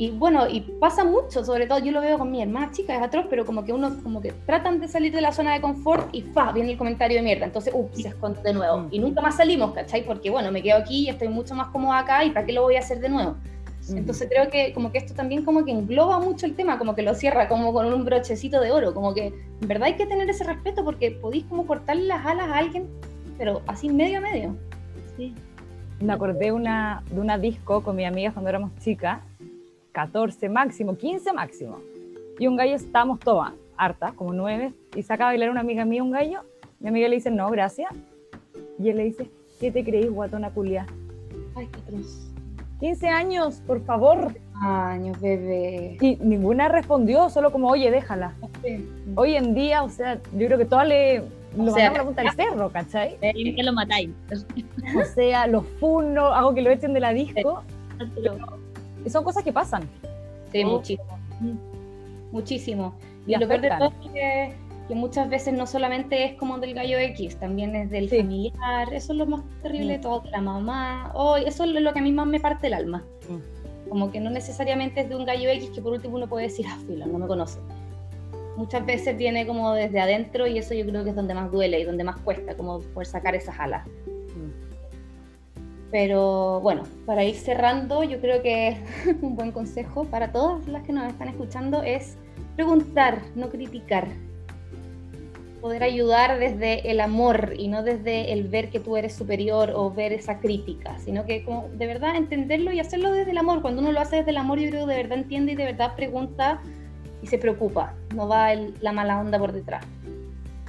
y 0.00 0.12
bueno, 0.12 0.48
y 0.48 0.62
pasa 0.62 1.04
mucho, 1.04 1.44
sobre 1.44 1.66
todo 1.66 1.78
yo 1.78 1.92
lo 1.92 2.00
veo 2.00 2.16
con 2.16 2.30
mi 2.30 2.40
hermana 2.40 2.72
chica, 2.72 2.96
es 2.96 3.02
atroz, 3.02 3.26
pero 3.28 3.44
como 3.44 3.66
que 3.66 3.74
uno, 3.74 4.02
como 4.02 4.22
que 4.22 4.32
tratan 4.32 4.80
de 4.80 4.88
salir 4.88 5.12
de 5.12 5.20
la 5.20 5.30
zona 5.30 5.52
de 5.52 5.60
confort 5.60 6.08
y 6.14 6.22
fa, 6.22 6.52
viene 6.52 6.72
el 6.72 6.78
comentario 6.78 7.18
de 7.18 7.22
mierda, 7.22 7.44
entonces, 7.44 7.70
uff, 7.76 7.94
se 7.94 8.08
esconde 8.08 8.40
de 8.40 8.54
nuevo. 8.54 8.88
Y 8.90 8.98
nunca 8.98 9.20
más 9.20 9.36
salimos, 9.36 9.74
¿cachai? 9.74 10.06
Porque 10.06 10.30
bueno, 10.30 10.50
me 10.52 10.62
quedo 10.62 10.78
aquí 10.78 11.00
y 11.00 11.10
estoy 11.10 11.28
mucho 11.28 11.54
más 11.54 11.68
cómoda 11.68 11.98
acá 11.98 12.24
y 12.24 12.30
¿para 12.30 12.46
qué 12.46 12.54
lo 12.54 12.62
voy 12.62 12.76
a 12.76 12.78
hacer 12.78 12.98
de 12.98 13.10
nuevo? 13.10 13.36
Entonces 13.90 14.26
creo 14.32 14.48
que 14.48 14.72
como 14.72 14.90
que 14.90 14.96
esto 14.96 15.12
también 15.12 15.44
como 15.44 15.66
que 15.66 15.70
engloba 15.72 16.18
mucho 16.18 16.46
el 16.46 16.56
tema, 16.56 16.78
como 16.78 16.94
que 16.94 17.02
lo 17.02 17.14
cierra 17.14 17.46
como 17.46 17.74
con 17.74 17.92
un 17.92 18.02
brochecito 18.06 18.58
de 18.58 18.70
oro, 18.70 18.94
como 18.94 19.12
que 19.12 19.26
en 19.26 19.68
verdad 19.68 19.88
hay 19.88 19.96
que 19.96 20.06
tener 20.06 20.30
ese 20.30 20.44
respeto 20.44 20.82
porque 20.82 21.10
podéis 21.10 21.44
como 21.44 21.66
cortarle 21.66 22.04
las 22.04 22.24
alas 22.24 22.48
a 22.48 22.56
alguien, 22.56 22.88
pero 23.36 23.60
así 23.66 23.90
medio 23.90 24.16
a 24.16 24.20
medio. 24.22 24.56
Sí. 25.18 25.34
Me 26.00 26.14
acordé 26.14 26.52
una, 26.52 27.02
de 27.10 27.20
una 27.20 27.36
disco 27.36 27.82
con 27.82 27.96
mi 27.96 28.06
amiga 28.06 28.32
cuando 28.32 28.48
éramos 28.48 28.70
chicas, 28.78 29.20
14 29.92 30.48
máximo, 30.48 30.96
15 30.96 31.32
máximo. 31.32 31.80
Y 32.38 32.46
un 32.46 32.56
gallo 32.56 32.74
estábamos 32.74 33.20
todas, 33.20 33.52
hartas, 33.76 34.12
como 34.14 34.32
nueve, 34.32 34.72
y 34.94 35.02
saca 35.02 35.24
a 35.24 35.26
bailar 35.28 35.50
una 35.50 35.60
amiga 35.60 35.84
mía 35.84 36.02
un 36.02 36.10
gallo. 36.10 36.40
Mi 36.78 36.88
amiga 36.88 37.08
le 37.08 37.16
dice, 37.16 37.30
no, 37.30 37.50
gracias. 37.50 37.90
Y 38.78 38.88
él 38.88 38.96
le 38.96 39.04
dice, 39.04 39.30
¿qué 39.58 39.70
te 39.70 39.84
creís, 39.84 40.10
guatona 40.10 40.50
culia? 40.50 40.86
Ay, 41.54 41.68
qué 41.70 41.80
atroz. 41.80 42.30
15 42.80 43.08
años, 43.08 43.62
por 43.66 43.84
favor. 43.84 44.34
Años, 44.54 45.20
bebé. 45.20 45.98
Y 46.00 46.16
ninguna 46.16 46.68
respondió, 46.68 47.28
solo 47.28 47.52
como, 47.52 47.68
oye, 47.68 47.90
déjala. 47.90 48.34
Hoy 49.16 49.34
en 49.34 49.54
día, 49.54 49.82
o 49.82 49.90
sea, 49.90 50.20
yo 50.32 50.46
creo 50.46 50.58
que 50.58 50.64
todas 50.64 50.88
le 50.88 51.22
lo 51.56 51.72
sea, 51.72 51.92
la 51.92 52.04
punta 52.04 52.22
del 52.22 52.32
cerro, 52.32 52.70
¿cachai? 52.70 53.18
que 53.18 53.62
lo 53.62 53.72
matáis. 53.72 54.10
O 54.96 55.04
sea, 55.14 55.46
los 55.46 55.66
funo, 55.78 56.26
hago 56.26 56.54
que 56.54 56.62
lo 56.62 56.70
echen 56.70 56.94
de 56.94 57.00
la 57.00 57.12
disco. 57.12 57.62
Y 58.16 58.28
son 59.08 59.24
cosas 59.24 59.42
que 59.42 59.52
pasan. 59.52 59.88
Sí, 60.52 60.64
muchísimo. 60.64 61.18
Muchísimo. 62.32 62.94
Y, 63.26 63.36
lo 63.36 63.48
peor 63.48 63.60
de 63.60 63.68
todo 63.70 63.92
es 64.02 64.10
que 64.12 64.54
que 64.90 64.96
muchas 64.96 65.30
veces 65.30 65.54
no 65.54 65.68
solamente 65.68 66.24
es 66.24 66.34
como 66.34 66.58
del 66.58 66.74
gallo 66.74 66.98
X, 66.98 67.36
también 67.36 67.76
es 67.76 67.90
del 67.90 68.08
familiar, 68.08 68.92
eso 68.92 69.12
es 69.12 69.18
lo 69.20 69.24
más 69.24 69.42
terrible 69.62 69.92
de 69.92 69.98
mm. 69.98 70.02
todo, 70.02 70.20
de 70.22 70.30
la 70.32 70.40
mamá, 70.40 71.12
oh, 71.14 71.36
eso 71.36 71.62
es 71.62 71.70
lo 71.70 71.92
que 71.92 72.00
a 72.00 72.02
mí 72.02 72.10
más 72.10 72.26
me 72.26 72.40
parte 72.40 72.66
el 72.66 72.74
alma. 72.74 73.04
Mm. 73.28 73.88
Como 73.88 74.10
que 74.10 74.18
no 74.18 74.30
necesariamente 74.30 75.02
es 75.02 75.08
de 75.08 75.14
un 75.14 75.24
gallo 75.24 75.48
X 75.48 75.70
que 75.70 75.80
por 75.80 75.92
último 75.92 76.16
uno 76.16 76.28
puede 76.28 76.48
decir, 76.48 76.66
ah, 76.68 76.76
filo, 76.88 77.06
no 77.06 77.20
me 77.20 77.28
conoce. 77.28 77.60
Muchas 78.56 78.84
veces 78.84 79.16
viene 79.16 79.46
como 79.46 79.74
desde 79.74 80.00
adentro 80.00 80.48
y 80.48 80.58
eso 80.58 80.74
yo 80.74 80.84
creo 80.84 81.04
que 81.04 81.10
es 81.10 81.16
donde 81.16 81.34
más 81.34 81.52
duele 81.52 81.78
y 81.78 81.84
donde 81.84 82.02
más 82.02 82.16
cuesta, 82.22 82.56
como 82.56 82.80
poder 82.80 83.06
sacar 83.06 83.36
esas 83.36 83.60
alas. 83.60 83.86
Pero 85.90 86.60
bueno, 86.60 86.84
para 87.06 87.24
ir 87.24 87.34
cerrando, 87.34 88.04
yo 88.04 88.20
creo 88.20 88.42
que 88.42 88.76
un 89.22 89.36
buen 89.36 89.52
consejo 89.52 90.04
para 90.04 90.32
todas 90.32 90.66
las 90.68 90.84
que 90.84 90.92
nos 90.92 91.08
están 91.08 91.28
escuchando 91.28 91.82
es 91.82 92.16
preguntar, 92.56 93.22
no 93.34 93.48
criticar 93.48 94.08
poder 95.60 95.82
ayudar 95.82 96.38
desde 96.38 96.90
el 96.90 97.00
amor 97.00 97.54
y 97.56 97.68
no 97.68 97.82
desde 97.82 98.32
el 98.32 98.48
ver 98.48 98.70
que 98.70 98.80
tú 98.80 98.96
eres 98.96 99.14
superior 99.14 99.72
o 99.74 99.90
ver 99.90 100.12
esa 100.12 100.40
crítica, 100.40 100.98
sino 100.98 101.26
que 101.26 101.44
como 101.44 101.68
de 101.74 101.86
verdad 101.86 102.16
entenderlo 102.16 102.72
y 102.72 102.80
hacerlo 102.80 103.12
desde 103.12 103.32
el 103.32 103.38
amor. 103.38 103.62
Cuando 103.62 103.82
uno 103.82 103.92
lo 103.92 104.00
hace 104.00 104.16
desde 104.16 104.30
el 104.30 104.38
amor, 104.38 104.58
yo 104.58 104.70
creo 104.70 104.86
que 104.86 104.94
de 104.94 105.02
verdad 105.02 105.18
entiende 105.18 105.52
y 105.52 105.56
de 105.56 105.66
verdad 105.66 105.94
pregunta 105.94 106.60
y 107.22 107.26
se 107.26 107.38
preocupa, 107.38 107.94
no 108.14 108.26
va 108.26 108.54
la 108.54 108.92
mala 108.92 109.20
onda 109.20 109.38
por 109.38 109.52
detrás. 109.52 109.84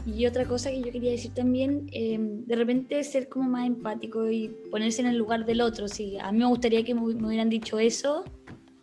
Y 0.05 0.25
otra 0.25 0.45
cosa 0.45 0.71
que 0.71 0.81
yo 0.81 0.91
quería 0.91 1.11
decir 1.11 1.33
también, 1.33 1.87
em, 1.91 2.43
de 2.45 2.55
repente 2.55 3.03
ser 3.03 3.29
como 3.29 3.49
más 3.49 3.67
empático 3.67 4.29
y 4.29 4.49
ponerse 4.71 5.01
en 5.01 5.07
el 5.07 5.17
lugar 5.17 5.45
del 5.45 5.61
otro. 5.61 5.87
Si 5.87 6.17
a 6.17 6.31
mí 6.31 6.39
me 6.39 6.45
gustaría 6.45 6.83
que 6.83 6.95
me, 6.95 7.01
hubieran 7.01 7.49
dicho 7.49 7.77
eso, 7.77 8.25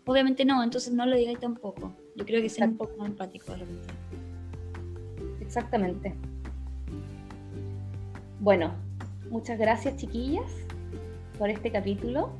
obviamente 0.04 0.44
no, 0.44 0.62
entonces 0.62 0.94
no 0.94 1.06
lo 1.06 1.16
digáis 1.16 1.40
tampoco. 1.40 1.92
Yo 2.14 2.24
creo 2.24 2.40
que 2.40 2.48
ser 2.48 2.68
un 2.68 2.76
poco 2.76 2.96
más 2.98 3.08
empático 3.08 3.52
de 3.52 3.58
repente. 3.58 3.94
Exactamente. 5.40 6.14
Bueno, 8.40 8.74
muchas 9.28 9.58
gracias 9.58 9.96
chiquillas 9.96 10.50
por 11.36 11.50
este 11.50 11.72
capítulo. 11.72 12.30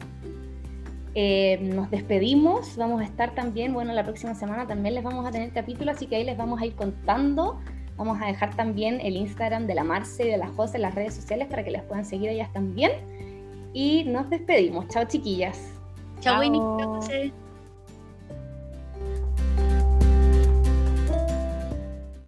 Eh, 1.15 1.59
nos 1.75 1.91
despedimos, 1.91 2.77
vamos 2.77 3.01
a 3.01 3.05
estar 3.05 3.35
también, 3.35 3.73
bueno, 3.73 3.93
la 3.93 4.05
próxima 4.05 4.37
semana 4.37 4.69
también 4.69 4.95
les 4.95 5.03
vamos 5.03 5.27
a 5.27 5.33
tener 5.33 5.51
capítulo, 5.51 5.91
así 5.91 6.07
que 6.07 6.15
ahí 6.15 6.25
les 6.25 6.37
vamos 6.37 6.61
a 6.61 6.67
ir 6.67 6.75
contando. 6.75 7.59
Vamos 7.99 8.23
a 8.23 8.27
dejar 8.27 8.55
también 8.55 9.01
el 9.03 9.17
Instagram 9.17 9.67
de 9.67 9.75
la 9.75 9.83
Marce 9.85 10.27
y 10.27 10.31
de 10.31 10.39
la 10.39 10.49
José 10.49 10.77
en 10.77 10.83
las 10.83 10.95
redes 10.95 11.15
sociales 11.15 11.49
para 11.49 11.65
que 11.65 11.73
las 11.73 11.83
puedan 11.83 12.05
seguir 12.05 12.31
ellas 12.31 12.53
también. 12.53 12.93
Y 13.75 14.05
nos 14.05 14.31
despedimos. 14.31 14.87
Chao 14.89 15.05
chiquillas. 15.05 15.73
Chao, 16.21 16.41
Winnie. 16.41 17.33